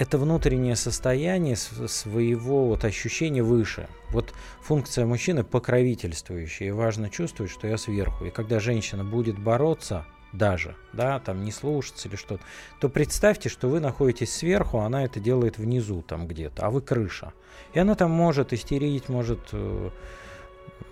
это 0.00 0.16
внутреннее 0.16 0.76
состояние 0.76 1.56
св- 1.56 1.90
своего 1.90 2.68
вот 2.68 2.86
ощущения 2.86 3.42
выше. 3.42 3.86
Вот 4.08 4.32
функция 4.62 5.04
мужчины 5.04 5.44
покровительствующая. 5.44 6.68
И 6.68 6.70
важно 6.70 7.10
чувствовать, 7.10 7.52
что 7.52 7.68
я 7.68 7.76
сверху. 7.76 8.24
И 8.24 8.30
когда 8.30 8.60
женщина 8.60 9.04
будет 9.04 9.38
бороться, 9.38 10.06
даже, 10.32 10.74
да, 10.94 11.20
там 11.20 11.44
не 11.44 11.52
слушаться 11.52 12.08
или 12.08 12.16
что-то, 12.16 12.42
то 12.80 12.88
представьте, 12.88 13.50
что 13.50 13.68
вы 13.68 13.80
находитесь 13.80 14.32
сверху, 14.32 14.78
а 14.78 14.86
она 14.86 15.04
это 15.04 15.20
делает 15.20 15.58
внизу 15.58 16.00
там 16.00 16.26
где-то, 16.26 16.64
а 16.64 16.70
вы 16.70 16.80
крыша. 16.80 17.34
И 17.74 17.78
она 17.78 17.94
там 17.94 18.10
может 18.10 18.54
истерить, 18.54 19.10
может 19.10 19.40
э, 19.52 19.90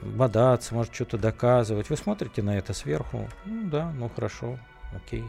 бодаться, 0.02 0.74
может 0.74 0.94
что-то 0.94 1.16
доказывать. 1.16 1.88
Вы 1.88 1.96
смотрите 1.96 2.42
на 2.42 2.58
это 2.58 2.74
сверху, 2.74 3.26
ну 3.46 3.70
да, 3.70 3.90
ну 3.92 4.10
хорошо, 4.10 4.58
окей. 4.94 5.24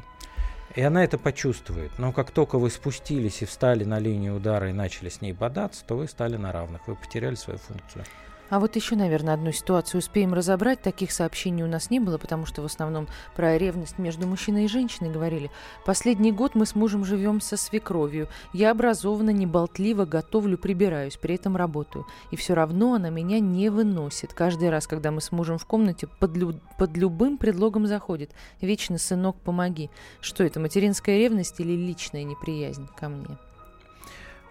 И 0.75 0.81
она 0.81 1.03
это 1.03 1.17
почувствует. 1.17 1.91
Но 1.97 2.11
как 2.11 2.31
только 2.31 2.57
вы 2.57 2.69
спустились 2.69 3.41
и 3.41 3.45
встали 3.45 3.83
на 3.83 3.99
линию 3.99 4.35
удара 4.35 4.69
и 4.69 4.73
начали 4.73 5.09
с 5.09 5.21
ней 5.21 5.33
бодаться, 5.33 5.83
то 5.85 5.97
вы 5.97 6.07
стали 6.07 6.37
на 6.37 6.51
равных. 6.51 6.87
Вы 6.87 6.95
потеряли 6.95 7.35
свою 7.35 7.59
функцию. 7.59 8.05
А 8.49 8.59
вот 8.59 8.75
еще, 8.75 8.95
наверное, 8.95 9.35
одну 9.35 9.51
ситуацию 9.51 9.99
успеем 9.99 10.33
разобрать. 10.33 10.81
Таких 10.81 11.11
сообщений 11.11 11.63
у 11.63 11.67
нас 11.67 11.89
не 11.89 11.99
было, 11.99 12.17
потому 12.17 12.45
что 12.45 12.61
в 12.61 12.65
основном 12.65 13.07
про 13.35 13.57
ревность 13.57 13.99
между 13.99 14.27
мужчиной 14.27 14.65
и 14.65 14.67
женщиной 14.67 15.11
говорили. 15.11 15.51
Последний 15.85 16.31
год 16.31 16.55
мы 16.55 16.65
с 16.65 16.75
мужем 16.75 17.05
живем 17.05 17.41
со 17.41 17.57
свекровью. 17.57 18.27
Я 18.53 18.71
образована, 18.71 19.29
неболтлива, 19.29 20.05
готовлю, 20.05 20.57
прибираюсь, 20.57 21.17
при 21.17 21.35
этом 21.35 21.55
работаю. 21.55 22.07
И 22.31 22.35
все 22.35 22.55
равно 22.55 22.95
она 22.95 23.09
меня 23.09 23.39
не 23.39 23.69
выносит. 23.69 24.33
Каждый 24.33 24.69
раз, 24.69 24.87
когда 24.87 25.11
мы 25.11 25.21
с 25.21 25.31
мужем 25.31 25.57
в 25.57 25.65
комнате, 25.65 26.07
под, 26.07 26.35
лю- 26.35 26.59
под 26.77 26.97
любым 26.97 27.37
предлогом 27.37 27.85
заходит. 27.85 28.31
Вечно, 28.61 28.97
сынок, 28.97 29.37
помоги. 29.37 29.89
Что 30.21 30.43
это, 30.43 30.59
материнская 30.59 31.17
ревность 31.17 31.59
или 31.59 31.73
личная 31.73 32.23
неприязнь 32.23 32.87
ко 32.97 33.09
мне? 33.09 33.37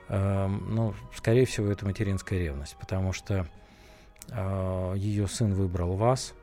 Эм, 0.09 0.75
ну, 0.75 0.95
скорее 1.15 1.45
всего, 1.45 1.69
это 1.69 1.85
материнская 1.85 2.39
ревность, 2.39 2.77
потому 2.81 3.13
что 3.13 3.47
ее 4.31 5.27
сын 5.27 5.55
выбрал 5.55 5.97
вас, 5.97 6.35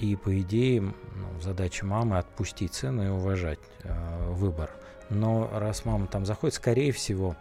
И 0.00 0.16
по 0.16 0.40
идее 0.40 0.80
ну, 0.80 1.40
задача 1.40 1.86
мамы 1.86 2.18
отпустить 2.18 2.74
сына 2.74 3.02
и 3.02 3.08
уважать 3.08 3.60
э, 3.84 4.32
выбор. 4.32 4.70
Но 5.10 5.48
раз 5.52 5.84
мама 5.84 6.06
там 6.08 6.26
заходит, 6.26 6.54
скорее 6.54 6.90
всего, 6.90 7.36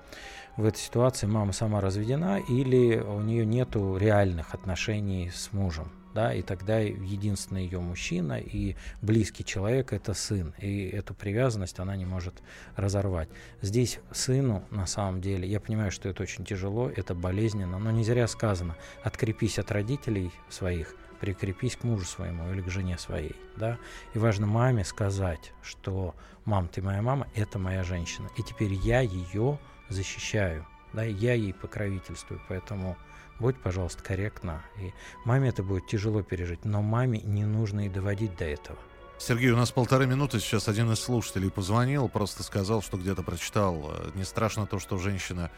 в 0.57 0.65
этой 0.65 0.77
ситуации 0.77 1.25
мама 1.25 1.53
сама 1.53 1.81
разведена 1.81 2.39
или 2.39 2.99
у 2.99 3.21
нее 3.21 3.45
нету 3.45 3.97
реальных 3.97 4.53
отношений 4.53 5.31
с 5.33 5.51
мужем 5.51 5.91
да, 6.13 6.33
и 6.33 6.41
тогда 6.41 6.79
единственный 6.79 7.63
ее 7.65 7.79
мужчина 7.79 8.39
и 8.39 8.75
близкий 9.01 9.43
человек 9.43 9.93
это 9.93 10.13
сын, 10.13 10.53
и 10.59 10.87
эту 10.87 11.13
привязанность 11.13 11.79
она 11.79 11.95
не 11.95 12.05
может 12.05 12.35
разорвать. 12.75 13.29
Здесь 13.61 13.99
сыну, 14.11 14.63
на 14.69 14.85
самом 14.85 15.21
деле, 15.21 15.47
я 15.47 15.59
понимаю, 15.59 15.91
что 15.91 16.09
это 16.09 16.23
очень 16.23 16.45
тяжело, 16.45 16.89
это 16.89 17.15
болезненно, 17.15 17.79
но 17.79 17.91
не 17.91 18.03
зря 18.03 18.27
сказано, 18.27 18.75
открепись 19.03 19.59
от 19.59 19.71
родителей 19.71 20.31
своих, 20.49 20.95
прикрепись 21.19 21.75
к 21.75 21.83
мужу 21.83 22.05
своему 22.05 22.51
или 22.51 22.61
к 22.61 22.69
жене 22.69 22.97
своей, 22.97 23.35
да, 23.55 23.77
и 24.13 24.19
важно 24.19 24.45
маме 24.45 24.83
сказать, 24.83 25.53
что 25.61 26.15
мам, 26.45 26.67
ты 26.67 26.81
моя 26.81 27.01
мама, 27.01 27.27
это 27.35 27.59
моя 27.59 27.83
женщина, 27.83 28.29
и 28.37 28.43
теперь 28.43 28.73
я 28.73 29.01
ее 29.01 29.57
защищаю, 29.89 30.65
да, 30.93 31.03
я 31.03 31.33
ей 31.33 31.53
покровительствую, 31.53 32.41
поэтому 32.47 32.97
Будь, 33.39 33.59
пожалуйста, 33.61 34.03
корректна. 34.03 34.63
И 34.79 34.93
маме 35.25 35.49
это 35.49 35.63
будет 35.63 35.87
тяжело 35.87 36.21
пережить, 36.21 36.65
но 36.65 36.81
маме 36.81 37.19
не 37.21 37.45
нужно 37.45 37.85
и 37.85 37.89
доводить 37.89 38.35
до 38.37 38.45
этого. 38.45 38.77
Сергей, 39.17 39.51
у 39.51 39.57
нас 39.57 39.71
полторы 39.71 40.05
минуты. 40.05 40.39
Сейчас 40.39 40.67
один 40.67 40.91
из 40.91 40.99
слушателей 40.99 41.49
позвонил, 41.49 42.09
просто 42.09 42.43
сказал, 42.43 42.81
что 42.81 42.97
где-то 42.97 43.23
прочитал. 43.23 43.91
Э, 43.91 44.11
не 44.15 44.23
страшно 44.23 44.65
то, 44.65 44.79
что 44.79 44.97
женщина 44.97 45.49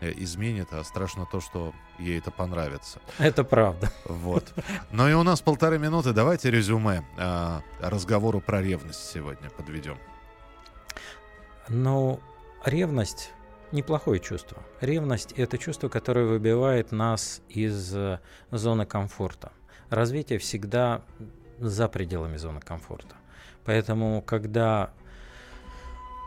э, 0.00 0.12
изменит, 0.16 0.72
а 0.72 0.82
страшно 0.82 1.26
то, 1.30 1.40
что 1.40 1.72
ей 1.98 2.18
это 2.18 2.30
понравится. 2.30 3.00
Это 3.18 3.44
правда. 3.44 3.90
Вот. 4.06 4.52
Но 4.90 5.08
и 5.08 5.12
у 5.12 5.22
нас 5.22 5.40
полторы 5.40 5.78
минуты. 5.78 6.12
Давайте 6.12 6.50
резюме 6.50 7.04
а, 7.16 7.62
разговору 7.80 8.40
про 8.40 8.60
ревность 8.62 9.10
сегодня 9.12 9.48
подведем. 9.50 9.98
Ну, 11.68 12.20
ревность 12.64 13.33
неплохое 13.74 14.20
чувство. 14.20 14.62
Ревность– 14.80 15.32
это 15.36 15.58
чувство, 15.58 15.88
которое 15.88 16.24
выбивает 16.24 16.92
нас 16.92 17.42
из 17.48 17.94
э, 17.94 18.20
зоны 18.50 18.86
комфорта. 18.86 19.52
Развитие 19.90 20.38
всегда 20.38 21.02
за 21.58 21.88
пределами 21.88 22.36
зоны 22.36 22.60
комфорта. 22.60 23.16
Поэтому, 23.64 24.22
когда 24.22 24.90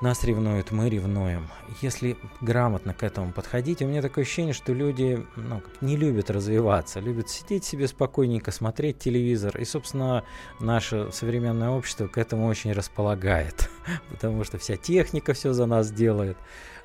нас 0.02 0.24
ревнуют, 0.24 0.72
мы 0.72 0.90
ревнуем. 0.90 1.48
Если 1.82 2.18
грамотно 2.40 2.94
к 2.94 3.04
этому 3.04 3.32
подходить, 3.32 3.82
у 3.82 3.88
меня 3.88 4.02
такое 4.02 4.24
ощущение, 4.24 4.54
что 4.54 4.74
люди 4.74 5.26
ну, 5.36 5.64
не 5.82 5.98
любят 5.98 6.30
развиваться, 6.30 7.00
любят 7.00 7.30
сидеть 7.30 7.66
себе 7.66 7.88
спокойненько, 7.88 8.52
смотреть 8.52 9.00
телевизор. 9.00 9.58
И, 9.58 9.66
собственно, 9.66 10.24
наше 10.60 11.10
современное 11.12 11.70
общество 11.70 12.08
к 12.08 12.18
этому 12.18 12.48
очень 12.48 12.74
располагает, 12.74 13.70
потому 14.12 14.44
что 14.44 14.58
вся 14.60 14.78
техника 14.78 15.34
все 15.34 15.54
за 15.54 15.66
нас 15.66 15.92
делает. 15.92 16.38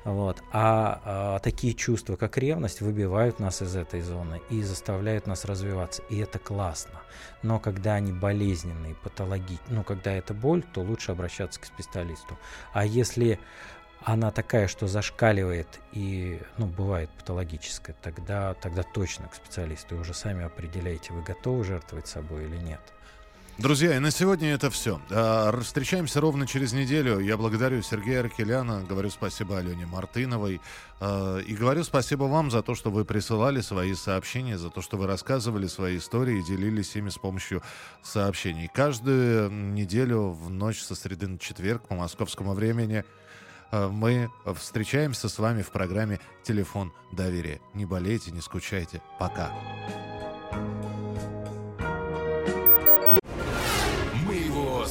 Вот. 0.03 0.43
А, 0.51 1.01
а 1.05 1.39
такие 1.39 1.73
чувства, 1.73 2.15
как 2.15 2.37
ревность, 2.37 2.81
выбивают 2.81 3.39
нас 3.39 3.61
из 3.61 3.75
этой 3.75 4.01
зоны 4.01 4.41
и 4.49 4.61
заставляют 4.61 5.27
нас 5.27 5.45
развиваться. 5.45 6.01
И 6.09 6.17
это 6.17 6.39
классно. 6.39 7.01
Но 7.41 7.59
когда 7.59 7.93
они 7.93 8.11
болезненные, 8.11 8.95
патологичные, 8.95 9.59
ну, 9.69 9.83
когда 9.83 10.11
это 10.13 10.33
боль, 10.33 10.63
то 10.73 10.81
лучше 10.81 11.11
обращаться 11.11 11.59
к 11.59 11.65
специалисту. 11.65 12.37
А 12.73 12.85
если 12.85 13.02
она 14.05 14.31
такая, 14.31 14.67
что 14.67 14.87
зашкаливает 14.87 15.79
и, 15.93 16.41
ну, 16.57 16.65
бывает 16.65 17.09
патологическая, 17.11 17.95
тогда, 18.01 18.53
тогда 18.55 18.83
точно 18.83 19.27
к 19.27 19.35
специалисту. 19.35 19.95
И 19.95 19.99
уже 19.99 20.13
сами 20.13 20.43
определяете, 20.43 21.13
вы 21.13 21.21
готовы 21.23 21.63
жертвовать 21.63 22.07
собой 22.07 22.45
или 22.45 22.57
нет. 22.57 22.81
Друзья, 23.59 23.95
и 23.95 23.99
на 23.99 24.09
сегодня 24.09 24.55
это 24.55 24.71
все. 24.71 24.99
А, 25.11 25.55
встречаемся 25.61 26.19
ровно 26.19 26.47
через 26.47 26.73
неделю. 26.73 27.19
Я 27.19 27.37
благодарю 27.37 27.83
Сергея 27.83 28.21
Аркеляна, 28.21 28.83
говорю 28.83 29.11
спасибо 29.11 29.59
Алене 29.59 29.85
Мартыновой. 29.85 30.59
А, 30.99 31.37
и 31.37 31.53
говорю 31.53 31.83
спасибо 31.83 32.23
вам 32.23 32.49
за 32.49 32.63
то, 32.63 32.73
что 32.73 32.89
вы 32.89 33.05
присылали 33.05 33.61
свои 33.61 33.93
сообщения, 33.93 34.57
за 34.57 34.71
то, 34.71 34.81
что 34.81 34.97
вы 34.97 35.05
рассказывали 35.05 35.67
свои 35.67 35.99
истории 35.99 36.39
и 36.39 36.43
делились 36.43 36.95
ими 36.95 37.09
с 37.09 37.19
помощью 37.19 37.61
сообщений. 38.01 38.71
Каждую 38.73 39.51
неделю 39.51 40.31
в 40.31 40.49
ночь 40.49 40.81
со 40.81 40.95
среды 40.95 41.27
на 41.27 41.37
четверг 41.37 41.87
по 41.87 41.93
московскому 41.93 42.53
времени 42.53 43.05
а, 43.71 43.87
мы 43.87 44.31
встречаемся 44.55 45.29
с 45.29 45.37
вами 45.37 45.61
в 45.61 45.69
программе 45.69 46.19
«Телефон 46.43 46.91
доверия». 47.11 47.61
Не 47.75 47.85
болейте, 47.85 48.31
не 48.31 48.41
скучайте. 48.41 49.03
Пока. 49.19 49.51